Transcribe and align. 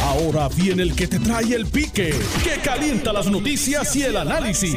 Ahora 0.00 0.48
viene 0.48 0.82
el 0.82 0.94
que 0.94 1.06
te 1.06 1.18
trae 1.18 1.54
el 1.54 1.66
pique, 1.66 2.14
que 2.42 2.60
calienta 2.62 3.12
las 3.12 3.26
noticias 3.26 3.94
y 3.96 4.02
el 4.02 4.16
análisis. 4.16 4.76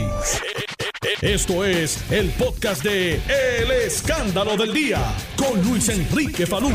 Esto 1.21 1.63
es 1.63 2.12
el 2.12 2.29
podcast 2.32 2.84
de 2.84 3.16
El 3.16 3.72
Escándalo 3.72 4.58
del 4.58 4.74
Día 4.74 5.00
con 5.38 5.62
Luis 5.64 5.88
Enrique 5.90 6.46
Falú. 6.46 6.72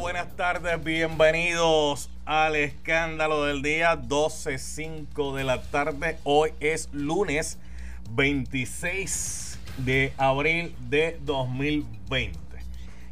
Buenas 0.00 0.34
tardes, 0.36 0.82
bienvenidos 0.82 2.10
al 2.24 2.56
Escándalo 2.56 3.44
del 3.44 3.62
Día, 3.62 4.00
12.05 4.00 5.36
de 5.36 5.44
la 5.44 5.62
tarde. 5.62 6.18
Hoy 6.24 6.52
es 6.60 6.88
lunes 6.92 7.58
26 8.10 9.58
de 9.78 10.12
abril 10.16 10.74
de 10.88 11.18
2020. 11.22 12.38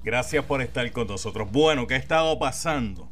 Gracias 0.05 0.45
por 0.45 0.63
estar 0.63 0.91
con 0.93 1.07
nosotros. 1.07 1.51
Bueno, 1.53 1.87
¿qué 1.87 1.95
ha 1.95 1.99
estado 1.99 2.39
pasando? 2.39 3.12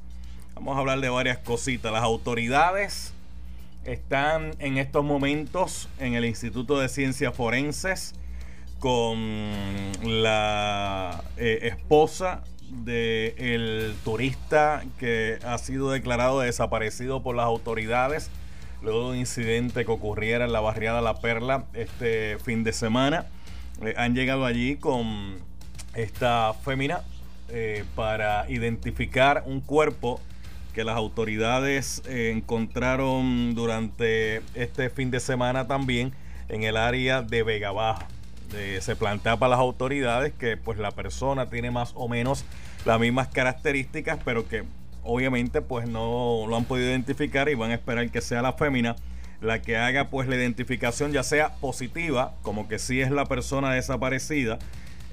Vamos 0.61 0.77
a 0.77 0.81
hablar 0.81 1.01
de 1.01 1.09
varias 1.09 1.39
cositas. 1.39 1.91
Las 1.91 2.03
autoridades 2.03 3.15
están 3.85 4.51
en 4.59 4.77
estos 4.77 5.03
momentos 5.03 5.89
en 5.99 6.13
el 6.13 6.27
Instituto 6.27 6.79
de 6.79 6.91
Ciencias 6.91 7.35
Forenses 7.35 8.15
con 8.79 9.17
la 10.03 11.25
eh, 11.39 11.61
esposa 11.63 12.45
del 12.69 13.95
turista 14.05 14.85
que 14.99 15.39
ha 15.47 15.57
sido 15.57 15.91
declarado 15.93 16.41
desaparecido 16.41 17.23
por 17.23 17.37
las 17.37 17.47
autoridades 17.47 18.31
luego 18.83 19.05
de 19.05 19.11
un 19.13 19.17
incidente 19.17 19.87
que 19.87 19.91
ocurriera 19.91 20.45
en 20.45 20.53
la 20.53 20.61
barriada 20.61 21.01
La 21.01 21.23
Perla 21.23 21.65
este 21.73 22.37
fin 22.45 22.65
de 22.65 22.75
semana. 22.75 23.25
Eh, 23.81 23.95
han 23.97 24.15
llegado 24.15 24.45
allí 24.45 24.77
con 24.77 25.39
esta 25.95 26.53
fémina 26.53 27.01
eh, 27.49 27.87
para 27.95 28.45
identificar 28.51 29.45
un 29.47 29.63
cuerpo 29.63 30.21
que 30.71 30.85
las 30.85 30.97
autoridades 30.97 32.03
eh, 32.07 32.33
encontraron 32.35 33.55
durante 33.55 34.43
este 34.55 34.91
fin 34.91 35.11
de 35.11 35.21
semana 35.21 35.67
también 35.67 36.13
en 36.49 36.63
el 36.63 36.77
área 36.77 37.23
de 37.23 37.43
Vega 37.43 37.73
Baja. 37.73 38.09
se 38.81 38.97
plantea 38.97 39.37
para 39.37 39.51
las 39.51 39.61
autoridades 39.61 40.33
que 40.33 40.57
pues 40.57 40.79
la 40.79 40.91
persona 40.91 41.49
tiene 41.51 41.71
más 41.71 41.93
o 41.95 42.09
menos 42.09 42.45
las 42.85 42.99
mismas 42.99 43.29
características, 43.29 44.19
pero 44.25 44.49
que 44.49 44.65
obviamente 45.03 45.63
pues 45.63 45.89
no 45.89 46.45
lo 46.49 46.57
han 46.57 46.65
podido 46.65 46.91
identificar 46.91 47.49
y 47.49 47.55
van 47.55 47.71
a 47.71 47.75
esperar 47.75 48.11
que 48.11 48.21
sea 48.21 48.43
la 48.43 48.55
fémina 48.55 48.97
la 49.41 49.63
que 49.63 49.77
haga 49.77 50.11
pues 50.11 50.29
la 50.29 50.37
identificación 50.37 51.13
ya 51.13 51.23
sea 51.23 51.55
positiva, 51.57 52.35
como 52.43 52.69
que 52.69 52.79
sí 52.79 53.01
es 53.01 53.11
la 53.11 53.25
persona 53.27 53.73
desaparecida, 53.73 54.59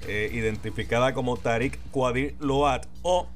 eh, 0.06 0.30
identificada 0.32 1.14
como 1.14 1.36
Tariq 1.36 1.78
Quadir 1.90 2.36
Loat, 2.38 2.86
o 3.02 3.26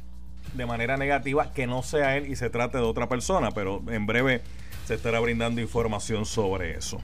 de 0.55 0.67
manera 0.67 0.97
negativa 0.97 1.53
que 1.53 1.67
no 1.67 1.83
sea 1.83 2.17
él 2.17 2.31
y 2.31 2.37
se 2.37 2.51
trate 2.51 2.79
de 2.79 2.85
otra 2.85 3.09
persona, 3.09 3.51
pero 3.53 3.83
en 3.89 4.07
breve 4.07 4.43
se 4.87 4.95
estará 4.95 5.21
brindando 5.21 5.61
información 5.61 6.27
sobre 6.27 6.77
eso. 6.77 7.01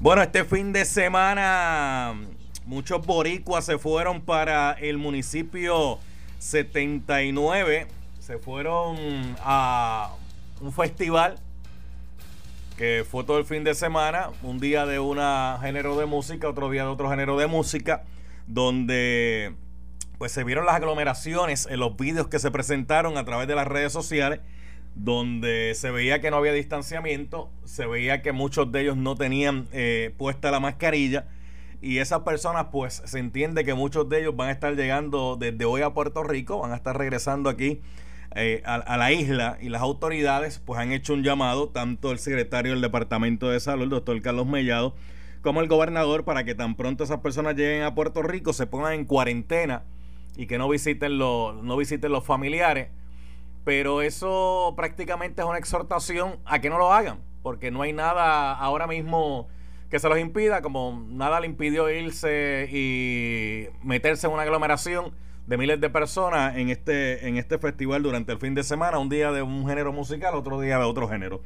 Bueno, 0.00 0.22
este 0.22 0.44
fin 0.44 0.72
de 0.72 0.84
semana 0.84 2.14
muchos 2.66 3.04
boricuas 3.04 3.64
se 3.64 3.78
fueron 3.78 4.22
para 4.22 4.72
el 4.72 4.98
municipio 4.98 5.98
79, 6.38 7.86
se 8.20 8.38
fueron 8.38 8.96
a 9.40 10.14
un 10.60 10.72
festival 10.72 11.38
que 12.76 13.04
fue 13.08 13.22
todo 13.24 13.38
el 13.38 13.44
fin 13.44 13.62
de 13.62 13.74
semana, 13.74 14.30
un 14.42 14.58
día 14.58 14.84
de 14.84 14.98
un 14.98 15.18
género 15.60 15.96
de 15.96 16.06
música, 16.06 16.48
otro 16.48 16.70
día 16.70 16.82
de 16.82 16.88
otro 16.88 17.08
género 17.08 17.36
de 17.36 17.46
música, 17.46 18.02
donde 18.46 19.54
pues 20.18 20.32
se 20.32 20.44
vieron 20.44 20.66
las 20.66 20.76
aglomeraciones 20.76 21.66
en 21.70 21.80
los 21.80 21.96
vídeos 21.96 22.28
que 22.28 22.38
se 22.38 22.50
presentaron 22.50 23.16
a 23.16 23.24
través 23.24 23.48
de 23.48 23.54
las 23.54 23.66
redes 23.66 23.92
sociales, 23.92 24.40
donde 24.94 25.74
se 25.74 25.90
veía 25.90 26.20
que 26.20 26.30
no 26.30 26.36
había 26.36 26.52
distanciamiento, 26.52 27.50
se 27.64 27.86
veía 27.86 28.22
que 28.22 28.32
muchos 28.32 28.70
de 28.70 28.82
ellos 28.82 28.96
no 28.96 29.16
tenían 29.16 29.66
eh, 29.72 30.14
puesta 30.16 30.50
la 30.50 30.60
mascarilla 30.60 31.26
y 31.82 31.98
esas 31.98 32.20
personas 32.20 32.68
pues 32.70 33.02
se 33.04 33.18
entiende 33.18 33.64
que 33.64 33.74
muchos 33.74 34.08
de 34.08 34.20
ellos 34.20 34.36
van 34.36 34.48
a 34.48 34.52
estar 34.52 34.74
llegando 34.74 35.36
desde 35.38 35.64
hoy 35.64 35.82
a 35.82 35.90
Puerto 35.90 36.22
Rico, 36.22 36.60
van 36.60 36.72
a 36.72 36.76
estar 36.76 36.96
regresando 36.96 37.50
aquí 37.50 37.80
eh, 38.36 38.62
a, 38.64 38.76
a, 38.76 38.96
la 38.96 39.12
isla 39.12 39.58
y 39.60 39.68
las 39.68 39.82
autoridades 39.82 40.60
pues 40.64 40.78
han 40.80 40.92
hecho 40.92 41.12
un 41.12 41.24
llamado, 41.24 41.68
tanto 41.68 42.12
el 42.12 42.18
secretario 42.18 42.72
del 42.72 42.80
Departamento 42.80 43.50
de 43.50 43.60
Salud, 43.60 43.84
el 43.84 43.90
doctor 43.90 44.20
Carlos 44.22 44.46
Mellado, 44.46 44.94
como 45.42 45.60
el 45.60 45.68
gobernador, 45.68 46.24
para 46.24 46.44
que 46.44 46.54
tan 46.54 46.74
pronto 46.74 47.04
esas 47.04 47.20
personas 47.20 47.54
lleguen 47.54 47.82
a 47.82 47.94
Puerto 47.94 48.22
Rico, 48.22 48.52
se 48.52 48.66
pongan 48.66 48.94
en 48.94 49.04
cuarentena 49.04 49.82
y 50.36 50.46
que 50.46 50.58
no 50.58 50.68
visiten 50.68 51.18
los, 51.18 51.62
no 51.62 51.76
visiten 51.76 52.12
los 52.12 52.24
familiares. 52.24 52.88
Pero 53.64 54.02
eso 54.02 54.74
prácticamente 54.76 55.42
es 55.42 55.48
una 55.48 55.58
exhortación 55.58 56.36
a 56.44 56.60
que 56.60 56.68
no 56.68 56.78
lo 56.78 56.92
hagan, 56.92 57.20
porque 57.42 57.70
no 57.70 57.82
hay 57.82 57.92
nada 57.92 58.54
ahora 58.54 58.86
mismo 58.86 59.48
que 59.90 59.98
se 59.98 60.08
los 60.08 60.18
impida, 60.18 60.60
como 60.60 61.06
nada 61.08 61.40
le 61.40 61.46
impidió 61.46 61.88
irse 61.90 62.68
y 62.70 63.68
meterse 63.82 64.26
en 64.26 64.32
una 64.32 64.42
aglomeración 64.42 65.12
de 65.46 65.56
miles 65.56 65.80
de 65.80 65.90
personas 65.90 66.56
en 66.56 66.70
este, 66.70 67.28
en 67.28 67.36
este 67.36 67.58
festival 67.58 68.02
durante 68.02 68.32
el 68.32 68.38
fin 68.38 68.54
de 68.54 68.64
semana, 68.64 68.98
un 68.98 69.08
día 69.08 69.30
de 69.30 69.42
un 69.42 69.66
género 69.66 69.92
musical, 69.92 70.34
otro 70.34 70.60
día 70.60 70.78
de 70.78 70.84
otro 70.84 71.08
género. 71.08 71.42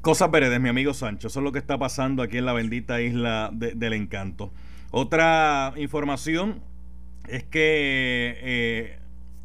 Cosas 0.00 0.30
veredes, 0.30 0.60
mi 0.60 0.68
amigo 0.68 0.94
Sancho, 0.94 1.28
eso 1.28 1.40
es 1.40 1.44
lo 1.44 1.52
que 1.52 1.58
está 1.58 1.78
pasando 1.78 2.22
aquí 2.22 2.38
en 2.38 2.46
la 2.46 2.52
bendita 2.52 3.00
isla 3.00 3.50
del 3.52 3.92
encanto. 3.92 4.52
Otra 4.90 5.72
información 5.76 6.62
es 7.28 7.44
que 7.44 8.38
eh, 8.40 8.98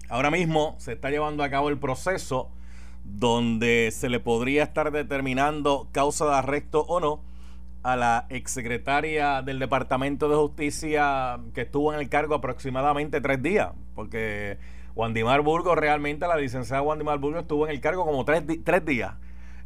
ahora 0.10 0.32
mismo 0.32 0.76
se 0.80 0.94
está 0.94 1.10
llevando 1.10 1.44
a 1.44 1.50
cabo 1.50 1.70
el 1.70 1.78
proceso 1.78 2.50
donde 3.04 3.90
se 3.92 4.10
le 4.10 4.20
podría 4.20 4.64
estar 4.64 4.92
determinando 4.92 5.88
causa 5.92 6.26
de 6.26 6.36
arresto 6.36 6.82
o 6.82 7.00
no 7.00 7.22
a 7.84 7.96
la 7.96 8.26
exsecretaria 8.30 9.42
del 9.42 9.60
Departamento 9.60 10.28
de 10.28 10.36
Justicia 10.36 11.40
que 11.54 11.62
estuvo 11.62 11.94
en 11.94 12.00
el 12.00 12.10
cargo 12.10 12.36
aproximadamente 12.36 13.22
tres 13.22 13.42
días, 13.42 13.70
porque 13.96 14.58
Wandimar 14.96 15.42
Burgo, 15.42 15.76
realmente 15.76 16.28
la 16.28 16.36
licenciada 16.36 16.82
Wandimar 16.82 17.20
Burgo 17.20 17.40
estuvo 17.40 17.66
en 17.66 17.72
el 17.72 17.80
cargo 17.80 18.06
como 18.06 18.26
tres, 18.26 18.44
tres 18.64 18.84
días. 18.84 19.14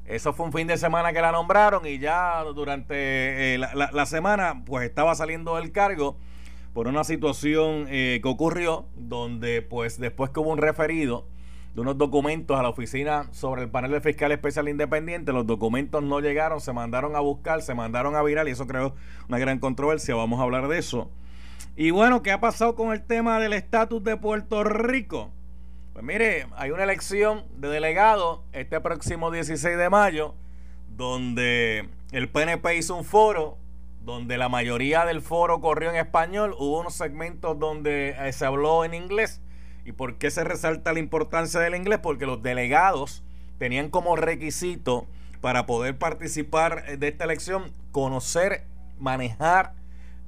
Eso 0.05 0.33
fue 0.33 0.45
un 0.45 0.51
fin 0.51 0.67
de 0.67 0.77
semana 0.77 1.13
que 1.13 1.21
la 1.21 1.31
nombraron 1.31 1.85
y 1.87 1.97
ya 1.97 2.43
durante 2.43 3.55
eh, 3.55 3.57
la 3.57 4.05
semana 4.05 4.61
pues 4.65 4.87
estaba 4.87 5.15
saliendo 5.15 5.55
del 5.55 5.71
cargo 5.71 6.17
por 6.73 6.87
una 6.87 7.03
situación 7.03 7.85
eh, 7.89 8.19
que 8.21 8.29
ocurrió 8.29 8.85
donde 8.95 9.61
pues 9.61 9.99
después 9.99 10.31
que 10.31 10.39
hubo 10.39 10.51
un 10.51 10.57
referido 10.57 11.25
de 11.75 11.81
unos 11.81 11.97
documentos 11.97 12.59
a 12.59 12.63
la 12.63 12.69
oficina 12.69 13.27
sobre 13.31 13.63
el 13.63 13.69
panel 13.69 13.91
de 13.91 14.01
fiscal 14.01 14.31
especial 14.31 14.67
independiente, 14.67 15.31
los 15.31 15.47
documentos 15.47 16.03
no 16.03 16.19
llegaron, 16.19 16.59
se 16.59 16.73
mandaron 16.73 17.15
a 17.15 17.19
buscar, 17.19 17.61
se 17.61 17.73
mandaron 17.73 18.15
a 18.15 18.21
virar 18.21 18.47
y 18.47 18.51
eso 18.51 18.67
creó 18.67 18.95
una 19.29 19.39
gran 19.39 19.59
controversia, 19.59 20.15
vamos 20.15 20.39
a 20.39 20.43
hablar 20.43 20.67
de 20.67 20.77
eso. 20.77 21.09
Y 21.75 21.91
bueno, 21.91 22.21
¿qué 22.21 22.31
ha 22.31 22.41
pasado 22.41 22.75
con 22.75 22.91
el 22.91 23.01
tema 23.01 23.39
del 23.39 23.53
estatus 23.53 24.03
de 24.03 24.17
Puerto 24.17 24.63
Rico? 24.63 25.31
Pues 25.93 26.03
mire, 26.03 26.47
hay 26.57 26.71
una 26.71 26.83
elección 26.83 27.45
de 27.55 27.69
delegado 27.69 28.43
este 28.51 28.79
próximo 28.81 29.31
16 29.31 29.77
de 29.77 29.89
mayo, 29.89 30.35
donde 30.89 31.89
el 32.11 32.29
PNP 32.29 32.75
hizo 32.75 32.95
un 32.95 33.05
foro 33.05 33.57
donde 34.03 34.37
la 34.37 34.49
mayoría 34.49 35.05
del 35.05 35.21
foro 35.21 35.61
corrió 35.61 35.89
en 35.89 35.95
español, 35.95 36.55
hubo 36.57 36.79
unos 36.79 36.95
segmentos 36.95 37.59
donde 37.59 38.15
eh, 38.17 38.33
se 38.33 38.45
habló 38.45 38.83
en 38.83 38.93
inglés. 38.93 39.41
¿Y 39.85 39.91
por 39.91 40.17
qué 40.17 40.31
se 40.31 40.43
resalta 40.43 40.93
la 40.93 40.99
importancia 40.99 41.59
del 41.59 41.75
inglés? 41.75 41.99
Porque 42.01 42.25
los 42.25 42.41
delegados 42.41 43.23
tenían 43.57 43.89
como 43.89 44.15
requisito 44.15 45.07
para 45.39 45.65
poder 45.65 45.97
participar 45.97 46.97
de 46.97 47.07
esta 47.07 47.25
elección 47.25 47.73
conocer, 47.91 48.63
manejar 48.99 49.73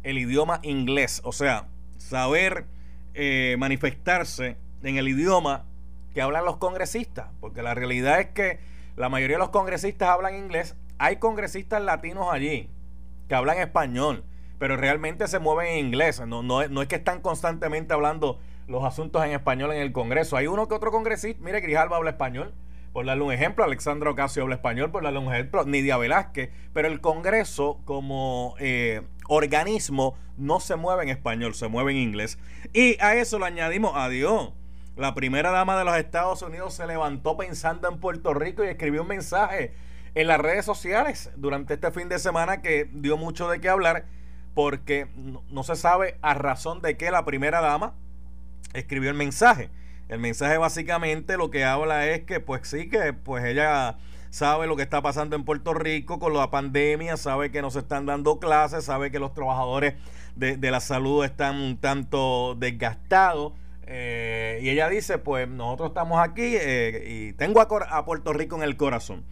el 0.04 0.18
idioma 0.18 0.60
inglés, 0.64 1.22
o 1.24 1.32
sea, 1.32 1.68
saber 1.98 2.66
eh, 3.14 3.56
manifestarse 3.58 4.58
en 4.84 4.98
el 4.98 5.08
idioma 5.08 5.66
que 6.14 6.22
hablan 6.22 6.46
los 6.46 6.58
congresistas, 6.58 7.28
porque 7.40 7.62
la 7.62 7.74
realidad 7.74 8.20
es 8.20 8.28
que 8.28 8.60
la 8.96 9.10
mayoría 9.10 9.38
de 9.38 9.40
los 9.40 9.50
congresistas 9.50 10.10
hablan 10.10 10.36
inglés, 10.36 10.76
hay 10.98 11.18
congresistas 11.18 11.82
latinos 11.82 12.28
allí, 12.32 12.70
que 13.28 13.36
hablan 13.36 13.58
español, 13.60 14.24
pero 14.60 14.78
realmente 14.78 15.28
se 15.28 15.40
mueven 15.40 15.74
en 15.74 15.86
inglés. 15.86 16.22
No, 16.26 16.44
no, 16.44 16.62
es 16.62 16.88
que 16.88 16.96
están 16.96 17.22
constantemente 17.22 17.94
hablando 17.94 18.40
los 18.68 18.84
asuntos 18.84 19.24
en 19.26 19.32
español 19.32 19.72
en 19.72 19.82
el 19.82 19.92
Congreso. 19.92 20.38
Hay 20.38 20.48
uno 20.48 20.68
que 20.68 20.76
otro 20.76 20.92
congresista, 20.92 21.44
mire, 21.44 21.60
Grijalva 21.62 21.98
habla 21.98 22.12
español, 22.12 22.54
por 22.94 23.06
darle 23.06 23.24
un 23.24 23.34
ejemplo, 23.34 23.64
Alexandra 23.64 24.12
Ocasio 24.12 24.44
habla 24.44 24.56
español, 24.56 24.92
por 24.92 25.04
darle 25.04 25.20
un 25.20 25.34
ejemplo, 25.34 25.66
Nidia 25.66 25.98
Velázquez, 25.98 26.52
pero 26.74 26.88
el 26.88 27.02
Congreso 27.02 27.80
como 27.86 28.56
eh, 28.60 29.02
organismo 29.28 30.16
no 30.38 30.60
se 30.60 30.76
mueve 30.76 31.04
en 31.04 31.10
español, 31.10 31.56
se 31.56 31.68
mueve 31.68 31.92
en 31.92 31.98
inglés. 31.98 32.38
Y 32.72 33.02
a 33.02 33.16
eso 33.16 33.40
le 33.40 33.46
añadimos, 33.46 33.94
adiós. 33.96 34.52
La 34.96 35.16
primera 35.16 35.50
dama 35.50 35.76
de 35.76 35.86
los 35.86 35.98
Estados 35.98 36.44
Unidos 36.44 36.76
se 36.76 36.86
levantó 36.86 37.36
pensando 37.36 37.90
en 37.90 38.00
Puerto 38.00 38.36
Rico 38.36 38.64
y 38.64 38.68
escribió 38.68 39.02
un 39.02 39.08
mensaje 39.08 39.74
en 40.16 40.28
las 40.28 40.40
redes 40.40 40.66
sociales 40.66 41.32
durante 41.36 41.76
este 41.76 41.92
fin 41.92 42.10
de 42.10 42.20
semana 42.20 42.62
que 42.62 42.90
dio 42.94 43.18
mucho 43.18 43.50
de 43.50 43.60
qué 43.60 43.70
hablar 43.70 44.06
porque 44.54 45.08
no, 45.50 45.64
se 45.64 45.76
sabe 45.76 46.18
a 46.22 46.34
razón 46.34 46.82
de 46.82 46.98
qué 46.98 47.10
la 47.12 47.26
primera 47.26 47.62
dama 47.62 47.94
escribió 48.74 49.10
el 49.10 49.16
mensaje. 49.16 49.70
El 50.10 50.20
mensaje 50.20 50.58
básicamente 50.58 51.38
lo 51.38 51.50
que 51.50 51.64
habla 51.64 52.08
es 52.08 52.24
que 52.24 52.40
pues 52.40 52.68
sí, 52.68 52.90
que 52.90 53.14
pues 53.14 53.44
ella 53.46 53.98
sabe 54.30 54.68
lo 54.68 54.76
que 54.76 54.84
está 54.84 55.02
pasando 55.02 55.36
en 55.36 55.44
Puerto 55.44 55.74
Rico 55.74 56.20
con 56.20 56.34
la 56.34 56.52
pandemia, 56.52 57.18
sabe 57.18 57.52
que 57.52 57.62
nos 57.62 57.76
están 57.76 58.06
dando 58.06 58.40
clases, 58.40 58.86
sabe 58.86 59.12
que 59.12 59.20
los 59.20 59.34
trabajadores 59.34 59.96
de, 60.36 60.58
la 60.72 60.80
salud 60.80 61.24
están 61.24 61.56
un 61.58 61.78
tanto 61.78 62.56
desgastados. 62.56 63.54
Eh, 63.86 64.60
y 64.62 64.70
ella 64.70 64.90
dice, 64.90 65.18
pues 65.18 65.48
nosotros 65.48 65.90
estamos 65.90 66.20
aquí 66.20 66.56
eh, 66.56 67.04
y 67.08 67.34
tengo 67.34 67.62
a, 67.62 68.06
Puerto 68.06 68.34
Rico 68.34 68.56
en 68.56 68.64
el 68.64 68.78
corazón. 68.78 69.24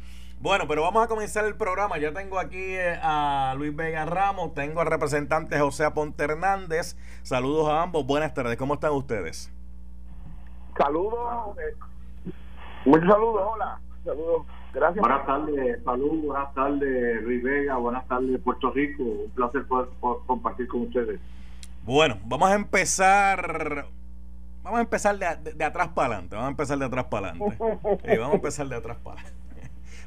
Bueno, 0.41 0.67
pero 0.67 0.81
vamos 0.81 1.03
a 1.03 1.07
comenzar 1.07 1.45
el 1.45 1.55
programa. 1.55 1.99
Ya 1.99 2.11
tengo 2.13 2.39
aquí 2.39 2.57
eh, 2.57 2.97
a 3.03 3.53
Luis 3.55 3.75
Vega 3.75 4.05
Ramos, 4.05 4.55
tengo 4.55 4.81
al 4.81 4.87
representante 4.87 5.59
José 5.59 5.85
Aponte 5.85 6.23
Hernández. 6.23 6.97
Saludos 7.21 7.69
a 7.69 7.83
ambos. 7.83 8.07
Buenas 8.07 8.33
tardes. 8.33 8.57
¿Cómo 8.57 8.73
están 8.73 8.91
ustedes? 8.93 9.51
Saludos. 10.75 11.55
muchos 12.85 13.07
saludos. 13.07 13.49
Hola. 13.53 13.79
Saludos. 14.03 14.47
Gracias. 14.73 14.99
Buenas 14.99 15.25
tardes, 15.27 15.83
salud, 15.83 16.23
buenas 16.23 16.53
tardes, 16.53 17.23
Luis 17.23 17.43
Vega, 17.43 17.75
buenas 17.75 18.07
tardes, 18.07 18.39
Puerto 18.39 18.71
Rico. 18.71 19.03
Un 19.03 19.31
placer 19.31 19.67
poder, 19.67 19.89
compartir 20.25 20.67
con 20.67 20.83
ustedes. 20.83 21.19
Bueno, 21.83 22.17
vamos 22.23 22.49
a 22.49 22.55
empezar. 22.55 23.85
Vamos 24.63 24.79
a 24.79 24.81
empezar 24.81 25.17
de, 25.17 25.65
atrás 25.65 25.89
para 25.89 26.07
adelante. 26.07 26.35
Vamos 26.35 26.47
a 26.47 26.51
empezar 26.51 26.79
de 26.79 26.85
atrás 26.85 27.05
para 27.05 27.29
adelante. 27.29 27.57
vamos 28.17 28.31
a 28.31 28.35
empezar 28.35 28.67
de 28.67 28.75
atrás 28.75 28.97
para 29.03 29.21
adelante. 29.21 29.40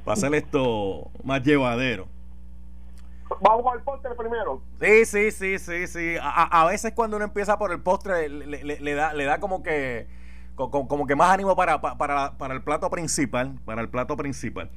Para 0.04 0.14
hacer 0.14 0.34
esto 0.34 1.10
más 1.22 1.42
llevadero. 1.42 2.06
Vamos 3.40 3.72
al 3.72 3.82
postre 3.82 4.14
primero. 4.14 4.60
Sí, 4.80 5.04
sí, 5.06 5.30
sí, 5.30 5.58
sí, 5.58 5.86
sí. 5.86 6.16
A, 6.20 6.64
veces 6.66 6.92
cuando 6.92 7.16
uno 7.16 7.24
empieza 7.24 7.58
por 7.58 7.72
el 7.72 7.80
postre 7.80 8.28
le 8.28 8.94
da, 8.94 9.12
le 9.14 9.24
da 9.24 9.40
como 9.40 9.62
que 9.62 10.06
como, 10.54 11.06
que 11.06 11.16
más 11.16 11.30
ánimo 11.30 11.56
para, 11.56 11.80
para, 11.80 12.38
para, 12.38 12.54
el 12.54 12.62
plato 12.62 12.88
principal, 12.90 13.58
para 13.64 13.82
el 13.82 13.88
plato 13.88 14.16
principal. 14.16 14.70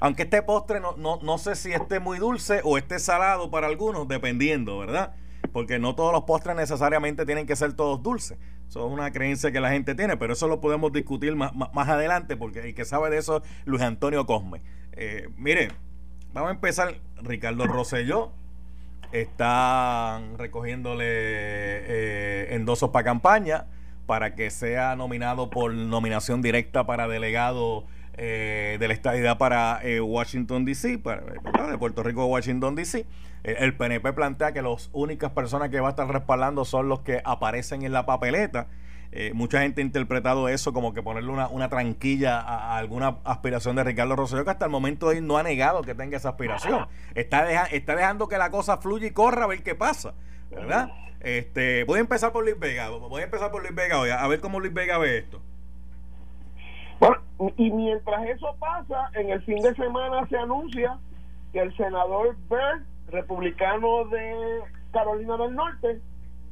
Aunque 0.00 0.22
este 0.22 0.42
postre 0.42 0.80
no, 0.80 0.96
no, 0.96 1.18
no 1.22 1.38
sé 1.38 1.56
si 1.56 1.72
esté 1.72 1.98
muy 2.00 2.18
dulce 2.18 2.60
o 2.64 2.78
esté 2.78 2.98
salado 2.98 3.50
para 3.50 3.66
algunos, 3.66 4.06
dependiendo, 4.06 4.78
¿verdad? 4.78 5.14
Porque 5.52 5.78
no 5.78 5.94
todos 5.94 6.12
los 6.12 6.24
postres 6.24 6.56
necesariamente 6.56 7.26
tienen 7.26 7.46
que 7.46 7.56
ser 7.56 7.74
todos 7.74 8.02
dulces. 8.02 8.38
Eso 8.74 8.88
es 8.88 8.92
una 8.92 9.12
creencia 9.12 9.52
que 9.52 9.60
la 9.60 9.70
gente 9.70 9.94
tiene, 9.94 10.16
pero 10.16 10.32
eso 10.32 10.48
lo 10.48 10.60
podemos 10.60 10.92
discutir 10.92 11.36
más, 11.36 11.52
más, 11.54 11.88
adelante, 11.88 12.36
porque 12.36 12.58
el 12.58 12.74
que 12.74 12.84
sabe 12.84 13.08
de 13.08 13.18
eso 13.18 13.36
es 13.36 13.42
Luis 13.66 13.80
Antonio 13.82 14.26
Cosme. 14.26 14.62
Eh, 14.94 15.28
mire, 15.36 15.68
vamos 16.32 16.48
a 16.48 16.54
empezar. 16.54 16.96
Ricardo 17.22 17.68
Rosselló 17.68 18.32
está 19.12 20.20
recogiéndole 20.36 21.04
eh, 21.06 22.54
endosos 22.56 22.90
para 22.90 23.04
campaña 23.04 23.66
para 24.06 24.34
que 24.34 24.50
sea 24.50 24.96
nominado 24.96 25.50
por 25.50 25.72
nominación 25.72 26.42
directa 26.42 26.84
para 26.84 27.06
delegado 27.06 27.84
eh, 28.16 28.76
de 28.80 28.88
la 28.88 28.94
estadidad 28.94 29.38
para 29.38 29.78
eh, 29.84 30.00
Washington 30.00 30.64
DC, 30.64 30.98
para, 30.98 31.22
de 31.22 31.78
Puerto 31.78 32.02
Rico 32.02 32.22
a 32.22 32.26
Washington 32.26 32.74
DC. 32.74 33.06
El, 33.44 33.76
PNP 33.76 34.12
plantea 34.14 34.52
que 34.52 34.62
las 34.62 34.88
únicas 34.92 35.30
personas 35.32 35.68
que 35.68 35.78
va 35.78 35.88
a 35.88 35.90
estar 35.90 36.08
respaldando 36.08 36.64
son 36.64 36.88
los 36.88 37.00
que 37.00 37.20
aparecen 37.24 37.82
en 37.82 37.92
la 37.92 38.06
papeleta. 38.06 38.68
Eh, 39.12 39.32
mucha 39.34 39.60
gente 39.60 39.80
ha 39.80 39.84
interpretado 39.84 40.48
eso 40.48 40.72
como 40.72 40.92
que 40.92 41.02
ponerle 41.02 41.30
una, 41.30 41.48
una 41.48 41.68
tranquilla 41.68 42.40
a, 42.40 42.78
alguna 42.78 43.18
aspiración 43.22 43.76
de 43.76 43.84
Ricardo 43.84 44.16
Rosselló, 44.16 44.44
que 44.44 44.50
hasta 44.50 44.64
el 44.64 44.70
momento 44.70 45.12
él 45.12 45.26
no 45.26 45.36
ha 45.36 45.42
negado 45.42 45.82
que 45.82 45.94
tenga 45.94 46.16
esa 46.16 46.30
aspiración. 46.30 46.88
Está, 47.14 47.66
está 47.66 47.94
dejando 47.94 48.28
que 48.28 48.38
la 48.38 48.50
cosa 48.50 48.78
fluya 48.78 49.06
y 49.06 49.10
corra 49.12 49.44
a 49.44 49.46
ver 49.46 49.62
qué 49.62 49.74
pasa, 49.74 50.14
¿verdad? 50.50 50.90
Este, 51.20 51.84
voy 51.84 51.98
a 51.98 52.00
empezar 52.00 52.32
por 52.32 52.44
Luis 52.44 52.58
Vega. 52.58 52.88
Voy 52.88 53.20
a 53.20 53.24
empezar 53.24 53.50
por 53.50 53.62
Luis 53.62 53.74
Vega 53.74 54.00
hoy, 54.00 54.10
a 54.10 54.26
ver 54.26 54.40
cómo 54.40 54.58
Luis 54.58 54.72
Vega 54.72 54.98
ve 54.98 55.18
esto. 55.18 55.40
Y 57.56 57.70
mientras 57.70 58.26
eso 58.26 58.56
pasa, 58.58 59.10
en 59.14 59.30
el 59.30 59.42
fin 59.42 59.60
de 59.62 59.74
semana 59.74 60.26
se 60.28 60.36
anuncia 60.36 60.98
que 61.52 61.60
el 61.60 61.76
senador 61.76 62.36
Byrd, 62.48 62.84
republicano 63.08 64.04
de 64.06 64.60
Carolina 64.92 65.36
del 65.36 65.54
Norte, 65.54 66.00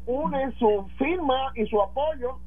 une 0.06 0.52
su 0.58 0.88
firma 0.98 1.52
y 1.54 1.66
su 1.66 1.80
apoyo 1.80 2.38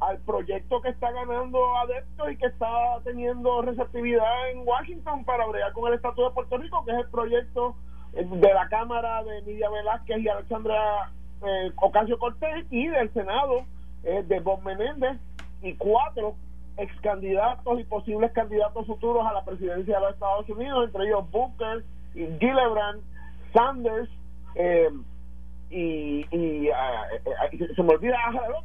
al 0.00 0.18
proyecto 0.20 0.80
que 0.80 0.88
está 0.88 1.10
ganando 1.10 1.76
adeptos 1.78 2.32
y 2.32 2.36
que 2.36 2.46
está 2.46 2.68
teniendo 3.04 3.62
receptividad 3.62 4.50
en 4.50 4.66
Washington 4.66 5.24
para 5.24 5.46
bregar 5.46 5.72
con 5.72 5.88
el 5.88 5.94
Estatuto 5.94 6.28
de 6.28 6.34
Puerto 6.34 6.56
Rico, 6.56 6.84
que 6.84 6.92
es 6.92 6.98
el 6.98 7.10
proyecto 7.10 7.76
de 8.12 8.54
la 8.54 8.68
Cámara 8.68 9.22
de 9.24 9.42
Nidia 9.42 9.68
Velázquez 9.70 10.18
y 10.20 10.28
Alexandra 10.28 11.12
eh, 11.42 11.72
Ocasio 11.76 12.18
Cortés 12.18 12.66
y 12.70 12.88
del 12.88 13.12
Senado 13.12 13.64
eh, 14.02 14.24
de 14.26 14.40
Bob 14.40 14.62
Menéndez 14.62 15.18
y 15.62 15.74
cuatro 15.74 16.34
ex 16.76 16.98
candidatos 17.02 17.78
y 17.78 17.84
posibles 17.84 18.32
candidatos 18.32 18.86
futuros 18.86 19.26
a 19.26 19.32
la 19.32 19.44
presidencia 19.44 19.96
de 19.96 20.00
los 20.00 20.14
Estados 20.14 20.48
Unidos, 20.48 20.86
entre 20.86 21.04
ellos 21.04 21.30
Booker 21.30 21.84
y 22.14 22.26
Gillibrand, 22.38 23.02
Sanders 23.52 24.08
eh, 24.54 24.90
y, 25.70 26.68
ah, 26.70 27.04
eh, 27.52 27.68
se 27.74 27.82
me 27.82 27.94
olvida 27.94 28.18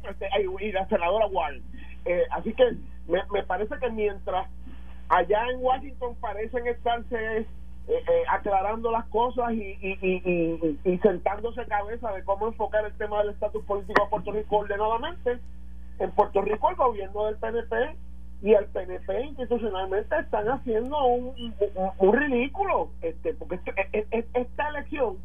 este, 0.08 0.28
y 0.60 0.72
la 0.72 0.88
senadora 0.88 1.26
Warren. 1.26 1.62
así 2.32 2.52
que 2.52 2.76
me, 3.08 3.42
parece 3.44 3.76
que 3.78 3.90
mientras 3.90 4.48
allá 5.08 5.48
en 5.50 5.62
Washington 5.62 6.16
parecen 6.20 6.66
estarse 6.66 7.46
eh, 7.88 8.02
eh, 8.08 8.22
aclarando 8.28 8.90
las 8.90 9.04
cosas 9.06 9.52
y, 9.52 9.78
y, 9.80 10.98
sentándose 10.98 11.64
cabeza 11.66 12.10
de 12.12 12.24
cómo 12.24 12.48
enfocar 12.48 12.84
el 12.84 12.92
tema 12.94 13.18
del 13.20 13.30
estatus 13.30 13.64
político 13.64 14.02
de 14.02 14.10
Puerto 14.10 14.32
Rico 14.32 14.56
ordenadamente. 14.56 15.38
En 16.00 16.10
Puerto 16.10 16.42
Rico 16.42 16.68
el 16.68 16.76
gobierno 16.76 17.26
del 17.26 17.36
PNP 17.36 17.96
y 18.42 18.52
el 18.52 18.66
PNP 18.66 19.24
institucionalmente 19.24 20.18
están 20.18 20.48
haciendo 20.48 21.04
un, 21.04 21.54
un, 21.98 22.12
ridículo, 22.12 22.90
este, 23.02 23.34
porque 23.34 23.56
este, 23.56 23.72
e, 23.92 24.06
e, 24.10 24.26
esta 24.34 24.68
elección 24.68 25.16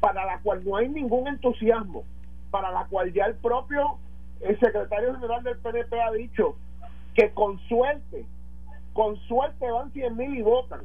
para 0.00 0.24
la 0.24 0.38
cual 0.40 0.64
no 0.64 0.76
hay 0.76 0.88
ningún 0.88 1.28
entusiasmo, 1.28 2.04
para 2.50 2.70
la 2.70 2.86
cual 2.86 3.12
ya 3.12 3.26
el 3.26 3.34
propio 3.36 3.98
el 4.40 4.58
secretario 4.58 5.14
general 5.14 5.42
del 5.44 5.58
PNP 5.58 6.00
ha 6.00 6.10
dicho 6.10 6.56
que 7.14 7.30
con 7.30 7.58
suerte, 7.68 8.26
con 8.92 9.16
suerte 9.20 9.70
van 9.70 9.92
100 9.92 10.16
mil 10.16 10.34
y 10.36 10.42
votan 10.42 10.82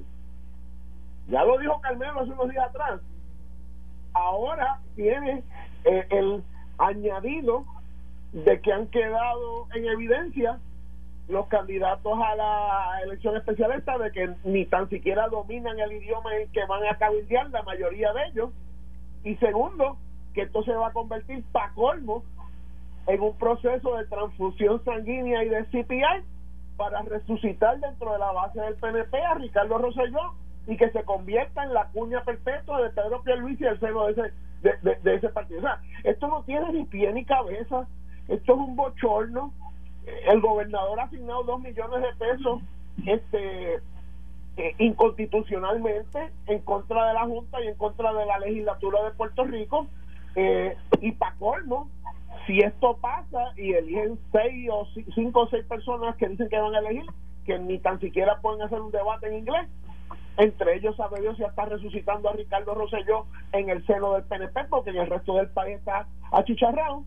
ya 1.28 1.44
lo 1.44 1.58
dijo 1.58 1.80
Carmelo 1.82 2.22
hace 2.22 2.32
unos 2.32 2.50
días 2.50 2.66
atrás. 2.70 3.02
Ahora 4.14 4.80
tiene 4.96 5.44
eh, 5.84 6.08
el 6.10 6.44
añadido 6.78 7.66
de 8.32 8.62
que 8.62 8.72
han 8.72 8.88
quedado 8.88 9.68
en 9.74 9.86
evidencia 9.86 10.60
los 11.28 11.48
candidatos 11.48 12.14
a 12.26 12.36
la 12.36 13.02
elección 13.04 13.36
especial 13.36 13.72
esta 13.74 13.98
de 13.98 14.12
que 14.12 14.34
ni 14.46 14.66
tan 14.66 14.90
siquiera 14.90 15.28
dominan 15.28 15.80
el 15.80 15.92
idioma 15.92 16.36
en 16.36 16.50
que 16.52 16.66
van 16.66 16.86
a 16.86 16.98
cabildear 16.98 17.50
la 17.50 17.64
mayoría 17.64 18.14
de 18.14 18.28
ellos 18.28 18.50
y 19.24 19.36
segundo 19.36 19.98
que 20.34 20.44
esto 20.44 20.64
se 20.64 20.74
va 20.74 20.88
a 20.88 20.94
convertir 20.94 21.44
para 21.52 21.74
colmo 21.74 22.24
en 23.08 23.22
un 23.22 23.38
proceso 23.38 23.96
de 23.96 24.06
transfusión 24.06 24.84
sanguínea 24.86 25.44
y 25.44 25.50
de 25.50 25.66
CPI 25.66 26.24
para 26.78 27.02
resucitar 27.02 27.80
dentro 27.80 28.14
de 28.14 28.20
la 28.20 28.32
base 28.32 28.62
del 28.62 28.76
PNP 28.76 29.18
a 29.18 29.34
Ricardo 29.36 29.78
Rosselló 29.80 30.34
y 30.68 30.78
que 30.78 30.90
se 30.92 31.04
convierta 31.04 31.64
en 31.64 31.74
la 31.74 31.88
cuña 31.88 32.24
perpetua 32.24 32.82
de 32.82 32.90
Pedro 32.90 33.24
Pierluisi 33.24 33.64
y 33.64 33.68
el 33.68 33.80
seno 33.80 34.06
de 34.06 34.12
ese, 34.12 34.34
de, 35.04 35.16
ese 35.16 35.30
partido. 35.30 35.60
O 35.60 35.64
sea, 35.64 35.82
esto 36.04 36.28
no 36.28 36.44
tiene 36.44 36.72
ni 36.74 36.86
pie 36.86 37.12
ni 37.14 37.26
cabeza, 37.26 37.88
esto 38.28 38.54
es 38.54 38.60
un 38.60 38.76
bochorno. 38.76 39.54
El 40.26 40.42
gobernador 40.42 41.00
ha 41.00 41.04
asignado 41.04 41.44
dos 41.44 41.60
millones 41.60 42.02
de 42.02 42.26
pesos 42.26 42.62
este 43.06 43.76
eh, 44.58 44.76
inconstitucionalmente 44.80 46.32
en 46.48 46.60
contra 46.60 47.08
de 47.08 47.14
la 47.14 47.26
Junta 47.26 47.62
y 47.62 47.68
en 47.68 47.76
contra 47.76 48.14
de 48.14 48.26
la 48.26 48.40
legislatura 48.40 49.04
de 49.04 49.12
Puerto 49.12 49.44
Rico. 49.44 49.88
Eh, 50.36 50.76
y 51.02 51.12
para 51.14 51.36
colmo, 51.36 51.90
si 52.46 52.60
esto 52.60 52.98
pasa 52.98 53.52
y 53.58 53.74
eligen 53.74 54.20
seis 54.32 54.70
o 54.72 54.88
cinco 55.14 55.42
o 55.42 55.50
seis 55.50 55.66
personas 55.66 56.16
que 56.16 56.28
dicen 56.28 56.50
que 56.50 56.60
van 56.60 56.76
a 56.76 56.80
elegir, 56.80 57.06
que 57.46 57.60
ni 57.60 57.80
tan 57.80 58.00
siquiera 58.00 58.40
pueden 58.42 58.62
hacer 58.62 58.80
un 58.80 58.92
debate 58.92 59.28
en 59.28 59.40
inglés, 59.40 59.68
entre 60.38 60.76
ellos, 60.76 60.96
sabe 60.96 61.20
Dios, 61.20 61.38
ya 61.38 61.48
está 61.48 61.66
resucitando 61.66 62.30
a 62.30 62.34
Ricardo 62.34 62.76
Rosselló 62.76 63.26
en 63.52 63.70
el 63.70 63.86
seno 63.88 64.14
del 64.14 64.24
PNP, 64.24 64.66
porque 64.70 64.92
en 64.92 64.98
el 64.98 65.10
resto 65.10 65.34
del 65.36 65.50
país 65.50 65.78
está 65.78 66.08
achicharrado. 66.32 67.04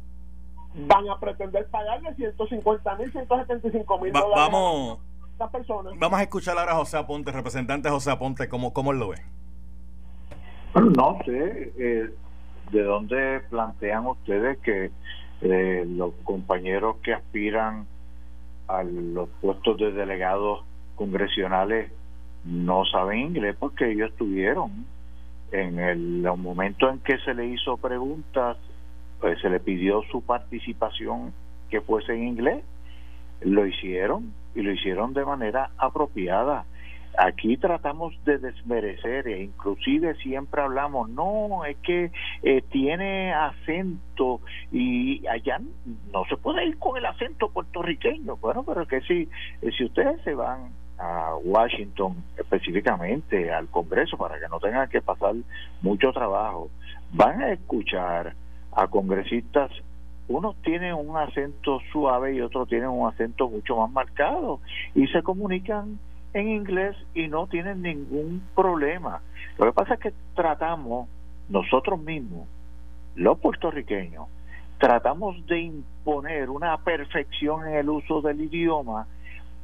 Van 0.75 1.09
a 1.09 1.19
pretender 1.19 1.67
pagarle 1.67 2.15
150 2.15 2.95
mil, 2.97 3.11
175 3.11 3.99
mil 3.99 4.13
dólares 4.13 4.35
vamos, 4.37 4.99
a 5.39 5.49
personas. 5.51 5.95
Vamos 5.99 6.21
a 6.21 6.23
escuchar 6.23 6.57
ahora 6.59 6.73
a 6.73 6.77
José 6.77 6.97
Aponte, 6.97 7.33
representante 7.33 7.91
José 7.91 8.11
Aponte, 8.11 8.49
¿cómo, 8.49 8.73
cómo 8.73 8.93
lo 8.93 9.09
ve? 9.09 9.17
no 10.75 11.19
sé 11.25 11.73
eh, 11.79 12.11
de 12.71 12.83
dónde 12.83 13.41
plantean 13.51 14.07
ustedes 14.07 14.59
que 14.59 14.91
eh, 15.41 15.85
los 15.89 16.13
compañeros 16.23 16.97
que 17.03 17.13
aspiran 17.13 17.87
a 18.69 18.83
los 18.83 19.29
puestos 19.41 19.79
de 19.79 19.93
delegados 19.93 20.65
congresionales 20.95 21.91
no 22.45 22.85
saben 22.85 23.19
inglés 23.19 23.57
porque 23.59 23.91
ellos 23.91 24.11
estuvieron 24.11 24.87
en 25.51 25.79
el, 25.79 26.23
momento 26.37 26.89
en 26.89 27.01
que 27.01 27.19
se 27.19 27.35
le 27.35 27.47
hizo 27.47 27.77
preguntas 27.77 28.57
pues 29.21 29.41
se 29.41 29.51
le 29.51 29.61
pidió 29.61 30.03
su 30.11 30.23
participación 30.23 31.33
que 31.69 31.81
fuese 31.81 32.15
en 32.15 32.25
inglés 32.29 32.65
lo 33.43 33.67
hicieron 33.67 34.33
y 34.55 34.63
lo 34.63 34.73
hicieron 34.73 35.15
de 35.15 35.25
manera 35.25 35.71
apropiada. 35.79 36.65
Aquí 37.19 37.57
tratamos 37.57 38.15
de 38.25 38.39
desmerecer 38.39 39.27
e 39.27 39.43
inclusive 39.43 40.15
siempre 40.17 40.63
hablamos, 40.63 41.11
no, 41.11 41.65
es 41.65 41.77
que 41.79 42.13
eh, 42.43 42.63
tiene 42.71 43.33
acento 43.33 44.41
y 44.71 45.27
allá 45.27 45.61
no 46.13 46.25
se 46.29 46.37
puede 46.37 46.67
ir 46.67 46.79
con 46.79 46.97
el 46.97 47.07
acento 47.07 47.51
puertorriqueño. 47.51 48.37
Bueno, 48.37 48.63
pero 48.65 48.87
que 48.87 49.01
si, 49.03 49.29
si 49.77 49.85
ustedes 49.85 50.23
se 50.23 50.35
van 50.35 50.71
a 50.99 51.35
Washington 51.43 52.23
específicamente 52.37 53.53
al 53.53 53.69
Congreso 53.69 54.17
para 54.17 54.39
que 54.39 54.49
no 54.49 54.61
tengan 54.61 54.89
que 54.89 55.01
pasar 55.01 55.35
mucho 55.83 56.13
trabajo, 56.13 56.71
van 57.13 57.43
a 57.43 57.53
escuchar 57.53 58.35
a 58.73 58.87
congresistas 58.89 59.71
unos 60.31 60.55
tienen 60.63 60.95
un 60.95 61.17
acento 61.17 61.81
suave 61.91 62.35
y 62.35 62.41
otros 62.41 62.69
tienen 62.69 62.89
un 62.89 63.09
acento 63.09 63.49
mucho 63.49 63.77
más 63.77 63.91
marcado 63.91 64.61
y 64.95 65.09
se 65.09 65.25
comunican 65.25 65.99
en 66.35 66.49
inglés 66.49 66.97
y 67.15 67.27
no 67.27 67.49
tienen 67.49 67.83
ningún 67.83 68.41
problema. 68.55 69.23
Lo 69.59 69.67
que 69.67 69.73
pasa 69.73 69.95
es 69.95 70.01
que 70.01 70.15
tratamos 70.37 71.09
nosotros 71.49 72.01
mismos, 72.01 72.47
los 73.17 73.41
puertorriqueños, 73.41 74.29
tratamos 74.79 75.45
de 75.47 75.63
imponer 75.63 76.49
una 76.49 76.79
perfección 76.79 77.67
en 77.67 77.75
el 77.75 77.91
uso 77.91 78.23
del 78.23 78.41
idioma 78.41 79.09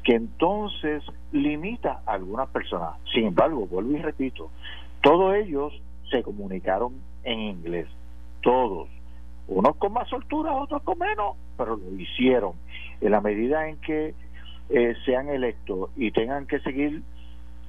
que 0.03 0.17
entonces 0.17 1.05
limita 1.31 2.03
a 2.07 2.15
algunas 2.15 2.49
personas. 2.49 2.97
Sin 3.15 3.27
embargo, 3.27 3.67
vuelvo 3.67 3.93
y 3.93 3.99
repito, 3.99 4.51
todos 5.01 5.37
ellos 5.37 5.73
se 6.11 6.25
comunicaron 6.25 6.95
en 7.23 7.39
inglés, 7.39 7.87
todos, 8.43 8.89
unos 9.49 9.77
con 9.77 9.93
más 9.93 10.09
soltura, 10.09 10.53
otros 10.53 10.83
con 10.83 10.99
menos, 10.99 11.37
pero 11.57 11.77
lo 11.77 12.01
hicieron. 12.01 12.53
En 13.01 13.13
la 13.13 13.21
medida 13.21 13.69
en 13.69 13.81
que 13.81 14.15
eh, 14.71 14.95
sean 15.05 15.29
electos 15.29 15.91
y 15.97 16.11
tengan 16.11 16.47
que 16.47 16.61
seguir 16.61 17.03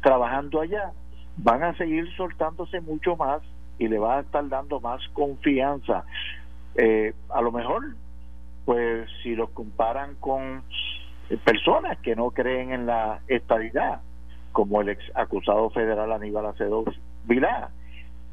trabajando 0.01 0.61
allá, 0.61 0.91
van 1.37 1.63
a 1.63 1.75
seguir 1.75 2.07
soltándose 2.15 2.81
mucho 2.81 3.15
más 3.15 3.41
y 3.77 3.87
le 3.87 3.99
va 3.99 4.17
a 4.17 4.21
estar 4.21 4.47
dando 4.49 4.79
más 4.79 5.01
confianza. 5.09 6.03
Eh, 6.75 7.13
a 7.29 7.41
lo 7.41 7.51
mejor, 7.51 7.95
pues 8.65 9.09
si 9.21 9.35
los 9.35 9.49
comparan 9.51 10.15
con 10.15 10.63
personas 11.43 11.97
que 11.99 12.15
no 12.15 12.31
creen 12.31 12.71
en 12.71 12.85
la 12.85 13.21
estabilidad, 13.27 14.01
como 14.51 14.81
el 14.81 14.89
ex 14.89 15.03
acusado 15.13 15.69
federal 15.69 16.11
Aníbal 16.11 16.47
Acedo 16.47 16.85
Vilá, 17.25 17.69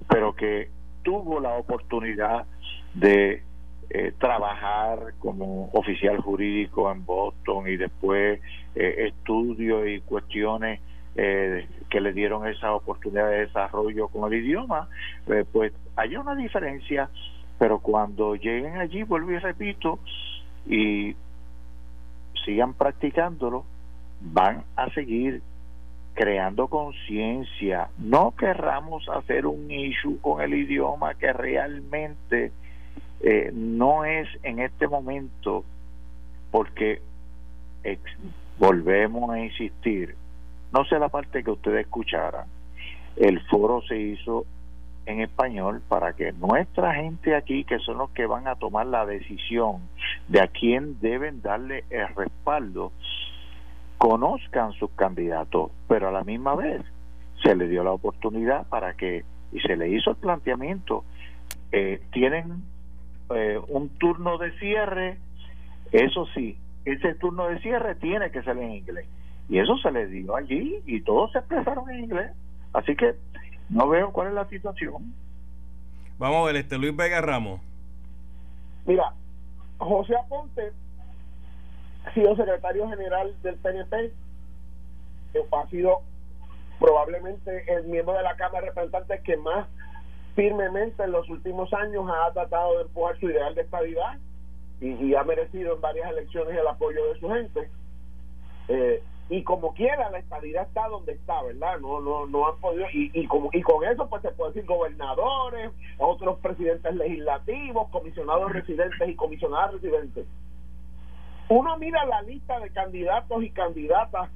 pero 0.09 0.35
que 0.35 0.71
tuvo 1.03 1.41
la 1.41 1.55
oportunidad 1.55 2.47
de 2.95 3.43
eh, 3.91 4.13
trabajar 4.19 5.15
como 5.19 5.71
oficial 5.73 6.19
jurídico 6.19 6.91
en 6.91 7.05
Boston 7.05 7.69
y 7.69 7.77
después 7.77 8.41
eh, 8.75 8.95
estudios 9.09 9.87
y 9.87 10.01
cuestiones 10.01 10.81
eh, 11.17 11.69
que 11.89 12.01
le 12.01 12.13
dieron 12.13 12.47
esa 12.49 12.75
oportunidad 12.75 13.31
de 13.31 13.47
desarrollo 13.47 14.09
con 14.09 14.33
el 14.33 14.45
idioma, 14.45 14.89
eh, 15.29 15.45
pues 15.53 15.73
hay 15.95 16.17
una 16.17 16.35
diferencia, 16.35 17.09
pero 17.57 17.79
cuando 17.79 18.35
lleguen 18.35 18.79
allí, 18.79 19.05
vuelvo 19.05 19.31
y 19.31 19.39
repito, 19.39 20.01
y 20.67 21.15
sigan 22.45 22.75
practicándolo, 22.75 23.65
van 24.21 24.65
a 24.75 24.91
seguir 24.91 25.41
creando 26.15 26.67
conciencia. 26.67 27.91
No 27.99 28.35
querramos 28.37 29.09
hacer 29.09 29.47
un 29.47 29.71
issue 29.71 30.19
con 30.21 30.41
el 30.43 30.53
idioma 30.53 31.15
que 31.15 31.33
realmente 31.33 32.51
eh, 33.21 33.51
no 33.53 34.05
es 34.05 34.29
en 34.43 34.61
este 34.61 34.89
momento 34.89 35.65
porque 36.51 37.03
volvemos 38.59 39.31
a 39.31 39.41
insistir, 39.41 40.15
no 40.73 40.85
sé 40.85 40.99
la 40.99 41.09
parte 41.09 41.43
que 41.43 41.51
ustedes 41.51 41.85
escucharan, 41.85 42.47
el 43.17 43.41
foro 43.47 43.83
se 43.83 43.99
hizo 43.99 44.47
en 45.07 45.21
español 45.21 45.83
para 45.87 46.15
que 46.15 46.33
nuestra 46.33 46.95
gente 46.95 47.35
aquí, 47.35 47.65
que 47.65 47.79
son 47.79 47.99
los 47.99 48.11
que 48.11 48.27
van 48.27 48.49
a 48.49 48.57
tomar 48.57 48.87
la 48.87 49.05
decisión 49.05 49.83
de 50.29 50.41
a 50.41 50.49
quién 50.49 50.99
deben 51.01 51.43
darle 51.43 51.85
el 51.91 52.09
respaldo, 52.15 52.93
conozcan 53.99 54.73
sus 54.73 54.91
candidatos, 54.93 55.71
pero 55.89 56.09
a 56.09 56.13
la 56.13 56.25
misma 56.25 56.55
vez 56.55 56.83
se 57.43 57.55
le 57.55 57.69
dio 57.69 57.85
la 57.85 57.93
oportunidad 57.93 58.67
para 58.69 58.95
que, 58.95 59.25
y 59.53 59.61
se 59.61 59.77
le 59.77 59.89
hizo 59.89 60.11
el 60.11 60.17
planteamiento, 60.17 61.05
eh, 61.73 62.03
tienen 62.13 62.63
eh, 63.31 63.61
un 63.69 63.89
turno 63.99 64.39
de 64.39 64.53
cierre, 64.59 65.19
eso 65.93 66.27
sí, 66.35 66.59
ese 66.85 67.15
turno 67.15 67.49
de 67.49 67.61
cierre 67.61 67.95
tiene 67.95 68.31
que 68.31 68.43
ser 68.43 68.57
en 68.59 68.73
inglés. 68.73 69.07
Y 69.49 69.59
eso 69.59 69.77
se 69.79 69.91
le 69.91 70.07
dio 70.07 70.37
allí 70.37 70.81
y 70.87 71.01
todos 71.03 71.33
se 71.33 71.39
expresaron 71.39 71.91
en 71.91 72.05
inglés. 72.05 72.31
Así 72.73 72.97
que 72.97 73.15
no 73.69 73.89
veo 73.89 74.13
cuál 74.13 74.29
es 74.29 74.35
la 74.35 74.49
situación. 74.49 75.15
Vamos 76.19 76.43
a 76.43 76.47
ver, 76.47 76.57
este 76.57 76.79
Luis 76.79 76.95
Vega 76.97 77.21
Ramos. 77.21 77.61
Mira, 78.87 79.13
José 79.79 80.15
Aponte 80.17 80.73
ha 82.05 82.13
sido 82.13 82.37
secretario 82.37 82.89
general 82.89 83.35
del 83.43 83.57
PNP, 83.57 84.13
ha 85.53 85.67
sido 85.69 86.03
probablemente 86.79 87.65
el 87.73 87.85
miembro 87.87 88.15
de 88.15 88.23
la 88.23 88.37
Cámara 88.37 88.61
de 88.61 88.67
Representantes 88.69 89.21
que 89.23 89.37
más 89.39 89.67
firmemente 90.35 91.03
en 91.03 91.13
los 91.13 91.29
últimos 91.31 91.73
años 91.73 92.07
ha 92.11 92.33
tratado 92.33 92.77
de 92.77 92.83
empujar 92.83 93.19
su 93.19 93.31
ideal 93.31 93.55
de 93.55 93.63
estabilidad 93.63 94.19
y, 94.81 95.15
ha 95.15 95.23
merecido 95.23 95.75
en 95.75 95.81
varias 95.81 96.11
elecciones 96.11 96.59
el 96.59 96.67
apoyo 96.67 97.07
de 97.07 97.21
su 97.21 97.29
gente. 97.31 97.71
Eh, 98.69 99.03
y 99.31 99.43
como 99.43 99.73
quiera 99.73 100.11
la 100.11 100.19
estabilidad 100.19 100.67
está 100.67 100.87
donde 100.89 101.13
está, 101.13 101.43
¿verdad? 101.43 101.79
No 101.79 102.01
no 102.01 102.27
no 102.27 102.47
han 102.47 102.61
podido 102.61 102.87
y, 102.93 103.11
y 103.15 103.27
como 103.27 103.49
y 103.53 103.63
con 103.63 103.83
eso 103.85 104.07
pues 104.11 104.21
se 104.21 104.33
puede 104.33 104.53
decir 104.53 104.67
gobernadores, 104.67 105.71
otros 105.99 106.39
presidentes 106.41 106.95
legislativos, 106.95 107.89
comisionados 107.89 108.53
residentes 108.53 109.09
y 109.09 109.15
comisionadas 109.15 109.73
residentes. 109.75 110.27
Uno 111.49 111.79
mira 111.79 112.05
la 112.05 112.21
lista 112.23 112.59
de 112.61 112.71
candidatos 112.71 113.43
y 113.43 113.51
candidatas 113.51 114.31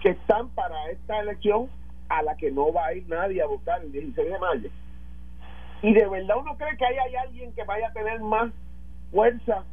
que 0.00 0.10
están 0.10 0.48
para 0.50 0.90
esta 0.90 1.20
elección 1.20 1.68
a 2.08 2.22
la 2.22 2.36
que 2.36 2.50
no 2.50 2.72
va 2.72 2.86
a 2.86 2.94
ir 2.94 3.06
nadie 3.08 3.42
a 3.42 3.46
votar 3.46 3.82
el 3.82 3.92
16 3.92 4.30
de 4.30 4.38
mayo 4.38 4.70
y 5.82 5.92
de 5.92 6.06
verdad 6.08 6.36
uno 6.38 6.56
cree 6.56 6.76
que 6.76 6.86
ahí 6.86 6.96
hay 6.96 7.16
alguien 7.16 7.52
que 7.54 7.64
vaya 7.64 7.88
a 7.88 7.92
tener 7.92 8.20
más 8.20 8.52
fuerza, 9.10 9.64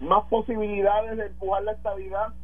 más 0.00 0.24
posibilidades 0.24 1.16
de 1.16 1.26
empujar 1.26 1.62
la 1.62 1.72
estabilidad, 1.72 2.34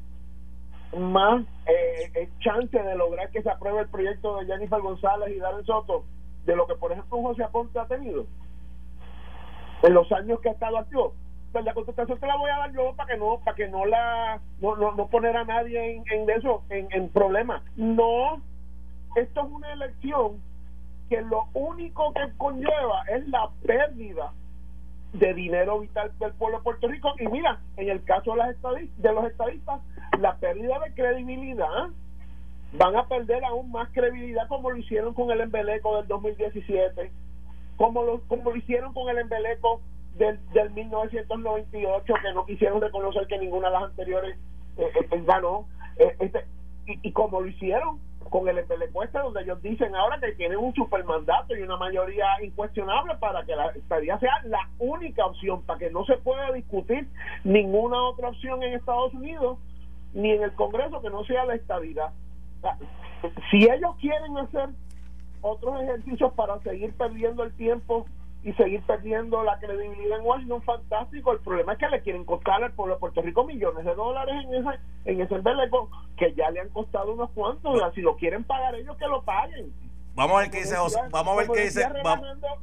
más 0.97 1.43
eh, 1.67 2.11
eh, 2.15 2.29
chance 2.39 2.79
de 2.79 2.95
lograr 2.95 3.31
que 3.31 3.43
se 3.43 3.51
apruebe 3.51 3.81
el 3.81 3.89
proyecto 3.89 4.37
de 4.39 4.47
Jennifer 4.47 4.81
González 4.81 5.35
y 5.35 5.41
Darren 5.41 5.65
Soto 5.65 6.05
de 6.45 6.57
lo 6.57 6.67
que 6.67 6.75
por 6.75 6.93
ejemplo 6.93 7.23
José 7.23 7.45
Aponte 7.45 7.79
ha 7.79 7.87
tenido 7.87 8.27
en 9.83 9.95
los 9.95 10.11
años 10.13 10.41
que 10.41 10.49
ha 10.49 10.53
estado 10.53 10.79
activo. 10.79 11.15
Pues 11.51 11.65
la 11.65 11.75
contestación 11.75 12.19
te 12.19 12.27
la 12.27 12.37
voy 12.37 12.51
a 12.51 12.59
dar 12.59 12.73
yo 12.73 12.95
para 12.95 13.13
que 13.13 13.19
no 13.19 13.39
para 13.45 13.57
que 13.57 13.69
no 13.69 13.85
la 13.85 14.41
no, 14.61 14.77
no, 14.77 15.09
poner 15.09 15.37
a 15.37 15.45
nadie 15.45 15.97
en, 15.97 16.05
en 16.11 16.31
eso 16.31 16.63
en, 16.71 16.89
en 16.93 17.09
problemas. 17.09 17.63
No 17.77 18.41
esto 19.17 19.41
es 19.41 19.51
una 19.51 19.73
elección 19.73 20.41
que 21.13 21.21
lo 21.21 21.45
único 21.53 22.11
que 22.15 22.23
conlleva 22.39 23.05
es 23.15 23.29
la 23.29 23.51
pérdida 23.67 24.33
de 25.13 25.35
dinero 25.35 25.81
vital 25.81 26.11
del 26.19 26.33
pueblo 26.33 26.57
de 26.57 26.65
Puerto 26.65 26.89
Rico. 26.89 27.13
Y 27.19 27.27
mira, 27.29 27.61
en 27.77 27.91
el 27.91 28.03
caso 28.05 28.33
de, 28.33 28.39
las 28.39 28.57
de 28.97 29.13
los 29.13 29.27
estadistas, 29.27 29.83
la 30.19 30.37
pérdida 30.37 30.79
de 30.79 30.95
credibilidad 30.95 31.89
van 32.79 32.97
a 32.97 33.07
perder 33.09 33.45
aún 33.45 33.71
más 33.71 33.91
credibilidad 33.93 34.49
como 34.49 34.71
lo 34.71 34.79
hicieron 34.79 35.13
con 35.13 35.31
el 35.31 35.43
embeleco 35.43 35.99
del 35.99 36.09
2017, 36.09 37.13
como 37.77 38.05
lo, 38.05 38.23
como 38.23 38.51
lo 38.51 38.57
hicieron 38.57 38.95
con 38.95 39.11
el 39.11 39.19
embeleco 39.19 39.83
del, 40.17 40.41
del 40.55 40.71
1998, 40.71 42.15
que 42.23 42.33
no 42.33 42.47
quisieron 42.47 42.81
reconocer 42.81 43.27
que 43.27 43.39
ninguna 43.39 43.69
de 43.69 43.75
las 43.75 43.83
anteriores 43.83 44.39
eh, 44.79 44.91
eh, 45.11 45.23
ganó, 45.27 45.67
eh, 45.99 46.17
este, 46.21 46.47
y, 46.87 47.07
y 47.07 47.13
como 47.13 47.43
lo 47.43 47.49
hicieron 47.49 48.01
con 48.33 48.49
el 48.49 48.57
este 48.57 48.75
donde 49.13 49.43
ellos 49.43 49.61
dicen 49.61 49.95
ahora 49.95 50.19
que 50.19 50.33
tienen 50.33 50.57
un 50.57 50.73
supermandato 50.75 51.55
y 51.55 51.61
una 51.61 51.77
mayoría 51.77 52.25
incuestionable 52.43 53.15
para 53.17 53.45
que 53.45 53.55
la 53.55 53.67
estadía 53.67 54.19
sea 54.19 54.41
la 54.45 54.71
única 54.79 55.27
opción, 55.27 55.63
para 55.65 55.79
que 55.79 55.91
no 55.91 56.03
se 56.07 56.17
pueda 56.17 56.51
discutir 56.51 57.07
ninguna 57.45 58.03
otra 58.03 58.31
opción 58.31 58.63
en 58.63 58.73
Estados 58.73 59.13
Unidos 59.13 59.59
ni 60.15 60.31
en 60.31 60.43
el 60.43 60.53
Congreso 60.55 61.03
que 61.03 61.11
no 61.11 61.25
sea 61.25 61.45
la 61.45 61.57
estabilidad. 61.57 62.11
Si 63.51 63.59
ellos 63.71 63.97
quieren 64.01 64.39
hacer 64.39 64.71
otros 65.43 65.83
ejercicios 65.83 66.33
para 66.33 66.59
seguir 66.61 66.95
perdiendo 66.95 67.43
el 67.43 67.53
tiempo 67.55 68.07
y 68.45 68.53
seguir 68.55 68.83
perdiendo 68.83 69.43
la 69.45 69.59
credibilidad 69.59 70.19
en 70.19 70.27
Washington, 70.27 70.63
fantástico. 70.63 71.33
El 71.33 71.39
problema 71.41 71.75
es 71.75 71.79
que 71.79 71.89
le 71.89 72.03
quieren 72.03 72.25
costar 72.25 72.63
al 72.63 72.73
pueblo 72.73 72.95
de 72.95 73.01
Puerto 73.01 73.23
Rico 73.23 73.45
millones 73.45 73.85
de 73.85 73.95
dólares 73.95 74.35
en 74.45 74.55
ese 74.55 74.81
en 75.05 75.21
ese 75.21 75.35
embeleco 75.35 75.91
que 76.17 76.35
ya 76.35 76.51
le 76.51 76.61
han 76.61 76.69
costado 76.71 77.13
unos 77.13 77.31
cuantos. 77.31 77.81
Si 77.95 78.01
lo 78.01 78.17
quieren 78.17 78.45
pagar 78.45 78.75
ellos, 78.75 78.97
que 78.97 79.07
lo 79.07 79.23
paguen. 79.23 79.73
Vamos 80.15 80.37
a 80.37 80.41
ver 80.41 80.51
qué 80.51 80.59
dice 80.59 80.75
Vamos 81.11 81.35
a 81.35 81.37
ver 81.37 81.49
qué 81.51 81.63
dice. 81.63 81.89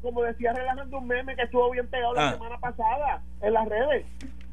Como 0.01 0.21
decía 0.21 0.53
relajando 0.53 0.98
un 0.98 1.07
meme 1.07 1.36
que 1.36 1.43
estuvo 1.43 1.69
bien 1.71 1.88
pegado 1.88 2.13
la 2.13 2.29
ah. 2.29 2.33
semana 2.33 2.59
pasada 2.59 3.24
en 3.41 3.53
las 3.53 3.67
redes. 3.67 4.05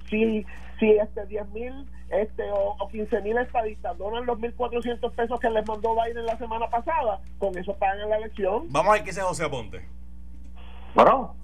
Si, 0.08 0.46
si 0.78 0.90
este 0.92 1.26
10 1.26 1.48
mil 1.50 1.86
este 2.08 2.48
o, 2.52 2.76
o 2.78 2.88
15 2.88 3.20
mil 3.22 3.36
estadistas 3.36 3.98
donan 3.98 4.26
los 4.26 4.38
1.400 4.38 5.12
pesos 5.12 5.40
que 5.40 5.50
les 5.50 5.66
mandó 5.66 5.96
Biden 5.96 6.24
la 6.24 6.38
semana 6.38 6.68
pasada, 6.68 7.20
con 7.38 7.56
eso 7.58 7.74
pagan 7.74 8.08
la 8.08 8.18
elección. 8.18 8.66
Vamos 8.70 8.90
a 8.90 8.92
ver 8.92 9.02
qué 9.02 9.10
dice 9.10 9.22
José 9.22 9.44
Aponte. 9.44 9.96
Bueno, 10.96 11.34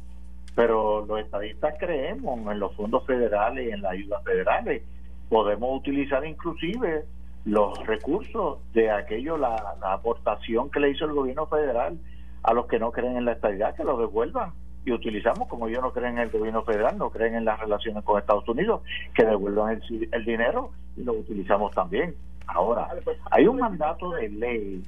pero 0.55 1.05
los 1.05 1.21
estadistas 1.21 1.75
creemos 1.79 2.39
en 2.51 2.59
los 2.59 2.75
fondos 2.75 3.05
federales 3.05 3.69
y 3.69 3.71
en 3.71 3.83
las 3.83 3.93
ayudas 3.93 4.25
federales. 4.25 4.83
Podemos 5.29 5.79
utilizar 5.79 6.25
inclusive 6.25 7.05
los 7.45 7.87
recursos 7.87 8.61
de 8.73 8.91
aquello, 8.91 9.37
la, 9.37 9.77
la 9.79 9.93
aportación 9.93 10.71
que 10.71 10.81
le 10.81 10.93
hizo 10.93 11.05
el 11.05 11.13
gobierno 11.13 11.47
federal 11.49 11.99
a 12.45 12.55
los 12.55 12.65
que 12.67 12.79
no 12.79 12.93
creen 12.93 13.19
en 13.19 13.27
la 13.27 13.33
estadidad, 13.33 13.77
que 13.77 13.85
los 13.85 13.99
devuelvan 13.99 14.53
y 14.87 14.93
utilizamos, 14.93 15.49
como 15.49 15.69
ellos 15.69 15.83
no 15.83 15.93
creen 15.93 16.15
en 16.15 16.25
el 16.25 16.31
gobierno 16.31 16.63
federal, 16.63 16.97
no 16.97 17.11
creen 17.11 17.35
en 17.35 17.45
las 17.45 17.61
relaciones 17.61 18.03
con 18.05 18.19
Estados 18.19 18.49
Unidos, 18.49 18.81
que 19.15 19.27
devuelvan 19.27 19.83
el, 19.83 20.09
el 20.11 20.25
dinero 20.25 20.71
y 20.97 21.05
lo 21.05 21.13
utilizamos 21.13 21.75
también. 21.75 22.15
Ahora, 22.47 22.89
hay 23.31 23.47
un 23.47 23.59
mandato 23.59 24.13
de 24.13 24.31
ley, 24.31 24.83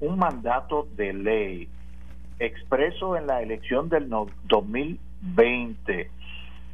un 0.00 0.18
mandato 0.18 0.88
de 0.96 1.12
ley 1.12 1.68
expreso 2.38 3.16
en 3.16 3.26
la 3.26 3.42
elección 3.42 3.88
del 3.88 4.08
no- 4.08 4.26
2020 4.44 6.10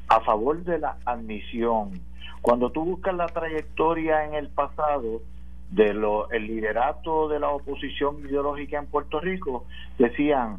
a 0.09 0.21
favor 0.21 0.62
de 0.64 0.78
la 0.78 0.97
admisión. 1.04 2.00
Cuando 2.40 2.71
tú 2.71 2.85
buscas 2.85 3.14
la 3.14 3.26
trayectoria 3.26 4.25
en 4.25 4.35
el 4.35 4.49
pasado 4.49 5.23
de 5.71 5.95
lo, 5.95 6.31
el 6.31 6.47
liderato 6.47 7.28
de 7.28 7.40
la 7.40 7.49
oposición 7.50 8.21
ideológica 8.21 8.78
en 8.78 8.87
Puerto 8.87 9.21
Rico, 9.21 9.64
decían, 9.99 10.59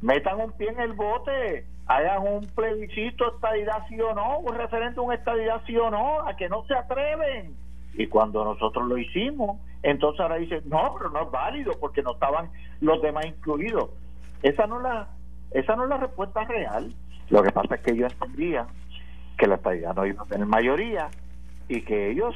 metan 0.00 0.40
un 0.40 0.52
pie 0.52 0.70
en 0.70 0.80
el 0.80 0.94
bote, 0.94 1.66
hagan 1.86 2.22
un 2.26 2.46
plebiscito, 2.54 3.34
estadidad 3.34 3.86
sí 3.88 4.00
o 4.00 4.14
no, 4.14 4.38
un 4.38 4.54
referéndum, 4.54 5.12
estadidad 5.12 5.62
sí 5.66 5.76
o 5.76 5.90
no, 5.90 6.26
a 6.26 6.34
que 6.36 6.48
no 6.48 6.64
se 6.64 6.74
atreven. 6.74 7.54
Y 7.94 8.06
cuando 8.06 8.44
nosotros 8.44 8.88
lo 8.88 8.96
hicimos, 8.96 9.60
entonces 9.82 10.20
ahora 10.20 10.36
dicen, 10.36 10.62
no, 10.66 10.94
pero 10.96 11.10
no 11.10 11.22
es 11.22 11.30
válido 11.30 11.72
porque 11.80 12.02
no 12.02 12.12
estaban 12.12 12.50
los 12.80 13.00
demás 13.02 13.26
incluidos. 13.26 13.90
Esa 14.42 14.66
no 14.66 14.80
la, 14.80 15.08
esa 15.52 15.76
no 15.76 15.84
es 15.84 15.90
la 15.90 15.98
respuesta 15.98 16.44
real. 16.44 16.94
Lo 17.28 17.42
que 17.42 17.50
pasa 17.50 17.76
es 17.76 17.80
que 17.82 17.92
ellos 17.92 18.12
entendían 18.12 18.66
que 19.38 19.46
la 19.46 19.56
estadidad 19.56 19.94
no 19.94 20.06
iba 20.06 20.22
a 20.22 20.26
tener 20.26 20.46
mayoría 20.46 21.08
y 21.68 21.82
que 21.82 22.10
ellos 22.10 22.34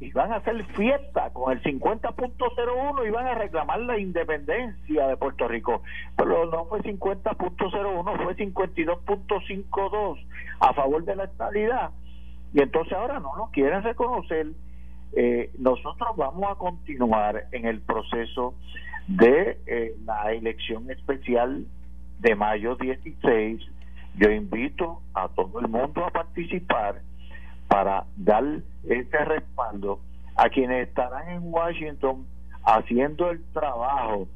iban 0.00 0.32
a 0.32 0.36
hacer 0.36 0.64
fiesta 0.76 1.30
con 1.32 1.52
el 1.52 1.62
50.01 1.62 3.06
iban 3.06 3.26
a 3.26 3.34
reclamar 3.34 3.80
la 3.80 3.98
independencia 3.98 5.08
de 5.08 5.16
Puerto 5.16 5.48
Rico. 5.48 5.82
Pero 6.16 6.46
no 6.46 6.66
fue 6.66 6.80
50.01 6.80 8.24
fue 8.24 8.36
52.52 8.36 10.24
a 10.60 10.72
favor 10.72 11.04
de 11.04 11.16
la 11.16 11.24
estabilidad 11.24 11.90
y 12.54 12.62
entonces 12.62 12.92
ahora 12.92 13.20
no 13.20 13.36
lo 13.36 13.46
quieren 13.50 13.82
reconocer. 13.82 14.46
Eh, 15.14 15.50
nosotros 15.58 16.16
vamos 16.16 16.50
a 16.50 16.54
continuar 16.54 17.46
en 17.52 17.66
el 17.66 17.80
proceso 17.80 18.54
de 19.08 19.58
eh, 19.66 19.94
la 20.04 20.32
elección 20.32 20.90
especial 20.90 21.66
de 22.20 22.34
mayo 22.34 22.76
16 22.76 23.60
yo 24.18 24.30
invito 24.30 25.00
a 25.14 25.28
todo 25.28 25.60
el 25.60 25.68
mundo 25.68 26.04
a 26.04 26.10
participar 26.10 27.00
para 27.68 28.04
dar 28.16 28.44
ese 28.84 29.24
respaldo 29.24 30.00
a 30.34 30.48
quienes 30.48 30.88
estarán 30.88 31.28
en 31.28 31.42
Washington 31.44 32.26
haciendo 32.64 33.30
el 33.30 33.42
trabajo. 33.52 34.26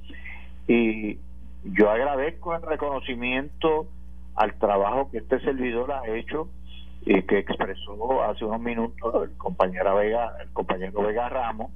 Y 0.68 1.18
yo 1.64 1.90
agradezco 1.90 2.54
el 2.54 2.62
reconocimiento 2.62 3.88
al 4.36 4.54
trabajo 4.54 5.10
que 5.10 5.18
este 5.18 5.40
servidor 5.40 5.92
ha 5.92 6.06
hecho 6.08 6.48
y 7.04 7.20
que 7.22 7.38
expresó 7.38 8.22
hace 8.22 8.44
unos 8.44 8.60
minutos 8.60 9.28
el 9.28 9.36
compañero 9.36 9.96
Vega 9.96 10.36
el 10.40 10.48
compañero 10.52 11.02
Vega 11.02 11.28
Ramos 11.28 11.72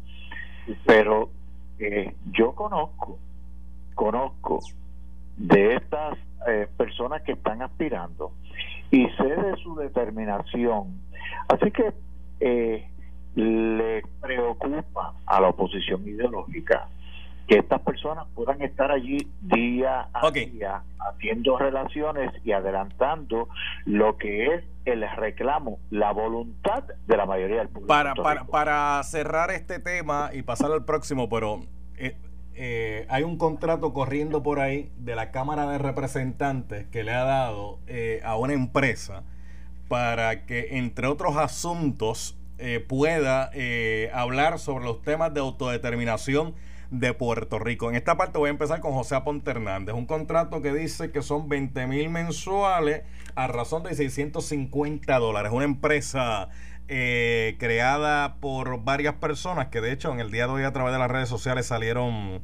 pero 0.86 1.30
eh, 1.78 2.14
yo 2.32 2.54
conozco 2.54 3.18
conozco 3.96 4.60
de 5.36 5.74
estas 5.74 6.16
eh, 6.46 6.68
personas 6.76 7.22
que 7.22 7.32
están 7.32 7.62
aspirando 7.62 8.30
y 8.92 9.08
sé 9.10 9.24
de 9.24 9.56
su 9.56 9.74
determinación. 9.74 11.00
Así 11.48 11.72
que 11.72 11.92
eh, 12.38 12.88
le 13.34 14.02
preocupa 14.20 15.14
a 15.26 15.40
la 15.40 15.48
oposición 15.48 16.06
ideológica 16.06 16.88
que 17.46 17.58
estas 17.58 17.80
personas 17.80 18.26
puedan 18.34 18.60
estar 18.62 18.90
allí 18.90 19.28
día 19.40 20.08
a 20.12 20.30
día 20.30 20.82
haciendo 20.98 21.58
relaciones 21.58 22.32
y 22.44 22.52
adelantando 22.52 23.48
lo 23.84 24.16
que 24.16 24.46
es 24.46 24.64
el 24.84 25.04
reclamo, 25.16 25.78
la 25.90 26.12
voluntad 26.12 26.84
de 27.06 27.16
la 27.16 27.26
mayoría 27.26 27.58
del 27.58 27.72
de 27.72 27.80
Para, 27.80 28.14
para, 28.14 28.44
para 28.44 29.02
cerrar 29.04 29.50
este 29.50 29.78
tema 29.78 30.30
y 30.32 30.42
pasar 30.42 30.72
al 30.72 30.84
próximo, 30.84 31.28
pero 31.28 31.60
eh, 31.96 32.16
eh, 32.54 33.06
hay 33.08 33.22
un 33.22 33.36
contrato 33.38 33.92
corriendo 33.92 34.42
por 34.42 34.60
ahí 34.60 34.90
de 34.98 35.14
la 35.14 35.30
Cámara 35.30 35.66
de 35.66 35.78
Representantes 35.78 36.86
que 36.88 37.04
le 37.04 37.12
ha 37.12 37.24
dado 37.24 37.78
eh, 37.86 38.20
a 38.24 38.36
una 38.36 38.54
empresa 38.54 39.22
para 39.88 40.46
que, 40.46 40.78
entre 40.78 41.06
otros 41.06 41.36
asuntos, 41.36 42.36
eh, 42.58 42.80
pueda 42.80 43.50
eh, 43.52 44.10
hablar 44.14 44.58
sobre 44.58 44.86
los 44.86 45.02
temas 45.02 45.34
de 45.34 45.40
autodeterminación 45.40 46.54
de 46.90 47.14
Puerto 47.14 47.58
Rico. 47.58 47.88
En 47.88 47.96
esta 47.96 48.16
parte 48.16 48.38
voy 48.38 48.48
a 48.48 48.50
empezar 48.50 48.80
con 48.80 48.92
José 48.92 49.14
Aponte 49.14 49.50
Hernández. 49.50 49.94
Un 49.94 50.06
contrato 50.06 50.62
que 50.62 50.72
dice 50.72 51.10
que 51.10 51.22
son 51.22 51.48
20 51.48 51.86
mil 51.86 52.10
mensuales 52.10 53.02
a 53.34 53.46
razón 53.46 53.82
de 53.82 53.94
650 53.94 55.18
dólares. 55.18 55.52
Una 55.52 55.64
empresa 55.64 56.48
eh, 56.88 57.56
creada 57.58 58.36
por 58.40 58.84
varias 58.84 59.14
personas 59.14 59.68
que 59.68 59.80
de 59.80 59.92
hecho 59.92 60.12
en 60.12 60.20
el 60.20 60.30
día 60.30 60.46
de 60.46 60.52
hoy 60.52 60.62
a 60.62 60.72
través 60.72 60.92
de 60.92 60.98
las 61.00 61.10
redes 61.10 61.28
sociales 61.28 61.66
salieron 61.66 62.42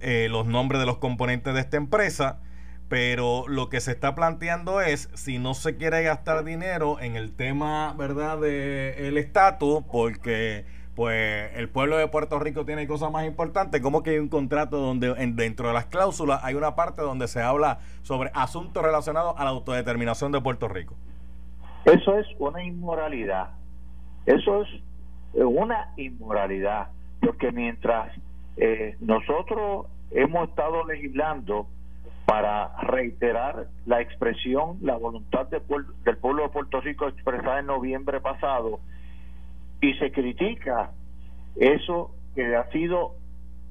eh, 0.00 0.28
los 0.30 0.46
nombres 0.46 0.80
de 0.80 0.86
los 0.86 0.98
componentes 0.98 1.54
de 1.54 1.60
esta 1.60 1.76
empresa. 1.76 2.40
Pero 2.88 3.48
lo 3.48 3.68
que 3.68 3.80
se 3.80 3.90
está 3.90 4.14
planteando 4.14 4.80
es 4.80 5.08
si 5.14 5.38
no 5.38 5.54
se 5.54 5.76
quiere 5.76 6.04
gastar 6.04 6.44
dinero 6.44 7.00
en 7.00 7.16
el 7.16 7.32
tema, 7.32 7.92
¿verdad?, 7.94 8.38
de 8.38 9.08
el 9.08 9.18
estatus, 9.18 9.82
porque 9.90 10.64
pues 10.96 11.54
el 11.54 11.68
pueblo 11.68 11.96
de 11.98 12.08
Puerto 12.08 12.38
Rico 12.40 12.64
tiene 12.64 12.86
cosas 12.88 13.12
más 13.12 13.24
importantes, 13.26 13.80
como 13.82 14.02
que 14.02 14.10
hay 14.10 14.18
un 14.18 14.28
contrato 14.28 14.78
donde 14.78 15.14
en- 15.18 15.36
dentro 15.36 15.68
de 15.68 15.74
las 15.74 15.86
cláusulas 15.86 16.40
hay 16.42 16.54
una 16.54 16.74
parte 16.74 17.02
donde 17.02 17.28
se 17.28 17.40
habla 17.42 17.78
sobre 18.02 18.30
asuntos 18.34 18.82
relacionados 18.82 19.34
a 19.36 19.44
la 19.44 19.50
autodeterminación 19.50 20.32
de 20.32 20.40
Puerto 20.40 20.66
Rico. 20.68 20.94
Eso 21.84 22.18
es 22.18 22.26
una 22.38 22.64
inmoralidad. 22.64 23.50
Eso 24.24 24.62
es 24.62 24.68
una 25.34 25.92
inmoralidad. 25.96 26.88
Porque 27.20 27.52
mientras 27.52 28.12
eh, 28.56 28.96
nosotros 29.00 29.86
hemos 30.10 30.48
estado 30.48 30.84
legislando 30.86 31.68
para 32.24 32.74
reiterar 32.82 33.66
la 33.84 34.00
expresión, 34.00 34.78
la 34.80 34.96
voluntad 34.96 35.46
del 35.46 35.60
pueblo 35.62 36.42
de 36.42 36.48
Puerto 36.48 36.80
Rico 36.80 37.06
expresada 37.06 37.60
en 37.60 37.66
noviembre 37.66 38.20
pasado, 38.20 38.80
y 39.80 39.94
se 39.94 40.10
critica 40.12 40.90
eso 41.56 42.14
que 42.34 42.54
ha 42.54 42.70
sido 42.70 43.14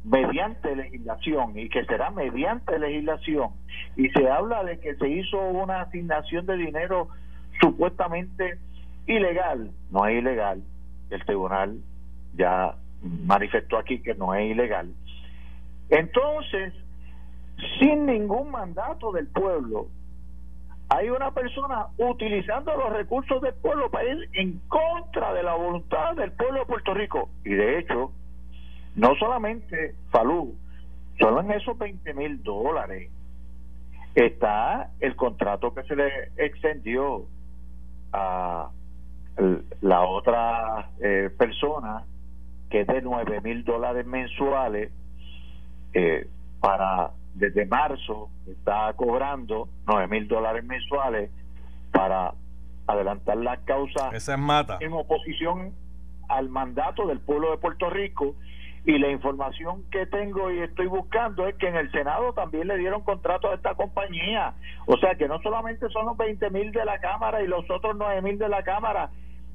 mediante 0.03 0.75
legislación 0.75 1.57
y 1.57 1.69
que 1.69 1.85
será 1.85 2.11
mediante 2.11 2.77
legislación. 2.77 3.49
Y 3.95 4.09
se 4.09 4.29
habla 4.29 4.63
de 4.63 4.79
que 4.79 4.95
se 4.95 5.09
hizo 5.09 5.39
una 5.39 5.81
asignación 5.81 6.45
de 6.45 6.57
dinero 6.57 7.09
supuestamente 7.59 8.59
ilegal. 9.07 9.71
No 9.91 10.05
es 10.05 10.19
ilegal. 10.19 10.61
El 11.09 11.25
tribunal 11.25 11.77
ya 12.35 12.75
manifestó 13.01 13.77
aquí 13.77 13.99
que 14.01 14.13
no 14.15 14.33
es 14.33 14.51
ilegal. 14.51 14.93
Entonces 15.89 16.73
sin 17.79 18.05
ningún 18.05 18.51
mandato 18.51 19.11
del 19.11 19.27
pueblo 19.27 19.87
hay 20.89 21.09
una 21.09 21.31
persona 21.31 21.87
utilizando 21.97 22.75
los 22.75 22.93
recursos 22.93 23.41
del 23.41 23.53
pueblo 23.55 23.89
para 23.89 24.05
ir 24.05 24.29
en 24.33 24.59
contra 24.67 25.33
de 25.33 25.43
la 25.43 25.55
voluntad 25.55 26.15
del 26.15 26.31
pueblo 26.31 26.59
de 26.59 26.65
Puerto 26.65 26.93
Rico. 26.93 27.29
Y 27.43 27.53
de 27.53 27.79
hecho, 27.79 28.11
no 28.95 29.15
solamente 29.15 29.95
Falú, 30.11 30.55
solo 31.19 31.41
en 31.41 31.51
esos 31.51 31.77
20 31.77 32.13
mil 32.13 32.43
dólares 32.43 33.09
está 34.13 34.91
el 34.99 35.15
contrato 35.15 35.73
que 35.73 35.83
se 35.83 35.95
le 35.95 36.31
extendió 36.37 37.25
a 38.13 38.69
la 39.81 40.01
otra 40.01 40.91
eh, 41.01 41.29
persona 41.37 42.05
que 42.69 42.81
es 42.81 42.87
de 42.87 43.01
9 43.01 43.41
mil 43.41 43.63
dólares 43.65 44.05
mensuales 44.05 44.91
eh, 45.93 46.27
para 46.61 47.11
desde 47.35 47.65
marzo 47.65 48.29
está 48.47 48.91
cobrando 48.95 49.67
9 49.87 50.07
mil 50.07 50.27
dólares 50.27 50.63
mensuales 50.63 51.29
para 51.91 52.33
adelantar 52.87 53.37
las 53.37 53.59
causas 53.59 54.13
Esa 54.13 54.33
es 54.33 54.39
mata. 54.39 54.77
en 54.81 54.93
oposición 54.93 55.73
al 56.29 56.49
mandato 56.49 57.05
del 57.07 57.19
pueblo 57.19 57.51
de 57.51 57.57
Puerto 57.57 57.89
Rico 57.89 58.35
y 58.85 58.97
la 58.99 59.09
información 59.09 59.83
que 59.91 60.05
tengo 60.05 60.51
y 60.51 60.59
estoy 60.59 60.85
buscando 60.87 61.47
es 61.47 61.55
que 61.55 61.67
en 61.67 61.75
el 61.75 61.91
Senado 61.91 62.33
también 62.33 62.67
le 62.67 62.77
dieron 62.77 63.01
contrato 63.01 63.49
a 63.49 63.55
esta 63.55 63.73
compañía. 63.73 64.53
O 64.85 64.95
sea 64.97 65.15
que 65.15 65.27
no 65.27 65.41
solamente 65.41 65.89
son 65.89 66.05
los 66.05 66.17
20 66.17 66.51
mil 66.51 66.71
de 66.71 66.85
la 66.85 66.99
Cámara 66.99 67.41
y 67.41 67.47
los 67.47 67.69
otros 67.69 67.95
9 67.97 68.21
mil 68.21 68.37
de 68.37 68.47
la 68.47 68.63
Cámara, 68.63 69.09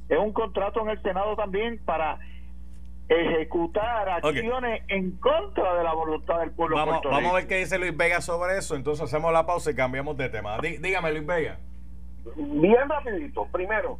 es 0.09 0.19
un 0.19 0.33
contrato 0.33 0.81
en 0.83 0.90
el 0.90 1.03
Senado 1.03 1.37
también 1.37 1.79
para 1.85 2.19
ejecutar 3.11 4.09
acciones 4.09 4.83
en 4.87 5.11
contra 5.18 5.75
de 5.75 5.83
la 5.83 5.92
voluntad 5.92 6.38
del 6.38 6.53
pueblo. 6.53 6.77
Vamos, 6.77 7.01
vamos 7.03 7.33
a 7.33 7.35
ver 7.35 7.49
qué 7.49 7.57
dice 7.57 7.77
Luis 7.77 7.96
Vega 7.96 8.20
sobre 8.20 8.57
eso. 8.57 8.77
Entonces 8.77 9.05
hacemos 9.05 9.33
la 9.33 9.44
pausa 9.44 9.73
y 9.73 9.75
cambiamos 9.75 10.16
de 10.16 10.29
tema. 10.29 10.59
dígame, 10.61 11.11
Luis 11.11 11.27
Vega. 11.27 11.59
Bien 12.37 12.88
rapidito. 12.88 13.46
Primero, 13.51 13.99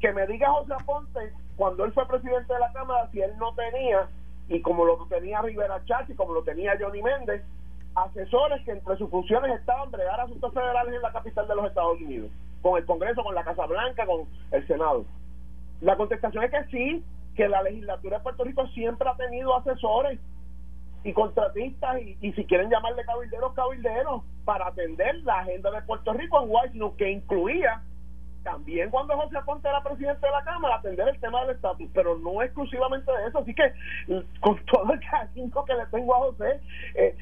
que 0.00 0.12
me 0.12 0.26
diga 0.26 0.50
José 0.50 0.74
Aponte, 0.74 1.32
cuando 1.56 1.86
él 1.86 1.92
fue 1.92 2.06
presidente 2.06 2.52
de 2.52 2.60
la 2.60 2.70
Cámara, 2.72 3.08
si 3.12 3.22
él 3.22 3.32
no 3.38 3.54
tenía, 3.54 4.08
y 4.48 4.60
como 4.60 4.84
lo 4.84 5.06
tenía 5.08 5.40
Rivera 5.40 5.82
Chachi, 5.86 6.14
como 6.14 6.34
lo 6.34 6.42
tenía 6.42 6.76
Johnny 6.78 7.02
Méndez, 7.02 7.42
asesores 7.94 8.62
que 8.66 8.72
entre 8.72 8.96
sus 8.98 9.08
funciones 9.08 9.58
estaban 9.58 9.90
bregar 9.90 10.20
asuntos 10.20 10.52
federales 10.52 10.94
en 10.94 11.02
la 11.02 11.12
capital 11.12 11.48
de 11.48 11.54
los 11.56 11.64
Estados 11.66 11.98
Unidos, 12.00 12.30
con 12.60 12.76
el 12.76 12.84
Congreso, 12.84 13.24
con 13.24 13.34
la 13.34 13.44
Casa 13.44 13.64
Blanca, 13.64 14.04
con 14.04 14.26
el 14.50 14.66
Senado. 14.66 15.06
La 15.80 15.96
contestación 15.96 16.44
es 16.44 16.50
que 16.50 16.64
sí, 16.70 17.04
que 17.38 17.48
la 17.48 17.62
legislatura 17.62 18.18
de 18.18 18.24
Puerto 18.24 18.42
Rico 18.42 18.66
siempre 18.74 19.08
ha 19.08 19.14
tenido 19.14 19.54
asesores 19.54 20.18
y 21.04 21.12
contratistas 21.12 22.02
y, 22.02 22.32
si 22.32 22.44
quieren 22.46 22.68
llamarle 22.68 23.04
cabilderos, 23.04 23.54
cabilderos 23.54 24.24
para 24.44 24.66
atender 24.66 25.14
la 25.22 25.38
agenda 25.38 25.70
de 25.70 25.82
Puerto 25.82 26.12
Rico 26.14 26.42
en 26.42 26.50
Washington 26.50 26.96
que 26.96 27.12
incluía 27.12 27.80
también 28.42 28.90
cuando 28.90 29.16
José 29.16 29.38
Aponte 29.38 29.68
era 29.68 29.82
presidente 29.82 30.26
de 30.26 30.32
la 30.32 30.44
Cámara, 30.44 30.76
atender 30.76 31.08
el 31.08 31.20
tema 31.20 31.40
del 31.42 31.56
estatus, 31.56 31.88
pero 31.92 32.16
no 32.18 32.42
exclusivamente 32.42 33.10
de 33.10 33.26
eso. 33.26 33.38
Así 33.38 33.54
que, 33.54 33.72
con 34.40 34.58
todo 34.66 34.92
el 34.92 35.00
cariño 35.00 35.64
que 35.64 35.74
le 35.74 35.86
tengo 35.86 36.14
a 36.14 36.18
José, 36.18 36.60
eh, 36.94 37.16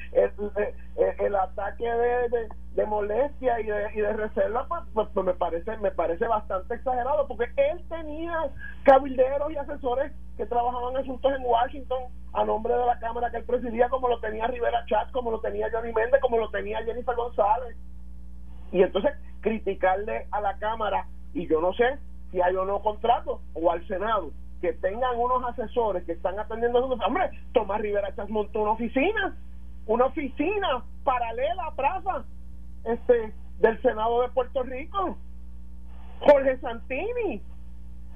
el, 1.19 1.35
ataque 1.35 1.85
de, 1.85 2.49
de, 2.75 2.85
molestia 2.85 3.59
y 3.59 3.65
de, 3.65 3.89
y 3.93 4.01
de 4.01 4.13
reserva, 4.13 4.65
pues, 4.67 4.81
pues, 4.93 5.07
pues, 5.13 5.25
me 5.25 5.33
parece 5.33 5.77
me 5.77 5.91
parece 5.91 6.27
bastante 6.27 6.75
exagerado, 6.75 7.27
porque 7.27 7.45
él 7.57 7.83
tenía 7.89 8.49
cabilderos 8.83 9.51
y 9.51 9.57
asesores 9.57 10.11
que 10.37 10.45
trabajaban 10.45 10.95
asuntos 10.97 11.33
en 11.33 11.43
Washington 11.43 12.03
a 12.33 12.45
nombre 12.45 12.73
de 12.73 12.85
la 12.85 12.99
Cámara 12.99 13.31
que 13.31 13.37
él 13.37 13.45
presidía, 13.45 13.89
como 13.89 14.07
lo 14.07 14.19
tenía 14.19 14.47
Rivera 14.47 14.85
Chat, 14.85 15.11
como 15.11 15.31
lo 15.31 15.39
tenía 15.39 15.69
Johnny 15.71 15.91
Méndez, 15.91 16.21
como 16.21 16.37
lo 16.37 16.49
tenía 16.49 16.83
Jennifer 16.83 17.15
González. 17.15 17.75
Y 18.71 18.81
entonces 18.81 19.11
criticarle 19.41 20.27
a 20.31 20.41
la 20.41 20.57
Cámara 20.57 21.07
y 21.33 21.47
yo 21.47 21.61
no 21.61 21.73
sé 21.73 21.97
si 22.31 22.41
hay 22.41 22.55
o 22.55 22.65
no 22.65 22.81
contrato 22.81 23.41
o 23.53 23.71
al 23.71 23.85
Senado 23.87 24.31
que 24.61 24.73
tengan 24.73 25.17
unos 25.17 25.43
asesores 25.45 26.03
que 26.05 26.13
están 26.13 26.39
atendiendo 26.39 26.79
hombre 26.79 27.29
Tomás 27.53 27.79
Rivera 27.79 28.13
Chas 28.15 28.27
montó 28.29 28.61
una 28.61 28.71
oficina 28.71 29.37
una 29.85 30.05
oficina 30.05 30.83
paralela 31.03 31.67
a 31.67 31.75
Praza 31.75 32.25
este 32.83 33.33
del 33.59 33.81
Senado 33.81 34.21
de 34.21 34.29
Puerto 34.29 34.63
Rico. 34.63 35.17
Jorge 36.19 36.57
Santini 36.59 37.41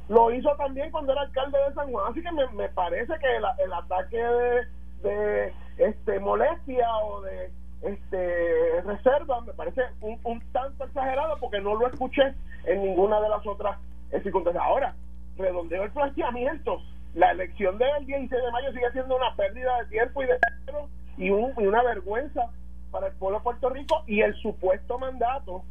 lo 0.09 0.31
hizo 0.31 0.49
también 0.57 0.91
cuando 0.91 1.13
era 1.13 1.21
alcalde 1.21 1.57
de 1.67 1.73
San 1.73 1.91
Juan. 1.91 2.11
Así 2.11 2.21
que 2.21 2.31
me, 2.31 2.69
parece 2.69 3.13
que 3.19 3.37
el, 3.63 3.73
ataque 3.73 4.17
de, 4.17 4.67
de 5.03 5.53
este 5.77 6.19
molestia 6.19 6.87
o 7.05 7.21
de 7.21 7.51
este 7.81 8.81
reserva 8.81 9.41
me 9.41 9.53
parece 9.53 9.81
un, 10.01 10.19
un, 10.23 10.39
tanto 10.51 10.85
exagerado 10.85 11.37
porque 11.39 11.59
no 11.59 11.75
lo 11.75 11.87
escuché 11.87 12.33
en 12.65 12.83
ninguna 12.83 13.19
de 13.21 13.29
las 13.29 13.45
otras 13.45 13.77
circunstancias. 14.23 14.63
Ahora, 14.63 14.95
redondeo 15.37 15.83
el 15.83 15.91
planteamiento. 15.91 16.81
La 17.13 17.31
elección 17.31 17.77
del 17.77 18.05
16 18.05 18.29
de 18.29 18.51
mayo 18.51 18.71
sigue 18.71 18.91
siendo 18.93 19.17
una 19.17 19.35
pérdida 19.35 19.81
de 19.81 19.89
tiempo 19.89 20.23
y 20.23 20.27
de 20.27 20.37
dinero 20.59 20.89
y 21.17 21.29
una 21.29 21.83
vergüenza 21.83 22.49
para 22.89 23.07
el 23.07 23.13
pueblo 23.13 23.39
de 23.39 23.43
Puerto 23.43 23.69
Rico 23.69 24.03
y 24.07 24.21
el 24.21 24.33
supuesto 24.35 24.97
mandato. 24.97 25.63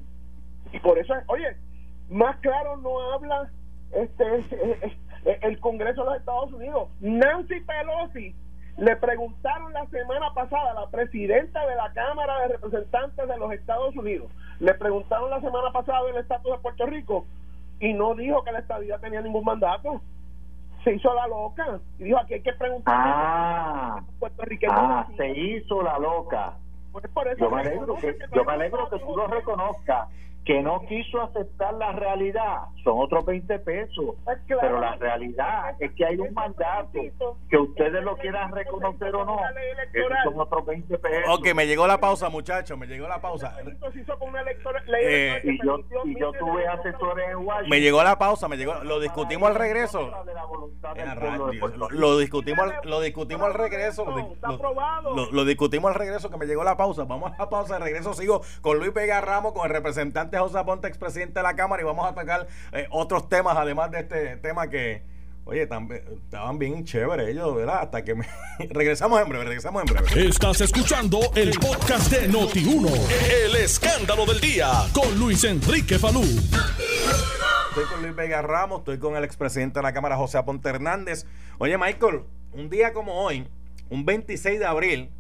Y 0.73 0.79
por 0.81 0.99
eso, 0.99 1.15
oye, 1.29 1.57
más 2.11 2.37
claro 2.41 2.77
no 2.79 3.13
habla 3.13 3.51
este 3.93 4.45
el 5.43 5.61
Congreso 5.61 6.03
de 6.03 6.11
los 6.11 6.19
Estados 6.19 6.53
Unidos. 6.53 6.89
Nancy 7.01 7.61
Pelosi 7.61 8.35
le 8.77 8.97
preguntaron 8.97 9.73
la 9.73 9.87
semana 9.87 10.33
pasada 10.35 10.71
a 10.71 10.75
la 10.75 10.87
presidenta 10.89 11.67
de 11.67 11.77
la 11.77 11.93
Cámara 11.93 12.41
de 12.41 12.49
Representantes 12.49 13.29
de 13.29 13.37
los 13.37 13.53
Estados 13.53 13.95
Unidos, 13.97 14.31
le 14.59 14.75
preguntaron 14.75 15.31
la 15.31 15.41
semana 15.41 15.71
pasada 15.73 16.09
el 16.09 16.17
estatus 16.17 16.53
de 16.53 16.59
Puerto 16.59 16.87
Rico 16.87 17.27
y 17.81 17.93
no 17.95 18.15
dijo 18.15 18.45
que 18.45 18.53
la 18.53 18.61
estadía 18.61 18.99
tenía 18.99 19.21
ningún 19.21 19.45
mandato. 19.45 20.01
Se 20.85 20.95
hizo 20.95 21.13
la 21.15 21.27
loca 21.27 21.81
y 21.99 22.05
dijo 22.05 22.19
aquí 22.19 22.35
hay 22.35 22.43
que 22.43 22.53
preguntar. 22.53 22.95
Ah, 22.97 24.03
ah 24.71 25.07
se 25.17 25.31
hizo 25.31 25.83
la 25.83 25.99
loca. 25.99 26.55
Pues 26.93 27.05
yo 27.39 27.51
me 27.51 27.61
alegro 27.61 27.97
que, 27.97 28.17
yo 28.35 28.45
me 28.45 28.53
alegro 28.53 28.89
que 28.91 28.99
tú 28.99 29.17
lo 29.17 29.27
reconozcas 29.27 30.09
que 30.45 30.63
no 30.63 30.81
quiso 30.87 31.21
aceptar 31.21 31.75
la 31.75 31.93
realidad 31.93 32.63
son 32.83 32.99
otros 32.99 33.25
20 33.27 33.59
pesos. 33.61 34.17
Pues 34.25 34.39
pero 34.49 34.81
la 34.81 34.97
realidad 34.97 35.75
es 35.79 35.93
que 35.93 36.05
hay 36.05 36.17
un 36.17 36.33
mandato 36.33 37.37
que 37.49 37.57
ustedes 37.57 38.03
lo 38.03 38.17
quieran 38.17 38.53
reconocer 38.53 39.15
o 39.15 39.25
no. 39.25 39.39
son 40.25 40.41
otros 40.41 40.67
20 40.67 40.99
pesos. 40.99 41.39
Ok, 41.39 41.55
me 41.55 41.67
llegó 41.67 41.87
la 41.87 41.99
pausa, 41.99 42.29
muchachos, 42.29 42.79
me 42.79 42.87
llegó 42.87 43.07
la 43.07 43.21
pausa. 43.21 43.57
Eh, 45.03 45.41
y 45.45 45.65
yo, 45.65 45.79
y 46.05 46.19
yo 46.19 46.33
tuve 46.33 46.67
asesores 46.67 47.29
en 47.31 47.37
Washington. 47.37 47.71
Me 47.71 47.81
llegó 47.81 48.03
la 48.03 48.19
pausa, 48.19 48.49
me 48.49 48.57
llegó, 48.57 48.75
lo 48.83 49.01
discutimos 49.01 49.51
al 49.51 49.55
regreso. 49.57 50.11
Lo 51.91 52.19
discutimos, 52.19 52.73
lo 52.85 53.01
discutimos 53.01 53.47
al 53.47 53.55
regreso. 53.55 54.07
Lo, 55.15 55.31
lo, 55.33 55.45
discutimos 55.45 55.91
al 55.91 55.99
regreso 55.99 56.31
que 56.31 56.37
me 56.37 56.47
llegó 56.47 56.65
la 56.65 56.77
pausa. 56.77 57.05
Vamos 57.05 57.33
a 57.33 57.39
la 57.39 57.51
pausa, 57.51 57.75
de 57.75 57.85
regreso 57.85 58.15
sigo 58.15 58.43
con 58.61 58.79
Luis 58.79 58.93
Vega 58.93 59.21
Ramos, 59.21 59.53
con 59.53 59.65
el 59.65 59.71
representante 59.71 60.30
José 60.39 60.59
Aponte, 60.59 60.89
expresidente 60.89 61.41
de 61.41 61.43
la 61.43 61.55
Cámara, 61.57 61.83
y 61.83 61.85
vamos 61.85 62.07
a 62.07 62.15
tocar 62.15 62.47
eh, 62.73 62.87
otros 62.91 63.29
temas, 63.29 63.57
además 63.57 63.91
de 63.91 64.01
este 64.01 64.37
tema 64.37 64.69
que, 64.69 65.03
oye, 65.45 65.63
estaban 65.63 66.59
bien 66.59 66.85
chéveres 66.85 67.29
ellos, 67.29 67.55
¿verdad? 67.55 67.81
Hasta 67.83 68.05
que 68.05 68.15
me... 68.15 68.27
regresamos 68.71 69.21
en 69.21 69.29
breve, 69.29 69.45
regresamos 69.45 69.83
en 69.83 69.95
breve. 69.95 70.29
Estás 70.29 70.61
escuchando 70.61 71.21
el 71.35 71.51
podcast 71.59 72.11
de 72.13 72.31
Noti1, 72.31 72.91
el 73.45 73.57
escándalo 73.57 74.27
del 74.27 74.41
día, 74.41 74.71
con 74.93 75.19
Luis 75.19 75.45
Enrique 75.45 75.99
Falú. 75.99 76.23
Estoy 77.71 77.85
con 77.85 78.03
Luis 78.03 78.17
Vega 78.17 78.43
Ramos, 78.43 78.81
estoy 78.81 78.99
con 78.99 79.17
el 79.17 79.23
expresidente 79.25 79.79
de 79.79 79.85
la 79.85 79.93
Cámara, 79.93 80.17
José 80.17 80.39
Aponte 80.39 80.69
Hernández. 80.69 81.25
Oye, 81.59 81.79
Michael, 81.79 82.23
un 82.53 82.69
día 82.69 82.93
como 82.93 83.23
hoy, 83.23 83.47
un 83.91 84.05
26 84.05 84.59
de 84.59 84.67
abril, 84.67 85.11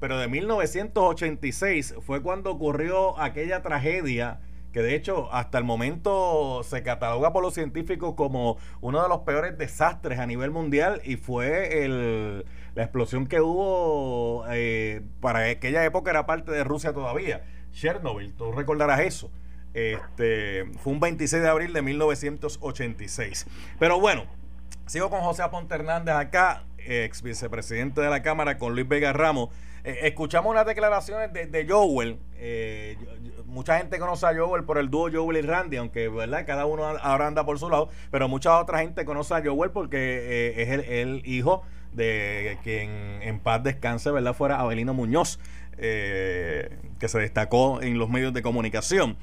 pero 0.00 0.18
de 0.18 0.26
1986, 0.28 1.94
fue 2.04 2.20
cuando 2.20 2.50
ocurrió 2.50 3.18
aquella 3.20 3.62
tragedia 3.62 4.40
que 4.72 4.82
de 4.82 4.94
hecho 4.94 5.32
hasta 5.32 5.58
el 5.58 5.64
momento 5.64 6.62
se 6.62 6.82
cataloga 6.82 7.32
por 7.32 7.42
los 7.42 7.54
científicos 7.54 8.14
como 8.14 8.56
uno 8.80 9.02
de 9.02 9.08
los 9.08 9.20
peores 9.20 9.58
desastres 9.58 10.18
a 10.18 10.26
nivel 10.26 10.50
mundial 10.50 11.00
y 11.04 11.16
fue 11.16 11.84
el, 11.84 12.44
la 12.74 12.82
explosión 12.82 13.26
que 13.26 13.40
hubo 13.40 14.44
eh, 14.50 15.02
para 15.20 15.50
aquella 15.50 15.84
época 15.84 16.10
era 16.10 16.26
parte 16.26 16.52
de 16.52 16.64
Rusia 16.64 16.92
todavía, 16.92 17.42
Chernobyl, 17.72 18.32
tú 18.34 18.52
recordarás 18.52 19.00
eso. 19.00 19.30
Este, 19.74 20.64
fue 20.82 20.92
un 20.92 21.00
26 21.00 21.42
de 21.42 21.48
abril 21.48 21.72
de 21.72 21.82
1986. 21.82 23.46
Pero 23.78 24.00
bueno, 24.00 24.24
sigo 24.86 25.10
con 25.10 25.20
José 25.20 25.42
Aponte 25.42 25.74
Hernández 25.74 26.14
acá, 26.14 26.64
ex 26.78 27.22
vicepresidente 27.22 28.00
de 28.00 28.10
la 28.10 28.22
Cámara, 28.22 28.58
con 28.58 28.74
Luis 28.74 28.88
Vega 28.88 29.12
Ramos. 29.12 29.50
Eh, 29.84 30.00
escuchamos 30.02 30.50
unas 30.50 30.66
declaraciones 30.66 31.32
de, 31.32 31.46
de 31.46 31.66
Joel. 31.66 32.18
Eh, 32.36 32.96
mucha 33.46 33.78
gente 33.78 33.98
conoce 33.98 34.26
a 34.26 34.34
Joel 34.34 34.64
por 34.64 34.78
el 34.78 34.90
dúo 34.90 35.08
Joel 35.12 35.38
y 35.38 35.42
Randy, 35.42 35.76
aunque 35.78 36.08
verdad 36.08 36.44
cada 36.46 36.66
uno 36.66 36.84
ahora 36.84 37.26
anda 37.26 37.44
por 37.44 37.58
su 37.58 37.68
lado, 37.68 37.88
pero 38.10 38.28
mucha 38.28 38.58
otra 38.58 38.80
gente 38.80 39.04
conoce 39.04 39.34
a 39.34 39.42
Joel 39.44 39.70
porque 39.70 39.98
eh, 39.98 40.62
es 40.62 40.88
el, 40.88 41.22
hijo 41.24 41.62
de 41.92 42.58
quien 42.62 42.90
en 43.22 43.40
paz 43.40 43.62
descanse, 43.62 44.10
¿verdad? 44.10 44.34
Fuera 44.34 44.60
Abelino 44.60 44.94
Muñoz, 44.94 45.40
que 45.76 47.08
se 47.08 47.18
destacó 47.18 47.82
en 47.82 47.98
los 47.98 48.08
medios 48.08 48.32
de 48.32 48.42
comunicación. 48.42 49.16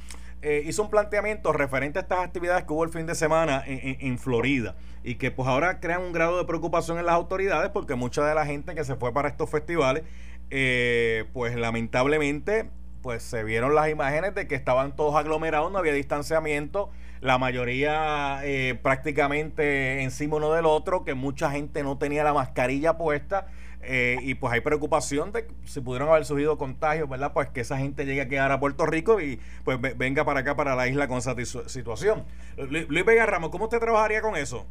Hizo 0.65 0.83
un 0.83 0.89
planteamiento 0.89 1.53
referente 1.53 1.99
a 1.99 2.01
estas 2.01 2.19
actividades 2.19 2.65
que 2.65 2.73
hubo 2.73 2.83
el 2.83 2.89
fin 2.89 3.05
de 3.05 3.15
semana 3.15 3.63
en, 3.65 4.17
Florida 4.19 4.75
y 5.03 5.15
que 5.15 5.31
pues 5.31 5.47
ahora 5.47 5.79
crean 5.79 6.01
un 6.01 6.11
grado 6.11 6.37
de 6.37 6.45
preocupación 6.45 6.99
en 6.99 7.05
las 7.05 7.15
autoridades 7.15 7.69
porque 7.69 7.95
mucha 7.95 8.25
de 8.25 8.35
la 8.35 8.45
gente 8.45 8.75
que 8.75 8.83
se 8.83 8.95
fue 8.95 9.13
para 9.13 9.29
estos 9.29 9.49
festivales 9.49 10.03
pues 10.49 11.55
lamentablemente 11.55 12.69
pues 13.01 13.23
se 13.23 13.43
vieron 13.43 13.73
las 13.73 13.89
imágenes 13.89 14.35
de 14.35 14.47
que 14.47 14.55
estaban 14.55 14.95
todos 14.95 15.15
aglomerados, 15.15 15.71
no 15.71 15.77
había 15.77 15.93
distanciamiento, 15.93 16.89
la 17.21 17.37
mayoría 17.37 18.41
eh, 18.43 18.77
prácticamente 18.81 20.03
encima 20.03 20.35
uno 20.35 20.51
del 20.51 20.65
otro, 20.65 21.03
que 21.03 21.13
mucha 21.13 21.49
gente 21.49 21.83
no 21.83 21.97
tenía 21.97 22.23
la 22.23 22.33
mascarilla 22.33 22.97
puesta. 22.97 23.47
Eh, 23.81 24.17
y 24.21 24.35
pues 24.35 24.51
hay 24.51 24.59
preocupación 24.59 25.31
de 25.31 25.45
que 25.47 25.53
si 25.63 25.79
pudieron 25.79 26.09
haber 26.09 26.25
surgido 26.25 26.57
contagios, 26.57 27.07
¿verdad? 27.07 27.31
Pues 27.31 27.47
que 27.49 27.61
esa 27.61 27.77
gente 27.77 28.05
llegue 28.05 28.21
a 28.21 28.27
quedar 28.27 28.51
a 28.51 28.59
Puerto 28.59 28.85
Rico 28.85 29.21
y 29.21 29.39
pues 29.63 29.79
venga 29.79 30.25
para 30.25 30.41
acá, 30.41 30.57
para 30.57 30.75
la 30.75 30.87
isla 30.89 31.07
con 31.07 31.19
esa 31.19 31.33
situación. 31.67 32.25
Luis 32.57 33.05
Vega 33.05 33.25
Ramos, 33.25 33.49
¿cómo 33.49 33.65
usted 33.65 33.79
trabajaría 33.79 34.21
con 34.21 34.35
eso? 34.35 34.65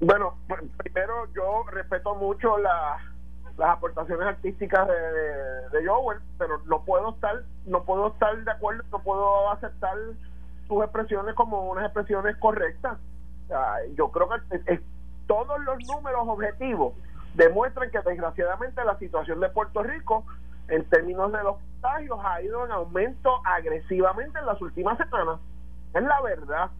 Bueno, 0.00 0.38
primero 0.78 1.32
yo 1.32 1.64
respeto 1.70 2.16
mucho 2.16 2.58
la, 2.58 2.98
las 3.56 3.70
aportaciones 3.70 4.26
artísticas 4.26 4.86
de, 4.86 5.78
de, 5.78 5.86
Joel, 5.86 6.18
pero 6.38 6.58
no 6.66 6.84
puedo 6.84 7.10
estar, 7.10 7.42
no 7.64 7.84
puedo 7.84 8.08
estar 8.08 8.36
de 8.44 8.50
acuerdo, 8.50 8.82
no 8.92 8.98
puedo 9.00 9.50
aceptar 9.50 9.96
sus 10.68 10.82
expresiones 10.82 11.34
como 11.34 11.70
unas 11.70 11.84
expresiones 11.84 12.36
correctas. 12.36 12.98
yo 13.94 14.10
creo 14.10 14.28
que 14.28 14.80
todos 15.26 15.60
los 15.60 15.78
números 15.86 16.22
objetivos 16.26 16.94
demuestran 17.34 17.90
que 17.90 18.00
desgraciadamente 18.00 18.84
la 18.84 18.98
situación 18.98 19.40
de 19.40 19.48
Puerto 19.50 19.82
Rico 19.82 20.24
en 20.68 20.84
términos 20.88 21.32
de 21.32 21.42
los 21.42 21.56
contagios 21.56 22.18
ha 22.24 22.42
ido 22.42 22.64
en 22.64 22.72
aumento 22.72 23.40
agresivamente 23.44 24.38
en 24.38 24.46
las 24.46 24.60
últimas 24.60 24.98
semanas. 24.98 25.38
Es 25.94 26.02
la 26.02 26.20
verdad. 26.22 26.70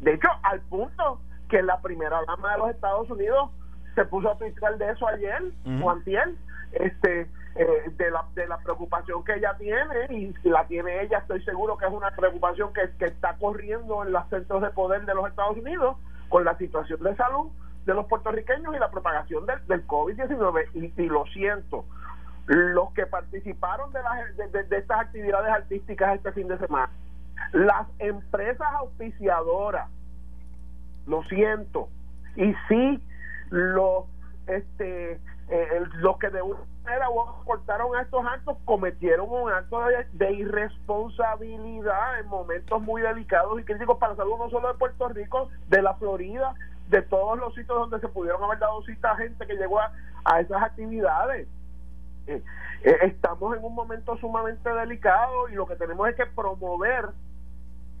De 0.00 0.14
hecho, 0.14 0.28
al 0.42 0.60
punto 0.62 1.20
que 1.48 1.62
la 1.62 1.80
primera 1.80 2.20
dama 2.26 2.52
de 2.52 2.58
los 2.58 2.70
Estados 2.70 3.10
Unidos 3.10 3.50
se 3.96 4.04
puso 4.04 4.30
a 4.30 4.38
twittear 4.38 4.78
de 4.78 4.92
eso 4.92 5.08
ayer 5.08 5.42
o 5.82 5.90
antier, 5.90 6.30
este, 6.72 7.22
eh, 7.56 7.90
de, 7.96 8.10
la, 8.10 8.24
de 8.34 8.46
la 8.46 8.58
preocupación 8.58 9.24
que 9.24 9.34
ella 9.34 9.56
tiene, 9.58 10.06
y 10.10 10.32
si 10.42 10.50
la 10.50 10.64
tiene 10.66 11.02
ella, 11.02 11.18
estoy 11.18 11.42
seguro 11.42 11.76
que 11.76 11.86
es 11.86 11.92
una 11.92 12.10
preocupación 12.10 12.72
que, 12.72 12.82
que 12.98 13.06
está 13.06 13.34
corriendo 13.38 14.04
en 14.04 14.12
los 14.12 14.28
centros 14.28 14.62
de 14.62 14.70
poder 14.70 15.04
de 15.06 15.14
los 15.14 15.26
Estados 15.28 15.56
Unidos 15.56 15.96
con 16.28 16.44
la 16.44 16.56
situación 16.58 17.02
de 17.02 17.16
salud 17.16 17.50
de 17.86 17.94
los 17.94 18.06
puertorriqueños 18.06 18.74
y 18.74 18.78
la 18.78 18.90
propagación 18.90 19.46
del, 19.46 19.66
del 19.66 19.86
COVID-19. 19.86 20.68
Y, 20.74 21.02
y, 21.02 21.06
lo 21.06 21.24
siento, 21.26 21.86
los 22.46 22.92
que 22.92 23.06
participaron 23.06 23.92
de, 23.92 24.02
las, 24.02 24.68
de, 24.68 24.76
estas 24.76 25.00
actividades 25.00 25.50
artísticas 25.50 26.16
este 26.16 26.32
fin 26.32 26.48
de 26.48 26.58
semana, 26.58 26.90
las 27.52 27.86
empresas 28.00 28.68
auspiciadoras, 28.80 29.88
lo 31.06 31.22
siento, 31.24 31.88
y 32.34 32.52
sí, 32.68 33.00
los, 33.50 34.04
este, 34.46 35.20
eh, 35.48 35.82
los 35.96 36.18
que 36.18 36.28
de 36.30 36.42
una 36.42 36.58
manera 36.84 37.06
cortaron 37.44 37.94
a 37.96 38.02
estos 38.02 38.24
actos 38.24 38.56
cometieron 38.64 39.28
un 39.28 39.50
acto 39.50 39.80
de, 40.12 40.32
irresponsabilidad 40.32 42.20
en 42.20 42.26
momentos 42.26 42.82
muy 42.82 43.02
delicados 43.02 43.60
y 43.60 43.64
críticos 43.64 43.98
para 43.98 44.12
la 44.12 44.16
salud 44.16 44.38
no 44.38 44.50
solo 44.50 44.68
de 44.68 44.74
Puerto 44.78 45.08
Rico, 45.08 45.48
de 45.68 45.82
la 45.82 45.94
Florida, 45.94 46.54
de 46.88 47.02
todos 47.02 47.38
los 47.38 47.54
sitios 47.54 47.78
donde 47.78 48.00
se 48.00 48.08
pudieron 48.08 48.42
haber 48.42 48.58
dado 48.58 48.82
cita 48.82 49.12
a 49.12 49.16
gente 49.16 49.46
que 49.46 49.54
llegó 49.54 49.80
a, 49.80 50.40
esas 50.40 50.62
actividades. 50.62 51.46
Eh, 52.26 52.42
eh, 52.82 52.98
estamos 53.02 53.56
en 53.56 53.64
un 53.64 53.74
momento 53.74 54.16
sumamente 54.16 54.68
delicado 54.68 55.48
y 55.48 55.54
lo 55.54 55.66
que 55.66 55.76
tenemos 55.76 56.08
es 56.08 56.16
que 56.16 56.26
promover 56.26 57.10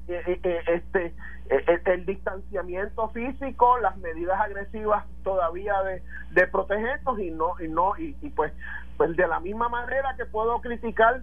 este 0.08 1.14
el, 1.48 2.06
distanciamiento 2.06 3.08
físico 3.10 3.78
las 3.78 3.96
medidas 3.98 4.40
agresivas 4.40 5.04
todavía 5.22 5.80
de, 5.82 6.02
de 6.32 6.46
protegernos 6.48 7.18
y 7.20 7.30
no 7.30 7.54
y 7.60 7.68
no 7.68 7.92
y, 7.98 8.12
pues 8.30 8.52
pues 8.96 9.16
de 9.16 9.26
la 9.26 9.40
misma 9.40 9.68
manera 9.68 10.14
que 10.16 10.26
puedo 10.26 10.60
criticar 10.60 11.22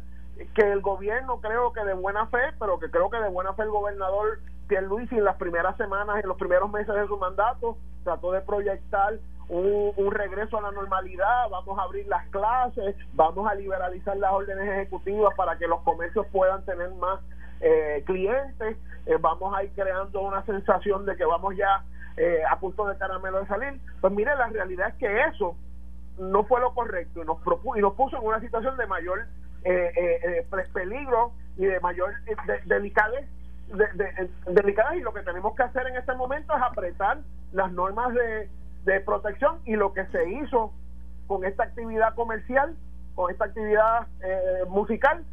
que 0.54 0.72
el 0.72 0.82
gobierno 0.82 1.39
creo 1.41 1.74
que 1.74 1.84
de 1.84 1.93
buena 1.93 2.28
fe 2.28 2.54
pero 2.60 2.80
que 2.80 2.89
creo 2.89 3.10
que 3.10 3.17
de 3.17 3.30
buena 3.30 3.54
fe 3.54 3.63
el 3.63 3.69
gobernador 3.69 4.39
Pierluisi 4.67 5.15
en 5.15 5.26
las 5.26 5.38
primeras 5.38 5.76
semanas 5.78 6.22
en 6.22 6.28
los 6.28 6.38
primeros 6.38 6.72
meses 6.72 6.93
de 6.93 7.08
su 7.08 7.17
mandato 7.17 7.78
trató 8.04 8.32
de 8.32 8.41
proyectar 8.41 9.13
un, 9.50 10.12
regreso 10.12 10.58
a 10.58 10.62
la 10.62 10.72
normalidad, 10.72 11.50
vamos 11.50 11.78
a 11.78 11.84
abrir 11.84 12.08
las 12.08 12.28
clases, 12.30 12.96
vamos 13.13 13.50
a 13.50 13.56
liberalizar 13.56 14.15
las 14.17 14.32
órdenes 14.32 14.67
ejecutivas 14.67 15.34
para 15.36 15.58
que 15.58 15.67
los 15.67 15.82
comercios 15.82 16.26
puedan 16.32 16.63
tener 16.65 16.89
más 16.96 17.19
eh, 17.63 18.04
clientes, 18.06 18.78
eh, 19.06 19.17
vamos 19.19 19.56
a 19.56 19.63
ir 19.63 19.71
creando 19.73 20.21
una 20.21 20.45
sensación 20.45 21.06
de 21.06 21.15
que 21.15 21.26
vamos 21.26 21.56
ya 21.56 21.84
eh, 22.17 22.41
a 22.49 22.60
punto 22.60 22.86
de 22.86 22.97
caramelo 22.97 23.39
de 23.39 23.47
salir. 23.47 23.80
Pues 24.02 24.13
mire, 24.13 24.36
la 24.36 24.47
realidad 24.47 24.89
es 24.89 24.95
que 24.95 25.21
eso 25.21 25.56
no 26.19 26.43
fue 26.43 26.62
lo 26.62 26.73
correcto 26.73 27.21
y 27.21 27.26
nos, 27.26 27.38
y 27.76 27.82
nos 27.82 27.93
puso 27.95 28.17
en 28.17 28.26
una 28.26 28.39
situación 28.39 28.78
de 28.78 28.86
mayor 28.86 29.26
peligro 30.73 31.32
y 31.58 31.65
de 31.65 31.80
mayor 31.80 32.13
delicadez 32.65 33.28
de, 33.67 34.97
y 34.97 34.99
lo 34.99 35.13
que 35.13 35.21
tenemos 35.21 35.56
que 35.56 35.63
hacer 35.63 35.88
en 35.88 35.95
este 35.95 36.13
momento 36.13 36.54
es 36.56 36.62
apretar 36.62 37.19
las 37.54 37.71
normas 37.71 38.13
de, 38.13 38.49
de 38.84 38.99
protección 39.02 39.60
y 39.65 39.76
lo 39.76 39.93
que 39.93 40.06
se 40.08 40.30
hizo 40.30 40.73
con 41.28 41.45
esta 41.45 41.63
actividad 41.63 42.13
comercial, 42.15 42.76
con 43.15 43.32
esta 43.32 43.45
actividad 43.45 44.08
eh, 44.21 44.65
musical, 44.67 45.23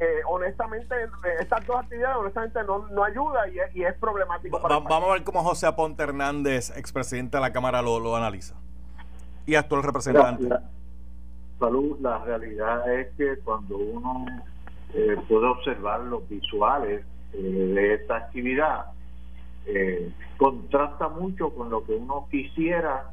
eh, 0.00 0.20
honestamente, 0.28 0.94
eh, 0.94 1.08
estas 1.40 1.66
dos 1.66 1.76
actividades 1.76 2.16
honestamente 2.16 2.60
no, 2.64 2.86
no 2.88 3.04
ayuda 3.04 3.48
y 3.48 3.58
es, 3.58 3.76
y 3.76 3.84
es 3.84 3.94
problemático. 3.98 4.60
vamos 4.60 5.10
a 5.10 5.12
ver 5.12 5.24
cómo 5.24 5.42
José 5.42 5.66
Aponte 5.66 6.02
Hernández, 6.02 6.76
expresidente 6.76 7.36
de 7.36 7.40
la 7.40 7.52
Cámara, 7.52 7.82
lo, 7.82 8.00
lo 8.00 8.16
analiza. 8.16 8.56
Y 9.46 9.54
actual 9.54 9.82
representante. 9.82 10.48
salud, 11.58 11.98
la 12.00 12.18
realidad 12.24 12.92
es 12.92 13.08
que 13.16 13.38
cuando 13.44 13.76
uno 13.76 14.26
puede 15.28 15.46
observar 15.46 16.00
los 16.00 16.28
visuales 16.28 17.04
de 17.32 17.94
esta 17.94 18.16
actividad, 18.16 18.86
eh, 19.66 20.12
contrasta 20.36 21.08
mucho 21.08 21.50
con 21.50 21.70
lo 21.70 21.84
que 21.84 21.94
uno 21.94 22.28
quisiera 22.30 23.10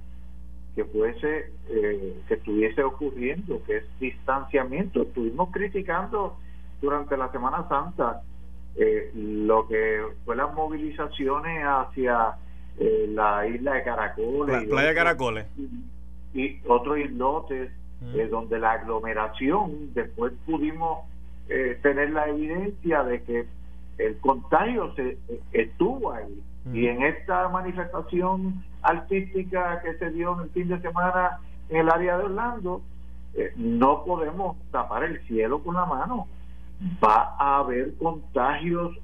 que 0.75 0.86
fuese 0.86 1.51
eh, 1.69 2.21
que 2.27 2.33
estuviese 2.36 2.83
ocurriendo 2.83 3.63
que 3.63 3.77
es 3.77 3.99
distanciamiento 3.99 5.01
estuvimos 5.01 5.49
criticando 5.51 6.38
durante 6.83 7.17
la 7.17 7.31
Semana 7.31 7.67
Santa 7.67 8.21
eh, 8.75 9.11
lo 9.15 9.67
que 9.67 10.03
fue 10.25 10.35
las 10.35 10.53
movilizaciones 10.53 11.63
hacia 11.63 12.35
la 13.09 13.47
isla 13.47 13.73
de 13.73 13.83
Caracoles 13.83 14.63
la 14.63 14.67
playa 14.67 14.89
de 14.89 14.95
Caracoles 14.95 15.45
y, 16.33 16.59
otros 16.67 16.97
islotes 16.97 17.71
mm. 18.01 18.29
donde 18.29 18.59
la 18.59 18.73
aglomeración 18.73 19.93
después 19.93 20.33
pudimos 20.45 21.05
tener 21.83 22.09
la 22.11 22.29
evidencia 22.29 23.03
de 23.03 23.21
que 23.21 23.45
el 23.97 24.17
contagio 24.19 24.93
se 24.95 25.17
estuvo 25.51 26.11
ahí. 26.11 26.41
Y 26.73 26.87
en 26.87 27.03
esta 27.03 27.49
manifestación 27.49 28.63
artística 28.81 29.81
que 29.81 29.95
se 29.95 30.11
dio 30.11 30.33
en 30.35 30.45
el 30.45 30.49
fin 30.51 30.67
de 30.69 30.79
semana 30.81 31.39
en 31.69 31.77
el 31.77 31.89
área 31.89 32.17
de 32.17 32.23
Orlando, 32.25 32.81
eh, 33.33 33.51
no 33.55 34.03
podemos 34.05 34.57
tapar 34.71 35.03
el 35.03 35.19
cielo 35.27 35.61
con 35.61 35.75
la 35.75 35.85
mano. 35.85 36.27
Va 37.03 37.35
a 37.39 37.59
haber 37.59 37.95
contagios 37.97 38.97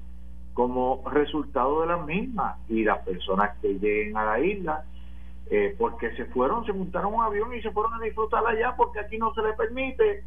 como 0.54 1.02
resultado 1.10 1.82
de 1.82 1.86
las 1.86 2.04
mismas 2.04 2.58
y 2.68 2.84
las 2.84 2.98
personas 2.98 3.56
que 3.60 3.78
lleguen 3.78 4.16
a 4.16 4.24
la 4.24 4.40
isla, 4.40 4.84
eh, 5.50 5.74
porque 5.78 6.14
se 6.16 6.26
fueron, 6.26 6.66
se 6.66 6.72
montaron 6.72 7.14
un 7.14 7.22
avión 7.22 7.54
y 7.54 7.62
se 7.62 7.70
fueron 7.70 7.94
a 7.94 8.04
disfrutar 8.04 8.46
allá 8.46 8.74
porque 8.76 9.00
aquí 9.00 9.16
no 9.16 9.32
se 9.34 9.42
les 9.42 9.56
permite, 9.56 10.24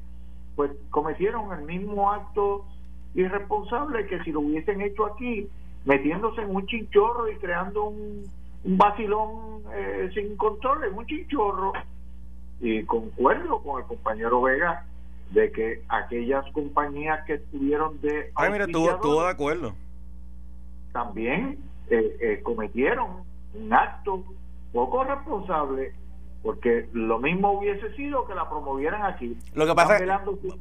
pues 0.55 0.71
cometieron 0.89 1.51
el 1.57 1.65
mismo 1.65 2.11
acto 2.11 2.65
irresponsable 3.13 4.07
que 4.07 4.23
si 4.23 4.31
lo 4.31 4.39
hubiesen 4.39 4.81
hecho 4.81 5.05
aquí, 5.05 5.47
metiéndose 5.85 6.41
en 6.41 6.55
un 6.55 6.65
chinchorro 6.65 7.29
y 7.29 7.35
creando 7.35 7.85
un, 7.85 8.23
un 8.63 8.77
vacilón 8.77 9.63
eh, 9.73 10.09
sin 10.13 10.35
control, 10.37 10.85
en 10.85 10.97
un 10.97 11.05
chinchorro. 11.05 11.73
Y 12.59 12.83
concuerdo 12.85 13.61
con 13.61 13.81
el 13.81 13.87
compañero 13.87 14.41
Vega 14.41 14.85
de 15.33 15.51
que 15.51 15.83
aquellas 15.89 16.45
compañías 16.51 17.25
que 17.25 17.33
estuvieron 17.33 17.99
de... 18.01 18.31
Ay, 18.35 18.51
mira, 18.51 18.65
estuvo, 18.65 19.23
de 19.23 19.29
acuerdo. 19.29 19.73
También 20.91 21.57
eh, 21.89 22.17
eh, 22.21 22.39
cometieron 22.43 23.23
un 23.55 23.73
acto 23.73 24.23
poco 24.71 25.03
responsable 25.03 25.93
porque 26.43 26.89
lo 26.93 27.19
mismo 27.19 27.53
hubiese 27.53 27.95
sido 27.95 28.27
que 28.27 28.35
la 28.35 28.49
promovieran 28.49 29.03
aquí. 29.03 29.37
Lo 29.53 29.65
que 29.65 29.73
pasa 29.73 29.97
es 29.97 30.03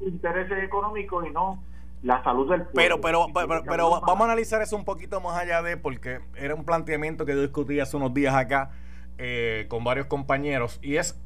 intereses 0.00 0.62
económicos 0.62 1.26
y 1.26 1.30
no 1.30 1.62
la 2.02 2.22
salud 2.22 2.48
del 2.48 2.62
pueblo. 2.62 3.00
Pero, 3.00 3.26
pero, 3.34 3.62
pero, 3.64 3.90
vamos 4.00 4.20
a 4.22 4.24
analizar 4.24 4.62
eso 4.62 4.76
un 4.76 4.84
poquito 4.84 5.20
más 5.20 5.36
allá 5.40 5.60
de, 5.62 5.76
porque 5.76 6.20
era 6.36 6.54
un 6.54 6.64
planteamiento 6.64 7.26
que 7.26 7.32
yo 7.32 7.42
discutí 7.42 7.80
hace 7.80 7.96
unos 7.96 8.14
días 8.14 8.34
acá 8.34 8.70
eh, 9.18 9.66
con 9.68 9.84
varios 9.84 10.06
compañeros, 10.06 10.78
y 10.82 10.96
es 10.96 11.20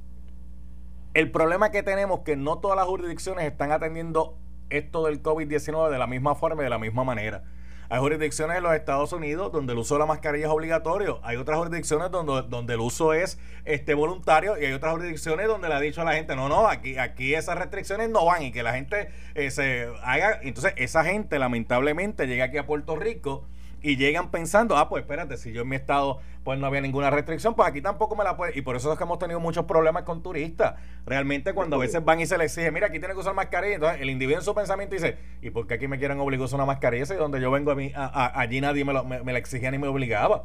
el 1.16 1.30
problema 1.30 1.70
que 1.70 1.82
tenemos 1.82 2.20
que 2.20 2.36
no 2.36 2.58
todas 2.58 2.76
las 2.76 2.84
jurisdicciones 2.84 3.46
están 3.46 3.72
atendiendo 3.72 4.36
esto 4.68 5.06
del 5.06 5.22
COVID-19 5.22 5.88
de 5.88 5.96
la 5.96 6.06
misma 6.06 6.34
forma 6.34 6.60
y 6.60 6.64
de 6.64 6.68
la 6.68 6.78
misma 6.78 7.04
manera. 7.04 7.42
Hay 7.88 8.00
jurisdicciones 8.00 8.58
en 8.58 8.62
los 8.62 8.74
Estados 8.74 9.14
Unidos 9.14 9.50
donde 9.50 9.72
el 9.72 9.78
uso 9.78 9.94
de 9.94 10.00
la 10.00 10.06
mascarilla 10.06 10.44
es 10.44 10.52
obligatorio. 10.52 11.20
Hay 11.22 11.36
otras 11.36 11.56
jurisdicciones 11.56 12.10
donde, 12.10 12.42
donde 12.50 12.74
el 12.74 12.80
uso 12.80 13.14
es 13.14 13.38
este 13.64 13.94
voluntario 13.94 14.60
y 14.60 14.66
hay 14.66 14.74
otras 14.74 14.92
jurisdicciones 14.92 15.46
donde 15.46 15.70
le 15.70 15.74
ha 15.76 15.80
dicho 15.80 16.02
a 16.02 16.04
la 16.04 16.12
gente, 16.12 16.36
no, 16.36 16.50
no, 16.50 16.68
aquí, 16.68 16.98
aquí 16.98 17.34
esas 17.34 17.56
restricciones 17.56 18.10
no 18.10 18.26
van 18.26 18.42
y 18.42 18.52
que 18.52 18.62
la 18.62 18.74
gente 18.74 19.08
eh, 19.34 19.50
se 19.50 19.88
haga. 20.02 20.40
Entonces, 20.42 20.74
esa 20.76 21.02
gente 21.02 21.38
lamentablemente 21.38 22.26
llega 22.26 22.44
aquí 22.44 22.58
a 22.58 22.66
Puerto 22.66 22.94
Rico 22.94 23.46
y 23.82 23.96
llegan 23.96 24.30
pensando, 24.30 24.76
ah, 24.76 24.88
pues 24.88 25.02
espérate, 25.02 25.36
si 25.36 25.52
yo 25.52 25.62
en 25.62 25.68
mi 25.68 25.76
estado 25.76 26.20
pues 26.44 26.60
no 26.60 26.66
había 26.66 26.80
ninguna 26.80 27.10
restricción, 27.10 27.54
pues 27.54 27.68
aquí 27.68 27.82
tampoco 27.82 28.14
me 28.14 28.22
la 28.22 28.36
puede. 28.36 28.56
Y 28.56 28.62
por 28.62 28.76
eso 28.76 28.92
es 28.92 28.98
que 28.98 29.02
hemos 29.02 29.18
tenido 29.18 29.40
muchos 29.40 29.64
problemas 29.64 30.04
con 30.04 30.22
turistas. 30.22 30.74
Realmente 31.04 31.52
cuando 31.52 31.74
a 31.74 31.80
veces 31.80 32.04
van 32.04 32.20
y 32.20 32.26
se 32.26 32.38
les 32.38 32.52
exige, 32.52 32.70
mira, 32.70 32.86
aquí 32.86 33.00
tiene 33.00 33.14
que 33.14 33.20
usar 33.20 33.34
mascarilla, 33.34 33.74
entonces 33.74 34.00
el 34.00 34.10
individuo 34.10 34.38
en 34.38 34.44
su 34.44 34.54
pensamiento 34.54 34.94
dice, 34.94 35.18
¿y 35.42 35.50
por 35.50 35.66
qué 35.66 35.74
aquí 35.74 35.88
me 35.88 35.98
quieren 35.98 36.20
obligar 36.20 36.42
a 36.42 36.44
usar 36.44 36.58
una 36.58 36.66
mascarilla? 36.66 37.04
Si 37.04 37.14
donde 37.14 37.40
yo 37.40 37.50
vengo 37.50 37.72
a 37.72 37.74
mí, 37.74 37.92
allí 37.94 38.60
nadie 38.60 38.84
me, 38.84 38.92
lo, 38.92 39.04
me, 39.04 39.32
la 39.32 39.38
exigía 39.38 39.72
ni 39.72 39.78
me 39.78 39.88
obligaba. 39.88 40.44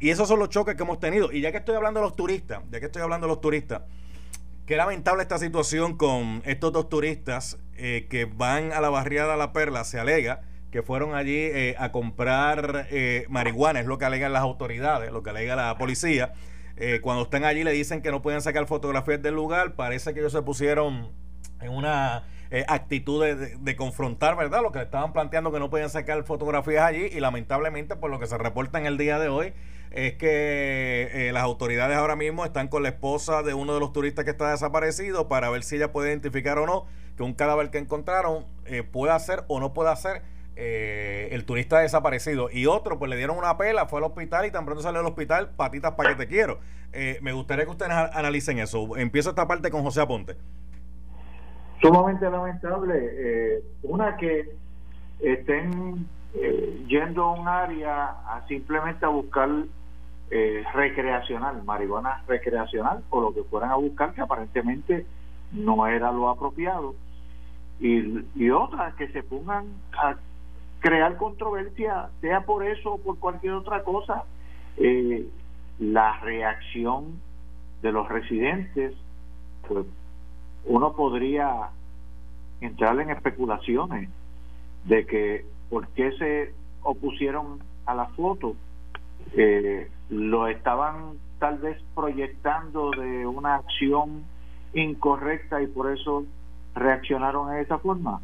Y 0.00 0.10
esos 0.10 0.26
son 0.26 0.40
los 0.40 0.48
choques 0.48 0.74
que 0.74 0.82
hemos 0.82 0.98
tenido. 0.98 1.30
Y 1.30 1.42
ya 1.42 1.52
que 1.52 1.58
estoy 1.58 1.76
hablando 1.76 2.00
de 2.00 2.06
los 2.06 2.16
turistas, 2.16 2.60
ya 2.72 2.80
que 2.80 2.86
estoy 2.86 3.02
hablando 3.02 3.28
de 3.28 3.32
los 3.34 3.40
turistas, 3.40 3.82
qué 4.66 4.74
lamentable 4.74 5.22
esta 5.22 5.38
situación 5.38 5.96
con 5.96 6.42
estos 6.44 6.72
dos 6.72 6.88
turistas 6.88 7.56
eh, 7.76 8.08
que 8.10 8.24
van 8.24 8.72
a 8.72 8.80
la 8.80 8.90
barriada 8.90 9.36
La 9.36 9.52
Perla, 9.52 9.84
se 9.84 10.00
alega 10.00 10.42
que 10.72 10.82
fueron 10.82 11.14
allí 11.14 11.36
eh, 11.36 11.76
a 11.78 11.92
comprar 11.92 12.88
eh, 12.90 13.26
marihuana, 13.28 13.80
es 13.80 13.86
lo 13.86 13.98
que 13.98 14.06
alegan 14.06 14.32
las 14.32 14.40
autoridades, 14.40 15.12
lo 15.12 15.22
que 15.22 15.30
alega 15.30 15.54
la 15.54 15.76
policía. 15.76 16.32
Eh, 16.78 17.00
cuando 17.02 17.24
están 17.24 17.44
allí 17.44 17.62
le 17.62 17.72
dicen 17.72 18.00
que 18.00 18.10
no 18.10 18.22
pueden 18.22 18.40
sacar 18.40 18.66
fotografías 18.66 19.20
del 19.22 19.34
lugar, 19.34 19.74
parece 19.74 20.14
que 20.14 20.20
ellos 20.20 20.32
se 20.32 20.40
pusieron 20.40 21.10
en 21.60 21.70
una 21.70 22.24
actitud 22.68 23.24
de, 23.24 23.76
confrontar, 23.76 24.36
¿verdad? 24.36 24.60
Lo 24.62 24.72
que 24.72 24.82
estaban 24.82 25.14
planteando 25.14 25.52
que 25.52 25.58
no 25.58 25.70
podían 25.70 25.88
sacar 25.88 26.22
fotografías 26.24 26.84
allí 26.84 27.06
y 27.10 27.20
lamentablemente 27.20 27.96
por 27.96 28.10
lo 28.10 28.18
que 28.18 28.26
se 28.26 28.36
reporta 28.36 28.78
en 28.78 28.84
el 28.84 28.98
día 28.98 29.18
de 29.18 29.28
hoy 29.28 29.54
es 29.90 30.14
que 30.14 31.30
las 31.32 31.44
autoridades 31.44 31.96
ahora 31.96 32.14
mismo 32.14 32.44
están 32.44 32.68
con 32.68 32.82
la 32.82 32.90
esposa 32.90 33.42
de 33.42 33.54
uno 33.54 33.72
de 33.72 33.80
los 33.80 33.94
turistas 33.94 34.26
que 34.26 34.32
está 34.32 34.50
desaparecido 34.50 35.28
para 35.28 35.48
ver 35.48 35.62
si 35.62 35.76
ella 35.76 35.92
puede 35.92 36.10
identificar 36.10 36.58
o 36.58 36.66
no 36.66 36.84
que 37.16 37.22
un 37.22 37.32
cadáver 37.32 37.70
que 37.70 37.78
encontraron 37.78 38.44
puede 38.90 39.18
ser 39.20 39.44
o 39.48 39.58
no 39.58 39.72
puede 39.72 39.96
ser 39.96 40.22
eh, 40.54 41.28
el 41.32 41.44
turista 41.44 41.78
desaparecido. 41.78 42.48
Y 42.50 42.66
otro, 42.66 42.98
pues 42.98 43.10
le 43.10 43.16
dieron 43.16 43.38
una 43.38 43.56
pela, 43.56 43.86
fue 43.86 44.00
al 44.00 44.04
hospital 44.04 44.46
y 44.46 44.50
tan 44.50 44.64
pronto 44.64 44.82
salió 44.82 44.98
del 44.98 45.08
hospital, 45.08 45.50
patitas 45.56 45.92
para 45.92 46.10
que 46.10 46.26
te 46.26 46.28
quiero. 46.28 46.58
Eh, 46.92 47.18
me 47.22 47.32
gustaría 47.32 47.64
que 47.64 47.70
ustedes 47.70 47.92
analicen 47.92 48.58
eso. 48.58 48.96
Empiezo 48.96 49.30
esta 49.30 49.46
parte 49.46 49.70
con 49.70 49.82
José 49.82 50.02
Aponte. 50.02 50.36
Sumamente 51.80 52.30
lamentable. 52.30 52.94
Eh, 52.96 53.64
una 53.82 54.16
que 54.16 54.50
estén 55.20 56.06
yendo 56.86 57.24
a 57.24 57.32
un 57.32 57.46
área 57.46 58.04
a 58.26 58.44
simplemente 58.48 59.04
a 59.04 59.08
buscar 59.08 59.50
recreacional, 60.72 61.62
marihuana 61.62 62.24
recreacional 62.26 63.04
o 63.10 63.20
lo 63.20 63.34
que 63.34 63.42
fueran 63.44 63.70
a 63.70 63.76
buscar 63.76 64.14
que 64.14 64.22
aparentemente 64.22 65.04
no 65.52 65.86
era 65.86 66.10
lo 66.10 66.30
apropiado. 66.30 66.94
Y, 67.80 68.24
y 68.34 68.50
otras 68.50 68.94
que 68.94 69.08
se 69.08 69.22
pongan 69.22 69.66
a 69.92 70.16
crear 70.82 71.16
controversia, 71.16 72.10
sea 72.20 72.44
por 72.44 72.66
eso 72.66 72.94
o 72.94 72.98
por 72.98 73.18
cualquier 73.18 73.54
otra 73.54 73.84
cosa, 73.84 74.24
eh, 74.76 75.28
la 75.78 76.18
reacción 76.20 77.20
de 77.82 77.92
los 77.92 78.08
residentes, 78.08 78.92
pues 79.66 79.86
uno 80.64 80.94
podría 80.94 81.70
entrar 82.60 82.98
en 83.00 83.10
especulaciones 83.10 84.10
de 84.84 85.06
que 85.06 85.46
por 85.70 85.86
qué 85.88 86.12
se 86.18 86.54
opusieron 86.82 87.60
a 87.86 87.94
la 87.94 88.06
foto, 88.06 88.56
eh, 89.36 89.88
lo 90.10 90.48
estaban 90.48 91.12
tal 91.38 91.58
vez 91.58 91.80
proyectando 91.94 92.90
de 92.90 93.24
una 93.26 93.54
acción 93.54 94.24
incorrecta 94.74 95.62
y 95.62 95.68
por 95.68 95.92
eso 95.92 96.24
reaccionaron 96.74 97.52
de 97.52 97.62
esa 97.62 97.78
forma. 97.78 98.20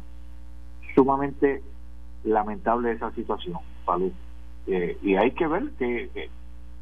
Sumamente 0.93 1.61
lamentable 2.23 2.91
esa 2.91 3.11
situación, 3.11 3.57
salud. 3.85 4.11
Eh, 4.67 4.97
y 5.01 5.15
hay 5.15 5.31
que 5.31 5.47
ver 5.47 5.69
que, 5.77 6.29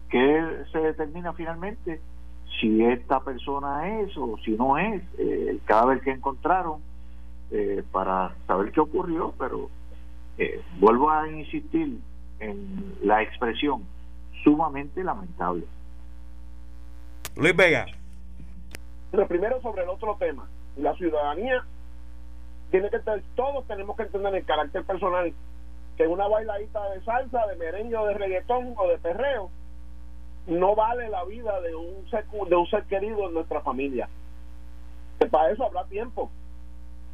que, 0.09 0.63
se 0.71 0.79
determina 0.79 1.33
finalmente 1.33 2.01
si 2.59 2.83
esta 2.83 3.19
persona 3.21 3.99
es 3.99 4.17
o 4.17 4.37
si 4.43 4.51
no 4.51 4.77
es 4.77 5.01
eh, 5.17 5.47
el 5.49 5.61
cadáver 5.63 6.01
que 6.01 6.11
encontraron 6.11 6.81
eh, 7.51 7.83
para 7.91 8.35
saber 8.45 8.71
qué 8.71 8.81
ocurrió, 8.81 9.33
pero 9.37 9.69
vuelvo 10.79 11.09
a 11.09 11.27
insistir 11.31 11.97
en 12.39 12.95
la 13.03 13.23
expresión 13.23 13.83
sumamente 14.43 15.03
lamentable. 15.03 15.65
Luis 17.35 17.55
Vega. 17.55 17.85
Pero 19.11 19.27
primero 19.27 19.61
sobre 19.61 19.83
el 19.83 19.89
otro 19.89 20.15
tema, 20.19 20.47
la 20.75 20.93
ciudadanía 20.95 21.63
tiene 22.71 22.89
que 22.89 22.99
todos 23.35 23.65
tenemos 23.67 23.95
que 23.95 24.03
entender 24.03 24.35
el 24.35 24.45
carácter 24.45 24.83
personal 24.83 25.33
que 25.97 26.07
una 26.07 26.27
bailadita 26.27 26.89
de 26.91 27.01
salsa, 27.01 27.47
de 27.47 27.55
merengue 27.55 27.97
de 27.97 28.13
reggaetón 28.13 28.73
o 28.77 28.87
de 28.87 28.97
perreo 28.99 29.49
no 30.45 30.75
vale 30.75 31.09
la 31.09 31.25
vida 31.25 31.59
de 31.61 31.75
un 31.75 32.09
ser, 32.09 32.25
de 32.27 32.55
un 32.55 32.67
ser 32.67 32.83
querido 32.83 33.27
en 33.27 33.33
nuestra 33.33 33.61
familia. 33.61 34.07
Que 35.19 35.25
para 35.25 35.51
eso 35.51 35.65
habrá 35.65 35.83
tiempo 35.85 36.29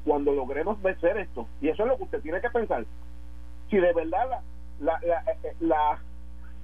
cuando 0.05 0.33
logremos 0.33 0.81
vencer 0.81 1.17
esto. 1.17 1.47
Y 1.61 1.69
eso 1.69 1.83
es 1.83 1.89
lo 1.89 1.97
que 1.97 2.03
usted 2.03 2.21
tiene 2.21 2.41
que 2.41 2.49
pensar. 2.49 2.85
Si 3.69 3.77
de 3.77 3.93
verdad 3.93 4.29
la, 4.29 4.41
la, 4.79 4.99
la, 5.01 5.31
eh, 5.43 5.55
la 5.61 5.99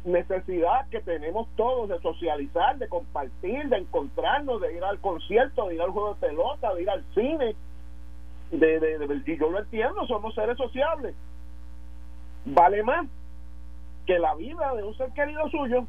necesidad 0.03 0.87
que 0.89 1.01
tenemos 1.01 1.47
todos 1.55 1.89
de 1.89 1.99
socializar, 2.01 2.77
de 2.77 2.87
compartir, 2.87 3.69
de 3.69 3.77
encontrarnos, 3.77 4.61
de 4.61 4.75
ir 4.75 4.83
al 4.83 4.99
concierto, 4.99 5.67
de 5.67 5.75
ir 5.75 5.81
al 5.81 5.91
juego 5.91 6.13
de 6.13 6.27
pelota, 6.27 6.73
de 6.73 6.81
ir 6.83 6.89
al 6.89 7.03
cine, 7.15 7.55
de, 8.51 8.79
de, 8.79 9.37
yo 9.37 9.49
lo 9.49 9.59
entiendo, 9.59 10.05
somos 10.07 10.33
seres 10.33 10.57
sociables. 10.57 11.15
Vale 12.45 12.83
más 12.83 13.07
que 14.05 14.17
la 14.17 14.33
vida 14.35 14.73
de 14.75 14.83
un 14.83 14.95
ser 14.97 15.11
querido 15.11 15.47
suyo, 15.49 15.85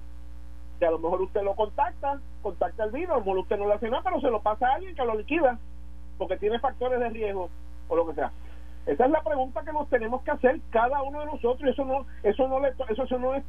que 0.79 0.87
a 0.87 0.91
lo 0.91 0.99
mejor 0.99 1.23
usted 1.23 1.43
lo 1.43 1.55
contacta, 1.55 2.21
contacta 2.43 2.85
el 2.85 2.91
vino, 2.91 3.15
a 3.15 3.19
lo 3.19 3.25
mejor 3.25 3.39
usted 3.39 3.59
no 3.59 3.67
le 3.67 3.75
hace 3.75 3.89
nada, 3.89 4.03
pero 4.03 4.21
se 4.21 4.31
lo 4.31 4.43
pasa 4.43 4.69
a 4.69 4.75
alguien 4.75 4.95
que 4.95 5.05
lo 5.05 5.15
liquida, 5.15 5.59
porque 6.19 6.37
tiene 6.37 6.59
factores 6.59 7.01
de 7.01 7.09
riesgo 7.09 7.49
o 7.89 7.97
lo 7.97 8.07
que 8.09 8.15
sea. 8.15 8.31
Esa 8.87 9.05
es 9.05 9.11
la 9.11 9.23
pregunta 9.23 9.63
que 9.63 9.73
nos 9.73 9.89
tenemos 9.89 10.23
que 10.23 10.31
hacer 10.33 10.61
cada 10.71 11.03
uno 11.03 11.21
de 11.21 11.27
nosotros, 11.27 11.63
y 11.63 11.71
eso 11.71 11.85
no, 11.85 12.07
eso 12.23 12.49
no 12.49 12.61
le, 12.61 12.69
eso, 12.69 13.03
eso 13.03 13.19
no 13.19 13.35
es 13.35 13.45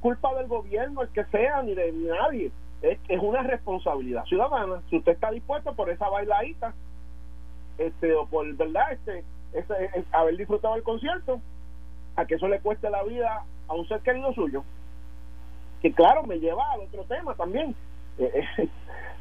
culpa 0.00 0.34
del 0.34 0.48
gobierno, 0.48 1.02
el 1.02 1.08
que 1.10 1.24
sea, 1.26 1.62
ni 1.62 1.74
de 1.74 1.92
nadie. 1.92 2.50
Es, 2.82 2.98
es 3.08 3.20
una 3.20 3.42
responsabilidad 3.42 4.24
ciudadana. 4.24 4.80
Si 4.88 4.96
usted 4.96 5.12
está 5.12 5.30
dispuesto 5.30 5.74
por 5.74 5.90
esa 5.90 6.08
bailadita, 6.08 6.74
este 7.80 8.14
o 8.14 8.26
por 8.26 8.46
verdad 8.56 8.92
este, 8.92 9.24
haber 10.12 10.36
disfrutado 10.36 10.76
el 10.76 10.82
concierto 10.82 11.40
a 12.16 12.26
que 12.26 12.34
eso 12.34 12.48
le 12.48 12.60
cueste 12.60 12.90
la 12.90 13.02
vida 13.02 13.44
a 13.68 13.74
un 13.74 13.88
ser 13.88 14.00
querido 14.00 14.32
suyo 14.34 14.64
que 15.80 15.92
claro 15.92 16.22
me 16.24 16.38
lleva 16.38 16.72
al 16.72 16.80
otro 16.80 17.04
tema 17.04 17.34
también. 17.34 17.74
Eh, 18.18 18.44
eh, 18.58 18.68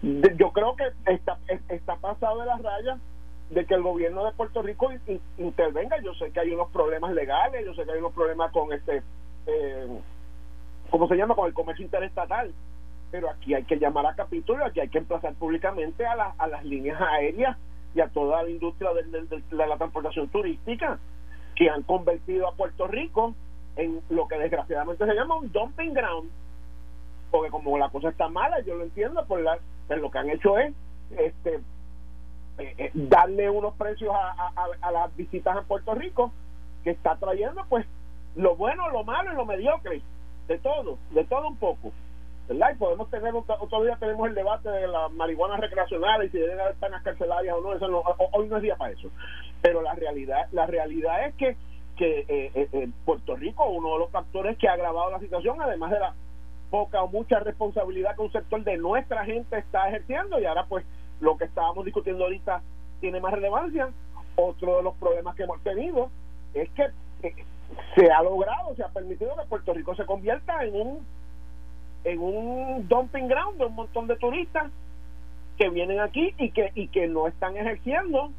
yo 0.37 0.51
creo 0.51 0.75
que 0.75 0.85
está 1.11 1.37
está 1.69 1.95
pasado 1.97 2.39
de 2.39 2.45
las 2.45 2.61
rayas 2.61 2.99
de 3.49 3.65
que 3.65 3.73
el 3.73 3.81
gobierno 3.81 4.25
de 4.25 4.33
Puerto 4.33 4.61
Rico 4.61 4.89
intervenga. 5.37 6.01
Yo 6.01 6.13
sé 6.15 6.31
que 6.31 6.41
hay 6.41 6.51
unos 6.51 6.69
problemas 6.71 7.13
legales 7.13 7.65
yo 7.65 7.73
sé 7.73 7.85
que 7.85 7.91
hay 7.91 7.99
unos 7.99 8.13
problemas 8.13 8.51
con 8.51 8.71
este 8.73 9.01
eh, 9.47 9.87
cómo 10.89 11.07
se 11.07 11.15
llama 11.15 11.35
con 11.35 11.47
el 11.47 11.53
comercio 11.53 11.85
interestatal. 11.85 12.53
Pero 13.11 13.29
aquí 13.29 13.55
hay 13.55 13.63
que 13.63 13.77
llamar 13.77 14.05
a 14.05 14.15
capítulo 14.15 14.65
aquí 14.65 14.81
hay 14.81 14.89
que 14.89 14.99
emplazar 14.99 15.33
públicamente 15.35 16.05
a, 16.05 16.33
a 16.37 16.47
las 16.47 16.63
líneas 16.63 16.99
aéreas 17.01 17.57
y 17.95 18.02
a 18.02 18.08
toda 18.10 18.43
la 18.43 18.49
industria 18.49 18.91
de, 18.93 19.41
la 19.52 19.78
transportación 19.78 20.28
turística 20.30 20.99
que 21.56 21.69
han 21.69 21.84
convertido 21.84 22.47
a 22.47 22.54
Puerto 22.54 22.88
Rico 22.88 23.36
en 23.75 24.02
lo 24.10 24.28
que 24.28 24.38
desgraciadamente 24.38 25.06
se 25.06 25.13
llama 25.13 25.36
un 25.36 25.52
dumping 25.52 25.93
ground. 25.93 26.30
Porque 27.32 27.49
como 27.49 27.78
la 27.78 27.89
cosa 27.89 28.10
está 28.10 28.28
mala 28.28 28.60
yo 28.62 28.75
lo 28.75 28.84
entiendo 28.84 29.25
pues, 29.28 29.43
la, 29.43 29.60
pues 29.88 30.02
lo 30.02 30.10
que 30.10 30.17
han 30.17 30.30
hecho 30.30 30.58
es 30.58 30.73
este 31.17 31.60
eh, 32.58 32.75
eh, 32.78 32.91
darle 32.93 33.49
unos 33.49 33.73
precios 33.75 34.13
a, 34.13 34.52
a, 34.82 34.91
las 34.91 35.15
visitas 35.15 35.56
a 35.56 35.62
Puerto 35.63 35.93
Rico 35.95 36.32
que 36.84 36.91
está 36.91 37.15
trayendo 37.17 37.63
pues 37.69 37.86
lo 38.36 38.56
bueno 38.56 38.89
lo 38.89 39.04
malo 39.04 39.32
y 39.32 39.36
lo 39.36 39.45
mediocre. 39.45 40.02
De 40.47 40.58
todo 40.58 40.97
de 41.12 41.23
todo 41.25 41.47
un 41.47 41.58
poco 41.58 41.91
¿verdad? 42.49 42.71
Y 42.73 42.77
podemos 42.77 43.09
tener, 43.12 43.31
día 43.31 43.97
tenemos 43.99 44.27
el 44.27 44.33
debate 44.33 44.69
de 44.69 44.88
la 44.88 45.07
marihuana 45.09 45.57
recreacional 45.57 46.25
y 46.25 46.29
si 46.29 46.39
deben 46.39 46.59
haber 46.59 46.75
penas 46.75 47.03
carcelarias 47.03 47.55
o 47.55 47.62
no, 47.62 47.73
eso 47.73 47.88
no, 47.88 48.03
hoy 48.33 48.47
no 48.47 48.57
es 48.57 48.63
día 48.63 48.75
para 48.75 48.91
eso. 48.91 49.09
Pero 49.62 49.83
la 49.83 49.93
realidad, 49.93 50.47
la 50.51 50.65
realidad 50.65 51.27
es 51.27 51.35
que, 51.35 51.55
que 51.95 52.25
eh, 52.27 52.69
eh, 52.73 52.89
Puerto 53.05 53.35
Rico, 53.35 53.69
uno 53.69 53.93
de 53.93 53.99
los 53.99 54.09
factores 54.09 54.57
que 54.57 54.67
ha 54.67 54.73
agravado 54.73 55.12
la 55.12 55.19
situación, 55.19 55.62
además 55.62 55.91
de 55.91 55.99
la 55.99 56.15
poca 56.71 57.03
o 57.03 57.07
mucha 57.07 57.39
responsabilidad 57.39 58.15
que 58.15 58.23
un 58.23 58.31
sector 58.31 58.63
de 58.63 58.77
nuestra 58.77 59.25
gente 59.25 59.59
está 59.59 59.88
ejerciendo, 59.88 60.39
y 60.39 60.45
ahora 60.45 60.65
pues 60.67 60.83
lo 61.19 61.38
que 61.38 61.45
estábamos 61.45 61.85
discutiendo 61.85 62.23
ahorita 62.23 62.63
tiene 62.99 63.19
más 63.19 63.33
relevancia, 63.33 63.89
otro 64.35 64.77
de 64.77 64.83
los 64.83 64.95
problemas 64.95 65.35
que 65.35 65.43
hemos 65.43 65.62
tenido 65.62 66.09
es 66.55 66.67
que 66.71 66.88
eh, 67.21 67.35
se 67.93 68.12
ha 68.12 68.23
logrado, 68.23 68.75
se 68.75 68.83
ha 68.83 68.89
permitido 68.89 69.35
que 69.35 69.47
Puerto 69.47 69.71
Rico 69.71 69.95
se 69.95 70.06
convierta 70.06 70.63
en 70.63 70.75
un 70.75 71.18
en 72.12 72.19
un 72.19 72.87
dumping 72.87 73.27
ground 73.27 73.57
de 73.57 73.65
un 73.65 73.75
montón 73.75 74.07
de 74.07 74.15
turistas 74.15 74.71
que 75.57 75.69
vienen 75.69 75.99
aquí 75.99 76.33
y 76.37 76.51
que 76.51 76.71
y 76.75 76.87
que 76.87 77.07
no 77.07 77.27
están 77.27 77.57
ejerciendo 77.57 78.31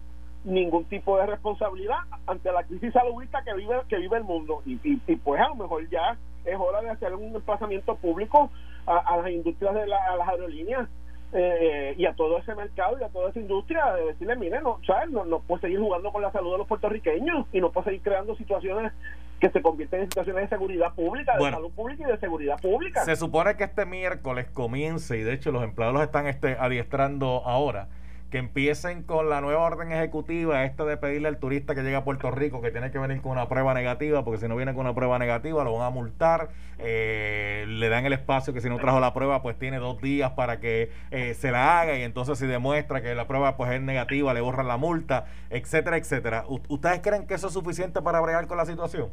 ningún 0.44 0.84
tipo 0.84 1.18
de 1.18 1.26
responsabilidad 1.26 1.98
ante 2.26 2.50
la 2.50 2.64
crisis 2.64 2.92
saludista 2.92 3.42
que 3.42 3.54
vive 3.54 3.76
que 3.88 3.98
vive 3.98 4.16
el 4.16 4.24
mundo. 4.24 4.62
Y, 4.64 4.78
y, 4.84 5.16
pues 5.16 5.40
a 5.40 5.48
lo 5.48 5.56
mejor 5.56 5.88
ya 5.90 6.16
es 6.44 6.56
hora 6.58 6.80
de 6.80 6.90
hacer 6.90 7.14
un 7.14 7.34
emplazamiento 7.34 7.96
público 7.96 8.50
a, 8.86 9.18
las 9.18 9.30
industrias 9.30 9.74
de 9.74 9.82
a 9.82 10.16
las 10.16 10.28
aerolíneas 10.28 10.88
eh, 11.32 11.94
y 11.96 12.06
a 12.06 12.14
todo 12.14 12.38
ese 12.38 12.54
mercado 12.54 12.98
y 12.98 13.04
a 13.04 13.08
toda 13.08 13.30
esa 13.30 13.38
industria 13.38 13.92
de 13.94 14.06
decirle 14.06 14.34
mire 14.36 14.60
no 14.62 14.80
sabes 14.84 15.10
no, 15.10 15.24
no 15.24 15.38
puede 15.40 15.60
seguir 15.60 15.78
jugando 15.78 16.10
con 16.10 16.22
la 16.22 16.32
salud 16.32 16.52
de 16.52 16.58
los 16.58 16.66
puertorriqueños 16.66 17.46
y 17.52 17.60
no 17.60 17.70
puede 17.70 17.84
seguir 17.84 18.02
creando 18.02 18.34
situaciones 18.34 18.92
que 19.41 19.51
se 19.51 19.62
convierten 19.62 20.01
en 20.01 20.07
situaciones 20.07 20.45
de 20.45 20.49
seguridad 20.57 20.95
pública, 20.95 21.36
de 21.36 21.51
salud 21.51 21.70
pública 21.72 22.05
y 22.07 22.12
de 22.12 22.18
seguridad 22.18 22.61
pública. 22.61 23.05
Se 23.05 23.16
supone 23.16 23.57
que 23.57 23.64
este 23.64 23.86
miércoles 23.86 24.47
comience, 24.53 25.16
y 25.16 25.22
de 25.22 25.32
hecho 25.32 25.51
los 25.51 25.64
empleados 25.64 25.95
los 25.95 26.03
están 26.03 26.26
este, 26.26 26.57
adiestrando 26.61 27.43
ahora, 27.47 27.88
que 28.30 28.38
empiecen 28.38 29.02
con 29.02 29.28
la 29.28 29.40
nueva 29.40 29.60
orden 29.60 29.90
ejecutiva, 29.90 30.64
esta 30.64 30.84
de 30.84 30.96
pedirle 30.96 31.28
al 31.28 31.38
turista 31.38 31.74
que 31.74 31.82
llega 31.82 31.98
a 31.98 32.04
Puerto 32.04 32.30
Rico 32.30 32.62
que 32.62 32.70
tiene 32.70 32.90
que 32.90 32.98
venir 32.98 33.20
con 33.20 33.32
una 33.32 33.48
prueba 33.48 33.74
negativa, 33.74 34.24
porque 34.24 34.40
si 34.40 34.48
no 34.48 34.56
viene 34.56 34.72
con 34.72 34.82
una 34.82 34.94
prueba 34.94 35.18
negativa 35.18 35.64
lo 35.64 35.72
van 35.72 35.86
a 35.86 35.90
multar, 35.90 36.50
eh, 36.78 37.64
le 37.68 37.88
dan 37.88 38.06
el 38.06 38.12
espacio 38.12 38.52
que 38.52 38.60
si 38.60 38.68
no 38.68 38.78
trajo 38.78 39.00
la 39.00 39.12
prueba 39.12 39.42
pues 39.42 39.58
tiene 39.58 39.78
dos 39.78 40.00
días 40.00 40.30
para 40.32 40.60
que 40.60 40.90
eh, 41.10 41.34
se 41.34 41.50
la 41.50 41.80
haga 41.80 41.98
y 41.98 42.02
entonces 42.02 42.38
si 42.38 42.46
demuestra 42.46 43.02
que 43.02 43.14
la 43.14 43.26
prueba 43.26 43.56
pues 43.56 43.72
es 43.72 43.80
negativa 43.80 44.32
le 44.32 44.40
borran 44.40 44.68
la 44.68 44.76
multa, 44.76 45.26
etcétera, 45.50 45.96
etcétera. 45.96 46.44
¿Ustedes 46.68 47.00
creen 47.00 47.26
que 47.26 47.34
eso 47.34 47.48
es 47.48 47.52
suficiente 47.52 48.00
para 48.00 48.20
bregar 48.20 48.46
con 48.46 48.56
la 48.56 48.64
situación? 48.64 49.08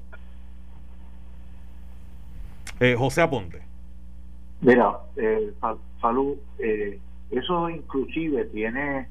Eh, 2.79 2.95
José 2.97 3.21
Aponte. 3.21 3.61
Mira, 4.61 4.99
eh, 5.15 5.53
Salud, 6.01 6.37
eh, 6.59 6.99
eso 7.31 7.69
inclusive 7.69 8.45
tiene, 8.45 9.07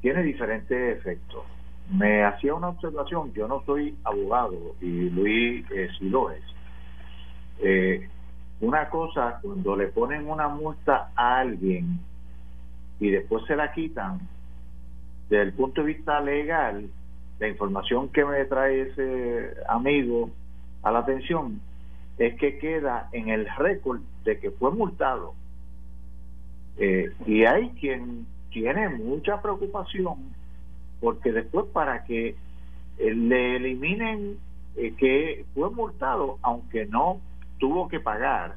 tiene 0.00 0.22
diferentes 0.22 0.98
efectos. 0.98 1.44
Me 1.90 2.24
hacía 2.24 2.54
una 2.54 2.68
observación, 2.68 3.32
yo 3.32 3.48
no 3.48 3.62
soy 3.64 3.96
abogado 4.04 4.76
y 4.80 5.10
Luis 5.10 5.66
eh, 5.70 5.88
sí 5.98 6.08
lo 6.08 6.30
es. 6.30 6.42
Eh, 7.58 8.08
una 8.60 8.88
cosa, 8.88 9.40
cuando 9.42 9.76
le 9.76 9.88
ponen 9.88 10.28
una 10.28 10.48
multa 10.48 11.10
a 11.16 11.40
alguien 11.40 11.98
y 13.00 13.10
después 13.10 13.44
se 13.46 13.56
la 13.56 13.72
quitan, 13.72 14.20
desde 15.28 15.42
el 15.42 15.52
punto 15.52 15.80
de 15.80 15.88
vista 15.88 16.20
legal, 16.20 16.88
la 17.40 17.48
información 17.48 18.08
que 18.10 18.24
me 18.24 18.44
trae 18.44 18.82
ese 18.82 19.56
amigo 19.68 20.30
a 20.82 20.92
la 20.92 21.00
atención 21.00 21.60
es 22.18 22.38
que 22.38 22.58
queda 22.58 23.08
en 23.12 23.30
el 23.30 23.48
récord 23.56 24.00
de 24.24 24.38
que 24.38 24.52
fue 24.52 24.70
multado 24.70 25.34
eh, 26.78 27.10
y 27.26 27.44
hay 27.44 27.70
quien 27.80 28.26
tiene 28.50 28.88
mucha 28.88 29.40
preocupación 29.40 30.34
porque 31.00 31.32
después 31.32 31.66
para 31.72 32.04
que 32.04 32.36
eh, 32.98 33.14
le 33.14 33.56
eliminen 33.56 34.38
eh, 34.76 34.94
que 34.96 35.44
fue 35.54 35.70
multado, 35.70 36.38
aunque 36.42 36.86
no 36.86 37.20
tuvo 37.58 37.88
que 37.88 38.00
pagar, 38.00 38.56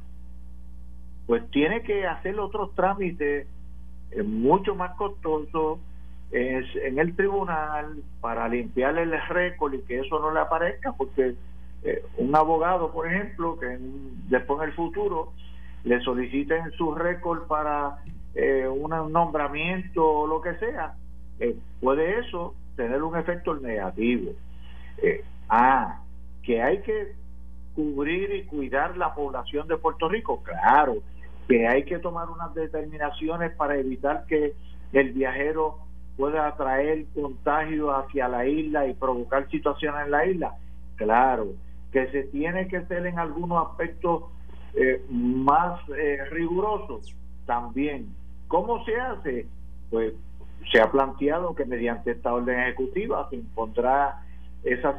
pues 1.28 1.50
tiene 1.50 1.82
que 1.82 2.06
hacer 2.06 2.40
otros 2.40 2.74
trámites 2.76 3.48
mucho 4.24 4.76
más 4.76 4.96
costosos 4.96 5.80
en 6.32 7.00
el 7.00 7.16
tribunal 7.16 8.04
para 8.22 8.48
limpiarle 8.48 9.04
el 9.04 9.28
récord 9.28 9.74
y 9.74 9.82
que 9.82 10.00
eso 10.00 10.20
no 10.20 10.32
le 10.32 10.40
aparezca, 10.40 10.94
porque 10.94 11.36
un 12.18 12.36
abogado, 12.36 12.92
por 12.92 13.08
ejemplo, 13.08 13.58
que 13.60 13.78
después 14.30 14.62
en 14.62 14.70
el 14.70 14.76
futuro 14.76 15.34
le 15.86 16.02
soliciten 16.02 16.72
su 16.72 16.94
récord 16.94 17.48
para 17.48 18.00
eh, 18.34 18.68
un 18.68 18.90
nombramiento 19.12 20.06
o 20.06 20.28
lo 20.28 20.42
que 20.42 20.56
sea, 20.56 20.96
eh, 21.40 21.56
puede 21.80 22.20
eso 22.20 22.56
tener 22.76 23.02
un 23.04 23.18
efecto 23.18 23.56
negativo. 23.56 24.34
Eh, 24.98 25.24
ah, 25.48 26.02
que 26.44 26.62
hay 26.62 26.82
que 26.82 27.14
cubrir 27.76 28.34
y 28.34 28.46
cuidar 28.46 28.98
la 28.98 29.14
población 29.14 29.68
de 29.68 29.78
Puerto 29.78 30.10
Rico, 30.10 30.42
claro, 30.44 30.98
que 31.48 31.68
hay 31.68 31.84
que 31.84 32.00
tomar 32.00 32.30
unas 32.30 32.54
determinaciones 32.56 33.56
para 33.56 33.78
evitar 33.78 34.26
que 34.26 34.54
el 34.92 35.12
viajero 35.12 35.80
pueda 36.18 36.56
traer 36.56 37.06
contagio 37.14 37.96
hacia 37.96 38.28
la 38.28 38.48
isla 38.48 38.88
y 38.88 38.94
provocar 38.94 39.50
situaciones 39.50 40.06
en 40.06 40.12
la 40.12 40.26
isla, 40.26 40.56
claro, 40.96 41.50
que 41.92 42.08
se 42.08 42.24
tiene 42.24 42.68
que 42.68 42.86
ser 42.86 43.06
en 43.06 43.20
algunos 43.20 43.68
aspectos 43.68 44.24
eh, 44.76 45.06
más 45.10 45.80
eh, 45.90 46.18
rigurosos 46.32 47.16
también. 47.46 48.14
¿Cómo 48.48 48.84
se 48.86 48.96
hace? 49.00 49.48
Pues 49.90 50.14
se 50.72 50.82
ha 50.82 50.92
planteado 50.92 51.56
que 51.56 51.66
mediante 51.66 52.12
esta 52.12 52.34
orden 52.34 52.60
ejecutiva 52.60 53.30
se 53.30 53.38
impondrá 53.38 54.22
esa, 54.64 54.98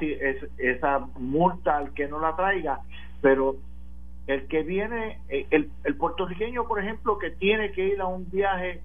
esa 0.58 0.98
multa 1.18 1.76
al 1.76 1.92
que 1.92 2.08
no 2.08 2.20
la 2.20 2.36
traiga, 2.36 2.80
pero 3.20 3.56
el 4.26 4.46
que 4.48 4.62
viene, 4.62 5.20
eh, 5.28 5.46
el, 5.50 5.70
el 5.84 5.96
puertorriqueño, 5.96 6.66
por 6.66 6.80
ejemplo, 6.80 7.18
que 7.18 7.30
tiene 7.30 7.72
que 7.72 7.88
ir 7.88 8.00
a 8.00 8.06
un 8.06 8.28
viaje, 8.30 8.80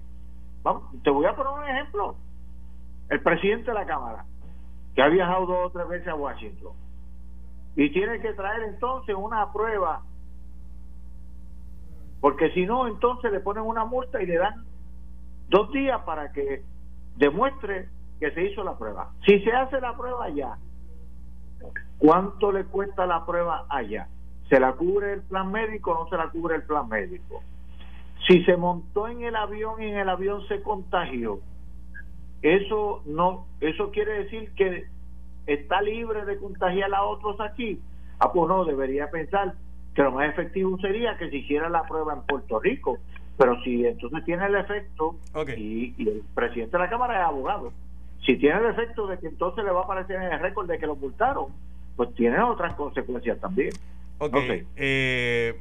vamos, 0.62 0.84
te 1.02 1.10
voy 1.10 1.26
a 1.26 1.34
poner 1.34 1.52
un 1.52 1.68
ejemplo, 1.68 2.16
el 3.08 3.20
presidente 3.20 3.70
de 3.70 3.74
la 3.74 3.86
Cámara, 3.86 4.24
que 4.94 5.02
ha 5.02 5.08
viajado 5.08 5.46
dos 5.46 5.66
o 5.66 5.70
tres 5.70 5.88
veces 5.88 6.08
a 6.08 6.14
Washington, 6.14 6.72
y 7.76 7.90
tiene 7.90 8.20
que 8.20 8.32
traer 8.34 8.62
entonces 8.64 9.14
una 9.16 9.52
prueba 9.52 10.02
porque 12.22 12.52
si 12.52 12.64
no, 12.66 12.86
entonces 12.86 13.32
le 13.32 13.40
ponen 13.40 13.64
una 13.64 13.84
multa 13.84 14.22
y 14.22 14.26
le 14.26 14.36
dan 14.36 14.64
dos 15.48 15.72
días 15.72 16.00
para 16.02 16.30
que 16.30 16.62
demuestre 17.16 17.88
que 18.20 18.30
se 18.30 18.44
hizo 18.44 18.62
la 18.62 18.78
prueba. 18.78 19.10
Si 19.26 19.40
se 19.40 19.52
hace 19.52 19.80
la 19.80 19.96
prueba 19.96 20.26
allá, 20.26 20.56
¿cuánto 21.98 22.52
le 22.52 22.64
cuesta 22.66 23.06
la 23.06 23.26
prueba 23.26 23.66
allá? 23.68 24.06
¿Se 24.48 24.60
la 24.60 24.74
cubre 24.74 25.14
el 25.14 25.22
plan 25.22 25.50
médico 25.50 25.90
o 25.90 26.04
no 26.04 26.10
se 26.10 26.16
la 26.16 26.28
cubre 26.28 26.54
el 26.54 26.62
plan 26.62 26.88
médico? 26.88 27.42
Si 28.28 28.44
se 28.44 28.56
montó 28.56 29.08
en 29.08 29.24
el 29.24 29.34
avión 29.34 29.82
y 29.82 29.86
en 29.86 29.96
el 29.96 30.08
avión 30.08 30.46
se 30.46 30.62
contagió, 30.62 31.40
eso 32.40 33.02
no, 33.04 33.48
eso 33.60 33.90
quiere 33.90 34.22
decir 34.22 34.54
que 34.54 34.84
está 35.46 35.82
libre 35.82 36.24
de 36.24 36.38
contagiar 36.38 36.94
a 36.94 37.02
otros 37.02 37.40
aquí. 37.40 37.82
Ah, 38.20 38.32
pues 38.32 38.48
no, 38.48 38.64
debería 38.64 39.10
pensar 39.10 39.54
que 39.94 40.02
lo 40.02 40.12
más 40.12 40.28
efectivo 40.28 40.78
sería 40.78 41.16
que 41.18 41.28
se 41.28 41.36
hiciera 41.36 41.68
la 41.68 41.82
prueba 41.82 42.14
en 42.14 42.22
Puerto 42.22 42.60
Rico. 42.60 42.98
Pero 43.36 43.60
si 43.62 43.84
entonces 43.86 44.24
tiene 44.24 44.46
el 44.46 44.56
efecto, 44.56 45.16
y, 45.56 45.94
el 45.98 46.22
presidente 46.34 46.76
de 46.76 46.82
la 46.82 46.90
Cámara 46.90 47.20
es 47.20 47.26
abogado, 47.26 47.72
si 48.24 48.36
tiene 48.36 48.58
el 48.58 48.66
efecto 48.66 49.06
de 49.06 49.18
que 49.18 49.28
entonces 49.28 49.64
le 49.64 49.70
va 49.70 49.80
a 49.80 49.84
aparecer 49.84 50.16
en 50.16 50.32
el 50.32 50.40
récord 50.40 50.68
de 50.68 50.78
que 50.78 50.86
lo 50.86 50.96
multaron, 50.96 51.46
pues 51.96 52.14
tiene 52.14 52.40
otras 52.40 52.74
consecuencias 52.74 53.40
también. 53.40 53.70
Ok, 54.18 54.34
eh, 54.76 55.60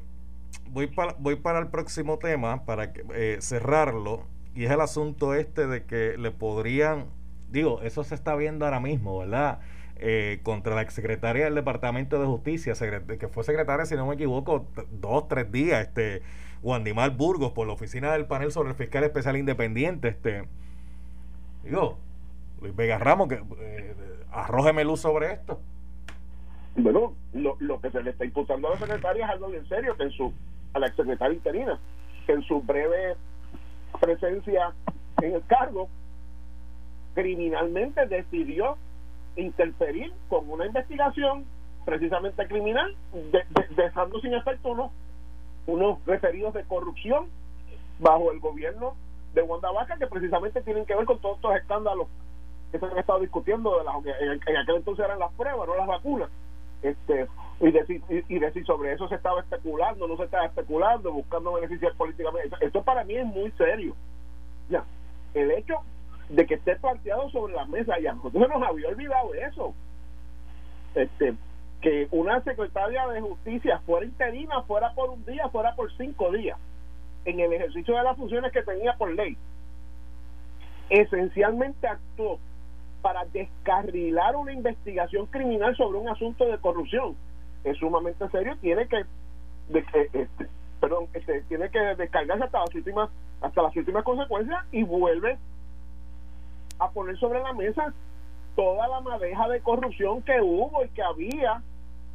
voy, 0.69 0.87
para, 0.87 1.15
voy 1.17 1.37
para 1.37 1.59
el 1.59 1.67
próximo 1.69 2.19
tema, 2.19 2.65
para 2.65 2.91
eh, 3.15 3.37
cerrarlo, 3.39 4.25
y 4.53 4.65
es 4.65 4.71
el 4.71 4.81
asunto 4.81 5.33
este 5.33 5.65
de 5.65 5.85
que 5.85 6.17
le 6.17 6.31
podrían, 6.31 7.05
digo, 7.49 7.81
eso 7.81 8.03
se 8.03 8.15
está 8.15 8.35
viendo 8.35 8.65
ahora 8.65 8.79
mismo, 8.79 9.19
¿verdad? 9.19 9.59
Eh, 10.03 10.39
contra 10.41 10.73
la 10.73 10.81
exsecretaria 10.81 11.45
del 11.45 11.53
Departamento 11.53 12.19
de 12.19 12.25
Justicia, 12.25 12.73
que 12.73 13.27
fue 13.27 13.43
secretaria, 13.43 13.85
si 13.85 13.93
no 13.95 14.07
me 14.07 14.15
equivoco, 14.15 14.65
dos, 14.93 15.27
tres 15.27 15.51
días, 15.51 15.79
este, 15.81 16.23
Wandimar 16.63 17.11
Burgos, 17.11 17.51
por 17.51 17.67
la 17.67 17.73
oficina 17.73 18.11
del 18.11 18.25
panel 18.25 18.51
sobre 18.51 18.69
el 18.69 18.75
fiscal 18.75 19.03
especial 19.03 19.37
independiente, 19.37 20.07
este, 20.07 20.47
digo, 21.63 21.99
Luis 22.61 22.75
Vega 22.75 22.97
Ramos, 22.97 23.27
que 23.27 23.43
eh, 23.59 23.93
arrójeme 24.31 24.83
luz 24.83 25.01
sobre 25.01 25.33
esto. 25.33 25.59
Bueno, 26.77 27.13
lo, 27.33 27.57
lo 27.59 27.79
que 27.79 27.91
se 27.91 28.01
le 28.01 28.09
está 28.09 28.25
imputando 28.25 28.69
a 28.69 28.71
la 28.71 28.79
secretaria 28.79 29.25
es 29.25 29.31
algo 29.31 29.49
bien 29.49 29.67
serio, 29.67 29.95
que 29.97 30.03
en 30.05 30.11
su, 30.13 30.33
a 30.73 30.79
la 30.79 30.87
exsecretaria 30.87 31.35
interina, 31.35 31.79
que 32.25 32.33
en 32.33 32.41
su 32.41 32.59
breve 32.63 33.17
presencia 33.99 34.73
en 35.21 35.35
el 35.35 35.45
cargo, 35.45 35.89
criminalmente 37.13 38.07
decidió 38.07 38.77
interferir 39.35 40.13
con 40.29 40.49
una 40.49 40.65
investigación 40.65 41.45
precisamente 41.85 42.47
criminal, 42.47 42.95
dejando 43.75 44.19
sin 44.19 44.33
efecto 44.33 44.69
unos, 44.69 44.91
unos 45.67 46.05
referidos 46.05 46.53
de 46.53 46.63
corrupción 46.63 47.27
bajo 47.99 48.31
el 48.31 48.39
gobierno 48.39 48.95
de 49.33 49.41
Wanda 49.41 49.71
Vaca 49.71 49.97
que 49.97 50.07
precisamente 50.07 50.61
tienen 50.61 50.85
que 50.85 50.95
ver 50.95 51.05
con 51.05 51.19
todos 51.19 51.37
estos 51.37 51.55
escándalos 51.55 52.07
que 52.71 52.79
se 52.79 52.85
han 52.85 52.97
estado 52.97 53.19
discutiendo 53.19 53.77
de 53.77 53.83
las, 53.83 53.95
en, 54.21 54.57
aquel 54.57 54.75
entonces 54.77 55.05
eran 55.05 55.19
las 55.19 55.31
pruebas, 55.33 55.67
no 55.67 55.75
las 55.75 55.87
vacunas. 55.87 56.29
Este, 56.81 57.27
y 57.59 57.71
decir, 57.71 58.01
y, 58.09 58.39
decir 58.39 58.65
sobre 58.65 58.93
eso 58.93 59.07
se 59.07 59.15
estaba 59.15 59.41
especulando, 59.41 60.07
no 60.07 60.17
se 60.17 60.23
estaba 60.23 60.45
especulando, 60.45 61.11
buscando 61.11 61.53
beneficios 61.53 61.95
políticamente. 61.95 62.55
Esto 62.61 62.81
para 62.81 63.03
mí 63.03 63.15
es 63.15 63.25
muy 63.25 63.51
serio. 63.51 63.95
Ya, 64.69 64.83
el 65.33 65.51
hecho 65.51 65.75
de 66.31 66.45
que 66.45 66.55
esté 66.55 66.77
planteado 66.77 67.29
sobre 67.29 67.53
la 67.53 67.65
mesa 67.65 67.99
ya. 67.99 68.13
Nosotros 68.13 68.47
nos 68.49 68.63
había 68.63 68.87
olvidado 68.87 69.33
eso. 69.33 69.73
Este, 70.95 71.33
que 71.81 72.07
una 72.11 72.41
secretaria 72.43 73.07
de 73.07 73.21
justicia 73.21 73.79
fuera 73.85 74.05
interina, 74.05 74.61
fuera 74.63 74.93
por 74.93 75.09
un 75.09 75.25
día, 75.25 75.49
fuera 75.49 75.75
por 75.75 75.91
cinco 75.97 76.31
días, 76.31 76.57
en 77.25 77.39
el 77.39 77.51
ejercicio 77.53 77.95
de 77.95 78.03
las 78.03 78.17
funciones 78.17 78.51
que 78.51 78.63
tenía 78.63 78.93
por 78.97 79.13
ley, 79.13 79.37
esencialmente 80.89 81.87
actuó 81.87 82.39
para 83.01 83.25
descarrilar 83.25 84.35
una 84.35 84.53
investigación 84.53 85.25
criminal 85.25 85.75
sobre 85.75 85.97
un 85.97 86.09
asunto 86.09 86.45
de 86.45 86.59
corrupción. 86.59 87.15
Es 87.63 87.77
sumamente 87.77 88.27
serio, 88.29 88.55
tiene 88.61 88.87
que, 88.87 89.05
este, 89.73 90.29
perdón, 90.79 91.07
este, 91.13 91.41
tiene 91.43 91.69
que 91.69 91.79
descargarse 91.79 92.43
hasta 92.43 92.59
las 92.59 92.75
últimas, 92.75 93.09
hasta 93.41 93.61
las 93.63 93.75
últimas 93.75 94.03
consecuencias 94.03 94.65
y 94.71 94.83
vuelve 94.83 95.37
a 96.81 96.91
poner 96.91 97.17
sobre 97.19 97.41
la 97.41 97.53
mesa 97.53 97.93
toda 98.55 98.87
la 98.87 98.99
madeja 99.01 99.47
de 99.47 99.61
corrupción 99.61 100.21
que 100.23 100.41
hubo 100.41 100.83
y 100.83 100.89
que 100.89 101.01
había 101.01 101.61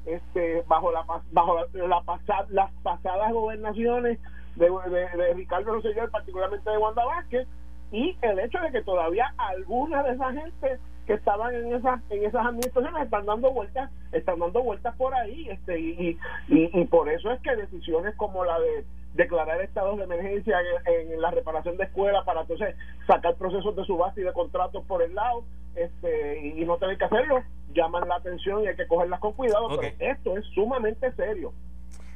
este 0.05 0.63
bajo 0.69 0.93
la 0.93 1.05
bajo 1.33 1.59
la, 1.73 2.03
las 2.51 2.73
pasadas 2.83 3.33
gobernaciones 3.33 4.19
de, 4.57 4.71
de, 5.17 5.35
Ricardo 5.35 5.75
Rosselló, 5.75 6.11
particularmente 6.11 6.71
de 6.71 6.79
Wanda 6.79 7.05
Vázquez, 7.05 7.47
y 7.93 8.17
el 8.23 8.39
hecho 8.39 8.59
de 8.61 8.73
que 8.73 8.83
todavía 8.83 9.33
algunas 9.37 10.05
de 10.05 10.13
esa 10.13 10.33
gente 10.33 10.79
que 11.07 11.15
estaban 11.15 11.55
en 11.55 11.75
esas 11.75 12.01
en 12.11 12.25
esas 12.25 12.45
administraciones 12.47 13.05
están 13.05 13.27
dando 13.27 13.53
vueltas 13.53 13.91
están 14.13 14.39
dando 14.39 14.63
vueltas 14.63 14.95
por 14.97 15.15
ahí 15.15 15.49
este 15.49 15.79
y, 15.79 16.19
y, 16.49 16.85
por 16.87 17.09
eso 17.09 17.31
es 17.31 17.41
que 17.41 17.55
decisiones 17.57 18.15
como 18.17 18.45
la 18.45 18.59
de 18.59 18.85
declarar 19.15 19.61
estados 19.63 19.97
de 19.99 20.05
emergencia 20.05 20.59
en, 20.85 21.21
la 21.21 21.31
reparación 21.31 21.77
de 21.77 21.85
escuelas 21.85 22.25
para 22.25 22.43
entonces 22.43 22.75
sacar 23.07 23.35
procesos 23.37 23.75
de 23.77 23.85
subasta 23.85 24.21
y 24.21 24.25
de 24.25 24.33
contratos 24.33 24.85
por 24.85 25.03
el 25.03 25.15
lado 25.15 25.45
este 25.75 26.49
y, 26.49 26.65
no 26.65 26.77
tener 26.77 26.99
que 26.99 27.05
hacerlo 27.05 27.43
llaman 27.73 28.09
la 28.09 28.17
atención 28.17 28.63
y 28.63 28.69
hay 28.69 28.77
que 28.77 28.87
cogerlas 28.87 29.21
con 29.21 29.33
cuidado 29.33 29.69
pero 29.69 29.95
esto 29.99 30.37
es 30.37 30.45
sumamente 30.55 31.13
serio. 31.13 31.53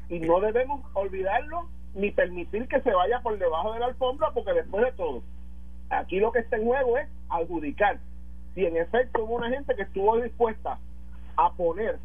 Y 0.09 0.19
no 0.19 0.41
debemos 0.41 0.81
olvidarlo 0.95 1.69
ni 1.95 2.11
permitir 2.11 2.67
que 2.67 2.81
se 2.81 2.93
vaya 2.93 3.21
por 3.21 3.39
debajo 3.39 3.73
de 3.73 3.81
la 3.81 3.87
alfombra 3.87 4.31
porque 4.33 4.53
después 4.55 4.85
de 4.85 4.93
todo 4.93 5.23
aquí 5.91 6.19
lo 6.19 6.33
que 6.33 6.41
está 6.41 6.57
en 6.57 6.65
juego 6.65 6.99
es 6.99 7.09
adjudicar 7.29 7.99
si 8.55 8.65
en 8.65 8.77
efecto 8.77 9.25
hubo 9.25 9.37
una 9.37 9.51
gente 9.51 9.75
que 9.75 9.83
estuvo 9.83 10.17
dispuesta 10.21 10.79
a 11.37 11.53
poner 11.53 11.99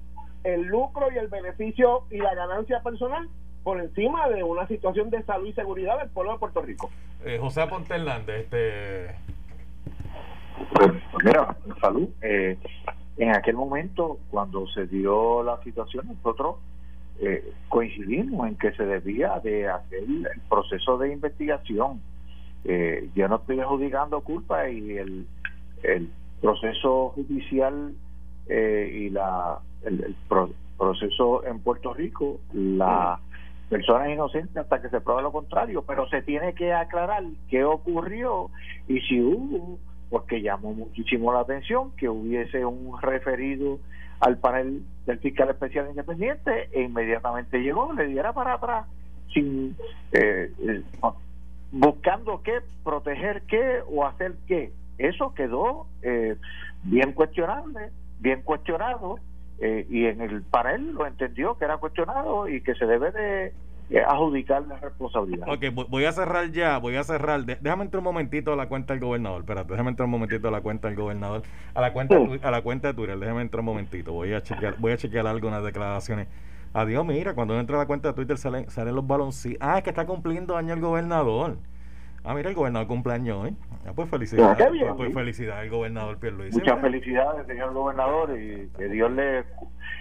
el 0.43 0.63
lucro 0.63 1.07
y 1.11 1.17
el 1.17 1.27
beneficio 1.27 2.03
y 2.11 2.17
la 2.17 2.35
ganancia 2.35 2.81
personal 2.81 3.27
por 3.63 3.79
encima 3.79 4.29
de 4.29 4.43
una 4.43 4.67
situación 4.67 5.09
de 5.09 5.23
salud 5.23 5.47
y 5.47 5.53
seguridad 5.53 5.97
del 5.97 6.09
pueblo 6.09 6.33
de 6.33 6.39
Puerto 6.39 6.61
Rico. 6.61 6.89
Eh, 7.23 7.39
José 7.41 7.65
Ponte 7.67 7.95
Hernández, 7.95 8.43
este... 8.43 9.15
Pues, 10.73 10.91
mira, 11.23 11.57
salud. 11.81 12.07
Eh, 12.21 12.57
en 13.17 13.35
aquel 13.35 13.55
momento, 13.55 14.19
cuando 14.29 14.67
se 14.67 14.87
dio 14.87 15.41
la 15.41 15.61
situación, 15.63 16.07
nosotros 16.07 16.57
eh, 17.19 17.53
coincidimos 17.69 18.47
en 18.47 18.57
que 18.57 18.71
se 18.73 18.85
debía 18.85 19.39
de 19.39 19.67
hacer 19.67 20.03
el 20.03 20.41
proceso 20.49 20.97
de 20.97 21.13
investigación. 21.13 22.01
Eh, 22.65 23.09
yo 23.15 23.27
no 23.27 23.37
estoy 23.37 23.59
adjudicando 23.59 24.21
culpa 24.21 24.69
y 24.69 24.97
el, 24.97 25.27
el 25.83 26.11
proceso 26.41 27.09
judicial 27.09 27.93
eh, 28.47 28.91
y 28.93 29.09
la 29.09 29.59
el, 29.83 30.15
proceso 30.77 31.45
en 31.45 31.59
Puerto 31.59 31.93
Rico, 31.93 32.39
la 32.53 33.19
persona 33.69 34.07
es 34.07 34.13
inocente 34.13 34.59
hasta 34.59 34.81
que 34.81 34.89
se 34.89 35.01
pruebe 35.01 35.21
lo 35.21 35.31
contrario, 35.31 35.83
pero 35.87 36.07
se 36.09 36.21
tiene 36.21 36.53
que 36.53 36.73
aclarar 36.73 37.23
qué 37.49 37.63
ocurrió 37.63 38.49
y 38.87 38.99
si 39.01 39.21
hubo, 39.21 39.79
porque 40.09 40.41
llamó 40.41 40.73
muchísimo 40.73 41.33
la 41.33 41.41
atención 41.41 41.91
que 41.97 42.09
hubiese 42.09 42.65
un 42.65 43.01
referido 43.01 43.79
al 44.19 44.37
panel 44.37 44.83
del 45.05 45.19
fiscal 45.19 45.49
especial 45.49 45.89
independiente 45.89 46.69
e 46.71 46.83
inmediatamente 46.83 47.59
llegó, 47.59 47.93
le 47.93 48.07
diera 48.07 48.33
para 48.33 48.53
atrás 48.53 48.85
sin 49.33 49.75
eh, 50.11 50.51
eh, 50.59 50.83
buscando 51.71 52.41
qué, 52.43 52.59
proteger 52.83 53.41
qué 53.43 53.81
o 53.89 54.05
hacer 54.05 54.35
qué 54.47 54.71
eso 54.97 55.33
quedó 55.33 55.87
eh, 56.01 56.35
bien 56.83 57.13
cuestionable, 57.13 57.91
bien 58.19 58.41
cuestionado, 58.41 59.19
eh, 59.59 59.85
y 59.89 60.05
en 60.05 60.21
el 60.21 60.41
para 60.41 60.75
él 60.75 60.93
lo 60.93 61.05
entendió 61.05 61.57
que 61.57 61.65
era 61.65 61.77
cuestionado 61.77 62.49
y 62.49 62.61
que 62.61 62.75
se 62.75 62.85
debe 62.85 63.11
de 63.11 63.53
eh, 63.89 64.01
adjudicar 64.01 64.65
la 64.67 64.77
responsabilidad. 64.77 65.47
Ok, 65.47 65.87
voy 65.89 66.05
a 66.05 66.11
cerrar 66.11 66.51
ya, 66.51 66.77
voy 66.79 66.95
a 66.95 67.03
cerrar. 67.03 67.45
déjame 67.45 67.83
entrar 67.83 67.99
un 67.99 68.05
momentito 68.05 68.51
a 68.51 68.55
la 68.55 68.67
cuenta 68.67 68.93
del 68.93 69.01
gobernador. 69.01 69.41
Espérate, 69.41 69.71
déjame 69.71 69.91
entrar 69.91 70.05
un 70.05 70.11
momentito 70.11 70.47
a 70.47 70.51
la 70.51 70.61
cuenta 70.61 70.87
del 70.87 70.97
gobernador. 70.97 71.43
A 71.73 71.81
la 71.81 71.93
cuenta, 71.93 72.17
a 72.41 72.51
la 72.51 72.61
cuenta 72.61 72.87
de 72.89 72.93
Twitter, 72.95 73.17
déjame 73.17 73.41
entrar 73.41 73.59
un 73.59 73.67
momentito. 73.67 74.11
Voy 74.11 74.33
a 74.33 74.41
chequear, 74.41 74.75
voy 74.79 74.91
a 74.91 74.97
chequear 74.97 75.27
algunas 75.27 75.63
declaraciones. 75.63 76.27
Adiós, 76.73 77.05
mira, 77.05 77.35
cuando 77.35 77.53
uno 77.53 77.61
entra 77.61 77.77
a 77.77 77.79
la 77.79 77.85
cuenta 77.85 78.09
de 78.09 78.15
Twitter 78.15 78.37
salen, 78.37 78.69
salen 78.69 78.95
los 78.95 79.07
baloncitos. 79.07 79.59
Ah, 79.61 79.77
es 79.77 79.83
que 79.83 79.91
está 79.91 80.05
cumpliendo 80.05 80.57
año 80.57 80.73
el 80.73 80.81
gobernador. 80.81 81.57
Ah, 82.25 82.33
mira, 82.33 82.49
el 82.49 82.55
gobernador 82.55 82.87
cumpleaños 82.87 83.37
hoy. 83.43 83.55
Ah, 83.85 83.91
pues 83.95 84.09
felicidades. 84.09 84.59
Ah, 84.59 84.67
pues, 84.67 84.93
pues 84.97 85.13
felicidades 85.13 85.61
al 85.61 85.69
gobernador 85.69 86.17
Pierluisi. 86.17 86.57
Muchas 86.57 86.81
felicidades, 86.81 87.45
señor 87.45 87.73
gobernador, 87.73 88.31
y 88.39 88.67
que 88.75 88.89
Dios 88.89 89.11
le, 89.11 89.43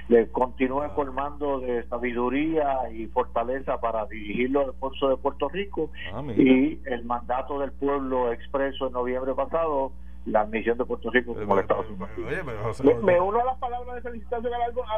le 0.09 0.29
continúe 0.31 0.89
formando 0.95 1.61
de 1.61 1.87
sabiduría 1.89 2.91
y 2.91 3.07
fortaleza 3.09 3.79
para 3.79 4.07
dirigir 4.07 4.51
los 4.51 4.73
esfuerzos 4.73 5.11
de 5.11 5.17
Puerto 5.19 5.49
Rico. 5.51 5.91
Ah, 6.15 6.23
y 6.35 6.81
el 6.87 7.05
mandato 7.05 7.59
del 7.59 7.73
pueblo 7.73 8.33
expreso 8.33 8.87
en 8.87 8.95
noviembre 8.95 9.35
pasado 9.35 9.93
la 10.27 10.41
admisión 10.41 10.79
de 10.79 10.87
Puerto 10.87 11.11
Rico 11.11 11.35
como 11.35 11.55
el 11.55 11.61
Estado 11.61 11.85
me, 13.03 13.21
uno 13.21 13.41
a 13.41 13.45
las 13.45 13.59
palabras 13.59 13.97
de 13.97 14.01
felicitación 14.01 14.53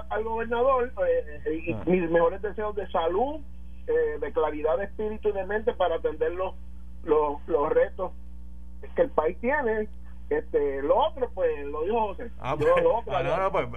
al, 0.09 0.23
gobernador 0.23 0.93
eh, 1.05 1.77
y 1.87 1.91
mis 1.91 2.09
mejores 2.11 2.41
deseos 2.43 2.77
de 2.77 2.89
salud, 2.93 3.41
eh, 3.89 4.19
de 4.21 4.33
claridad 4.33 4.79
de 4.79 4.85
espíritu 4.85 5.31
y 5.31 5.33
de 5.33 5.45
mente 5.45 5.73
para 5.73 5.97
atenderlo 5.97 6.45
los, 6.45 6.55
los 7.07 7.73
retos 7.73 8.13
que 8.95 9.03
el 9.03 9.11
país 9.11 9.37
tiene 9.41 9.89
este 10.29 10.83
lo 10.83 10.97
otro 10.97 11.31
pues 11.35 11.65
lo 11.67 11.85
dijo 11.85 12.01
José. 12.09 12.31
Ah, 12.41 12.57
pues, 12.59 12.69
ah, 12.77 13.49
pues, 13.53 13.69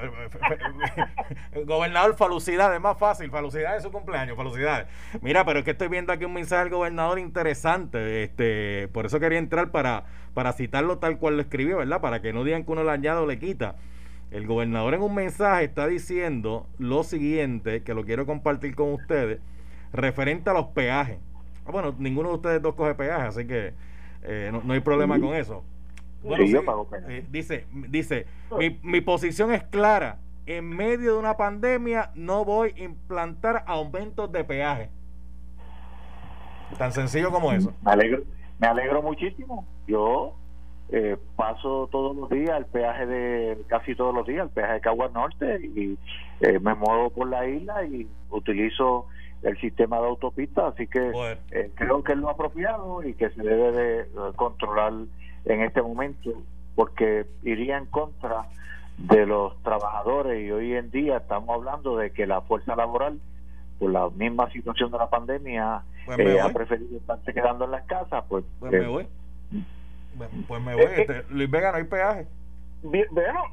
pues, 1.54 1.66
gobernador 1.68 2.16
felicidades 2.16 2.82
más 2.82 2.98
fácil 2.98 3.30
felicidades 3.30 3.84
de 3.84 3.90
su 3.90 3.92
cumpleaños 3.92 4.36
felicidades. 4.36 4.88
Mira 5.22 5.46
pero 5.46 5.60
es 5.60 5.66
que 5.66 5.72
estoy 5.72 5.90
viendo 5.90 6.12
aquí 6.12 6.26
un 6.26 6.34
mensaje 6.34 6.64
del 6.64 6.74
gobernador 6.74 7.20
interesante 7.20 8.24
este 8.24 8.88
por 8.92 9.06
eso 9.06 9.20
quería 9.20 9.38
entrar 9.38 9.70
para 9.70 10.06
para 10.34 10.54
citarlo 10.54 10.98
tal 10.98 11.20
cual 11.20 11.36
lo 11.36 11.42
escribió 11.42 11.78
verdad 11.78 12.02
para 12.02 12.22
que 12.22 12.34
no 12.34 12.44
digan 12.44 12.64
que 12.64 12.72
uno 12.72 12.84
le 12.84 12.92
añade 12.92 13.20
o 13.20 13.28
le 13.28 13.38
quita. 13.38 13.76
El 14.32 14.46
gobernador 14.46 14.94
en 14.94 15.02
un 15.02 15.14
mensaje 15.14 15.66
está 15.66 15.88
diciendo 15.88 16.68
lo 16.78 17.04
siguiente 17.04 17.84
que 17.84 17.94
lo 17.94 18.06
quiero 18.06 18.26
compartir 18.26 18.76
con 18.76 18.94
ustedes 18.94 19.40
referente 19.92 20.50
a 20.50 20.54
los 20.54 20.68
peajes 20.68 21.18
bueno, 21.72 21.96
ninguno 21.98 22.30
de 22.30 22.36
ustedes 22.36 22.62
dos 22.62 22.76
coge 22.76 22.96
peaje, 22.96 23.28
así 23.28 23.46
que 23.46 23.74
eh, 24.24 24.52
no, 24.52 24.74
hay 24.74 24.80
problema 24.80 25.20
con 25.20 25.34
eso. 25.34 25.64
Bueno, 26.24 26.46
sí, 26.46 26.56
eh, 27.08 27.26
dice, 27.30 27.66
dice 27.72 28.26
mi, 28.58 28.78
mi 28.84 29.02
posición 29.02 29.54
es 29.54 29.64
clara. 29.64 30.18
En 30.46 30.68
medio 30.68 31.14
de 31.14 31.20
una 31.20 31.38
pandemia 31.38 32.12
no 32.16 32.44
voy 32.44 32.74
a 32.76 32.84
implantar 32.84 33.64
aumentos 33.68 34.32
de 34.32 34.44
peaje. 34.44 34.90
Tan 36.78 36.92
sencillo 36.92 37.32
como 37.32 37.52
eso. 37.52 37.72
Me 37.84 37.92
alegro, 37.92 38.24
me 38.60 38.68
alegro 38.68 39.02
muchísimo. 39.02 39.66
Yo 39.88 40.34
eh, 40.90 41.18
paso 41.36 41.88
todos 41.92 42.16
los 42.16 42.30
días 42.30 42.58
el 42.58 42.66
peaje 42.66 43.06
de 43.06 43.62
casi 43.68 43.96
todos 43.96 44.14
los 44.14 44.26
días 44.26 44.44
el 44.48 44.50
peaje 44.50 44.74
de 44.74 44.82
Caguas 44.82 45.14
Norte 45.14 45.62
y 45.64 45.98
me 46.60 46.74
muevo 46.74 47.12
por 47.12 47.30
la 47.30 47.48
isla 47.48 47.86
y 47.86 48.08
utilizo 48.32 49.06
el 49.42 49.58
sistema 49.60 50.00
de 50.00 50.08
autopistas, 50.08 50.74
así 50.74 50.88
que 50.88 51.12
eh, 51.52 51.72
creo 51.76 52.04
que 52.04 52.14
es 52.14 52.18
lo 52.18 52.30
apropiado 52.30 53.04
y 53.04 53.14
que 53.14 53.30
se 53.30 53.42
debe 53.42 53.72
de 53.72 54.06
controlar 54.36 54.94
en 55.46 55.62
este 55.62 55.82
momento, 55.82 56.32
porque 56.76 57.26
iría 57.44 57.78
en 57.78 57.86
contra 57.86 58.48
de 58.98 59.26
los 59.26 59.62
trabajadores 59.64 60.46
y 60.46 60.52
hoy 60.52 60.74
en 60.74 60.92
día 60.92 61.18
estamos 61.18 61.50
hablando 61.50 61.98
de 61.98 62.12
que 62.12 62.28
la 62.28 62.42
fuerza 62.42 62.76
laboral, 62.76 63.20
por 63.80 63.92
la 63.92 64.10
misma 64.10 64.52
situación 64.52 64.92
de 64.92 64.98
la 64.98 65.10
pandemia, 65.10 65.84
pues 66.06 66.20
eh, 66.20 66.42
ha 66.42 66.50
preferido 66.50 66.98
estarse 66.98 67.34
quedando 67.34 67.66
en 67.66 67.72
las 67.72 67.86
casas, 67.86 68.26
pues... 68.28 68.44
Pues 68.60 68.72
me 68.74 68.80
eh, 68.80 68.88
voy. 68.88 69.08
Pues 70.48 70.62
me 70.62 70.76
voy. 70.76 70.84
Este, 70.84 71.24
Luis 71.30 71.50
Vega, 71.50 71.72
no 71.72 71.78
hay 71.78 71.84
peaje. 71.86 72.28
Bueno, 72.82 73.44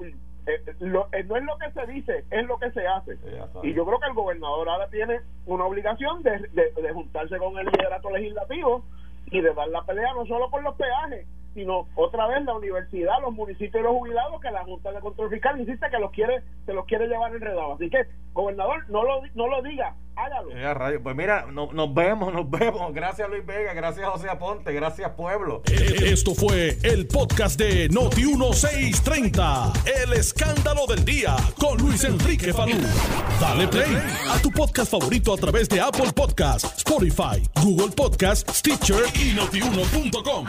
eh, 0.46 0.74
lo, 0.80 1.08
eh, 1.12 1.24
no 1.24 1.36
es 1.36 1.44
lo 1.44 1.58
que 1.58 1.70
se 1.72 1.86
dice, 1.86 2.24
es 2.30 2.46
lo 2.46 2.58
que 2.58 2.70
se 2.70 2.86
hace. 2.86 3.18
y 3.62 3.74
yo 3.74 3.84
creo 3.84 3.98
que 3.98 4.08
el 4.08 4.14
gobernador 4.14 4.68
ahora 4.68 4.88
tiene 4.88 5.20
una 5.46 5.64
obligación 5.64 6.22
de, 6.22 6.48
de, 6.52 6.92
juntarse 6.92 7.36
con 7.38 7.58
el 7.58 7.66
liderato 7.66 8.10
legislativo 8.10 8.84
y 9.26 9.40
de 9.40 9.52
dar 9.54 9.68
la 9.68 9.82
pelea 9.82 10.14
no 10.14 10.24
solo 10.26 10.48
por 10.50 10.62
los 10.62 10.76
peajes, 10.76 11.26
sino 11.56 11.88
otra 11.94 12.26
vez 12.28 12.44
la 12.44 12.54
universidad, 12.54 13.14
los 13.22 13.32
municipios 13.32 13.80
y 13.80 13.82
los 13.82 13.92
jubilados 13.92 14.40
que 14.42 14.50
la 14.50 14.62
Junta 14.62 14.92
de 14.92 15.00
Control 15.00 15.30
Fiscal 15.30 15.58
insiste 15.58 15.86
que 15.90 15.98
los 15.98 16.10
quiere, 16.12 16.42
se 16.66 16.74
los 16.74 16.84
quiere 16.84 17.08
llevar 17.08 17.34
enredados. 17.34 17.76
Así 17.76 17.88
que, 17.88 18.06
gobernador, 18.34 18.84
no 18.90 19.02
lo, 19.02 19.22
no 19.34 19.48
lo 19.48 19.62
diga, 19.62 19.96
hágalo. 20.16 20.50
Pues 21.02 21.16
mira, 21.16 21.46
nos 21.50 21.94
vemos, 21.94 22.32
nos 22.34 22.48
vemos. 22.58 22.92
Gracias 22.92 23.28
Luis 23.30 23.44
Vega, 23.46 23.72
gracias 23.72 24.06
José 24.06 24.28
Aponte, 24.28 24.70
gracias 24.74 25.10
pueblo. 25.12 25.62
Eh, 25.70 26.12
esto 26.12 26.34
fue 26.34 26.76
el 26.82 27.08
podcast 27.08 27.58
de 27.58 27.88
Noti 27.88 28.26
1630, 28.26 29.72
el 30.04 30.12
escándalo 30.12 30.86
del 30.86 31.04
día 31.06 31.36
con 31.58 31.78
Luis 31.78 32.04
Enrique 32.04 32.52
Falú. 32.52 32.76
Dale 33.40 33.66
play 33.68 33.96
a 34.28 34.38
tu 34.42 34.50
podcast 34.50 34.90
favorito 34.90 35.32
a 35.32 35.38
través 35.38 35.70
de 35.70 35.80
Apple 35.80 36.12
Podcasts, 36.14 36.76
Spotify, 36.76 37.42
Google 37.64 37.94
Podcasts, 37.96 38.58
Stitcher 38.58 39.04
y 39.14 39.34
notiuno.com. 39.34 40.44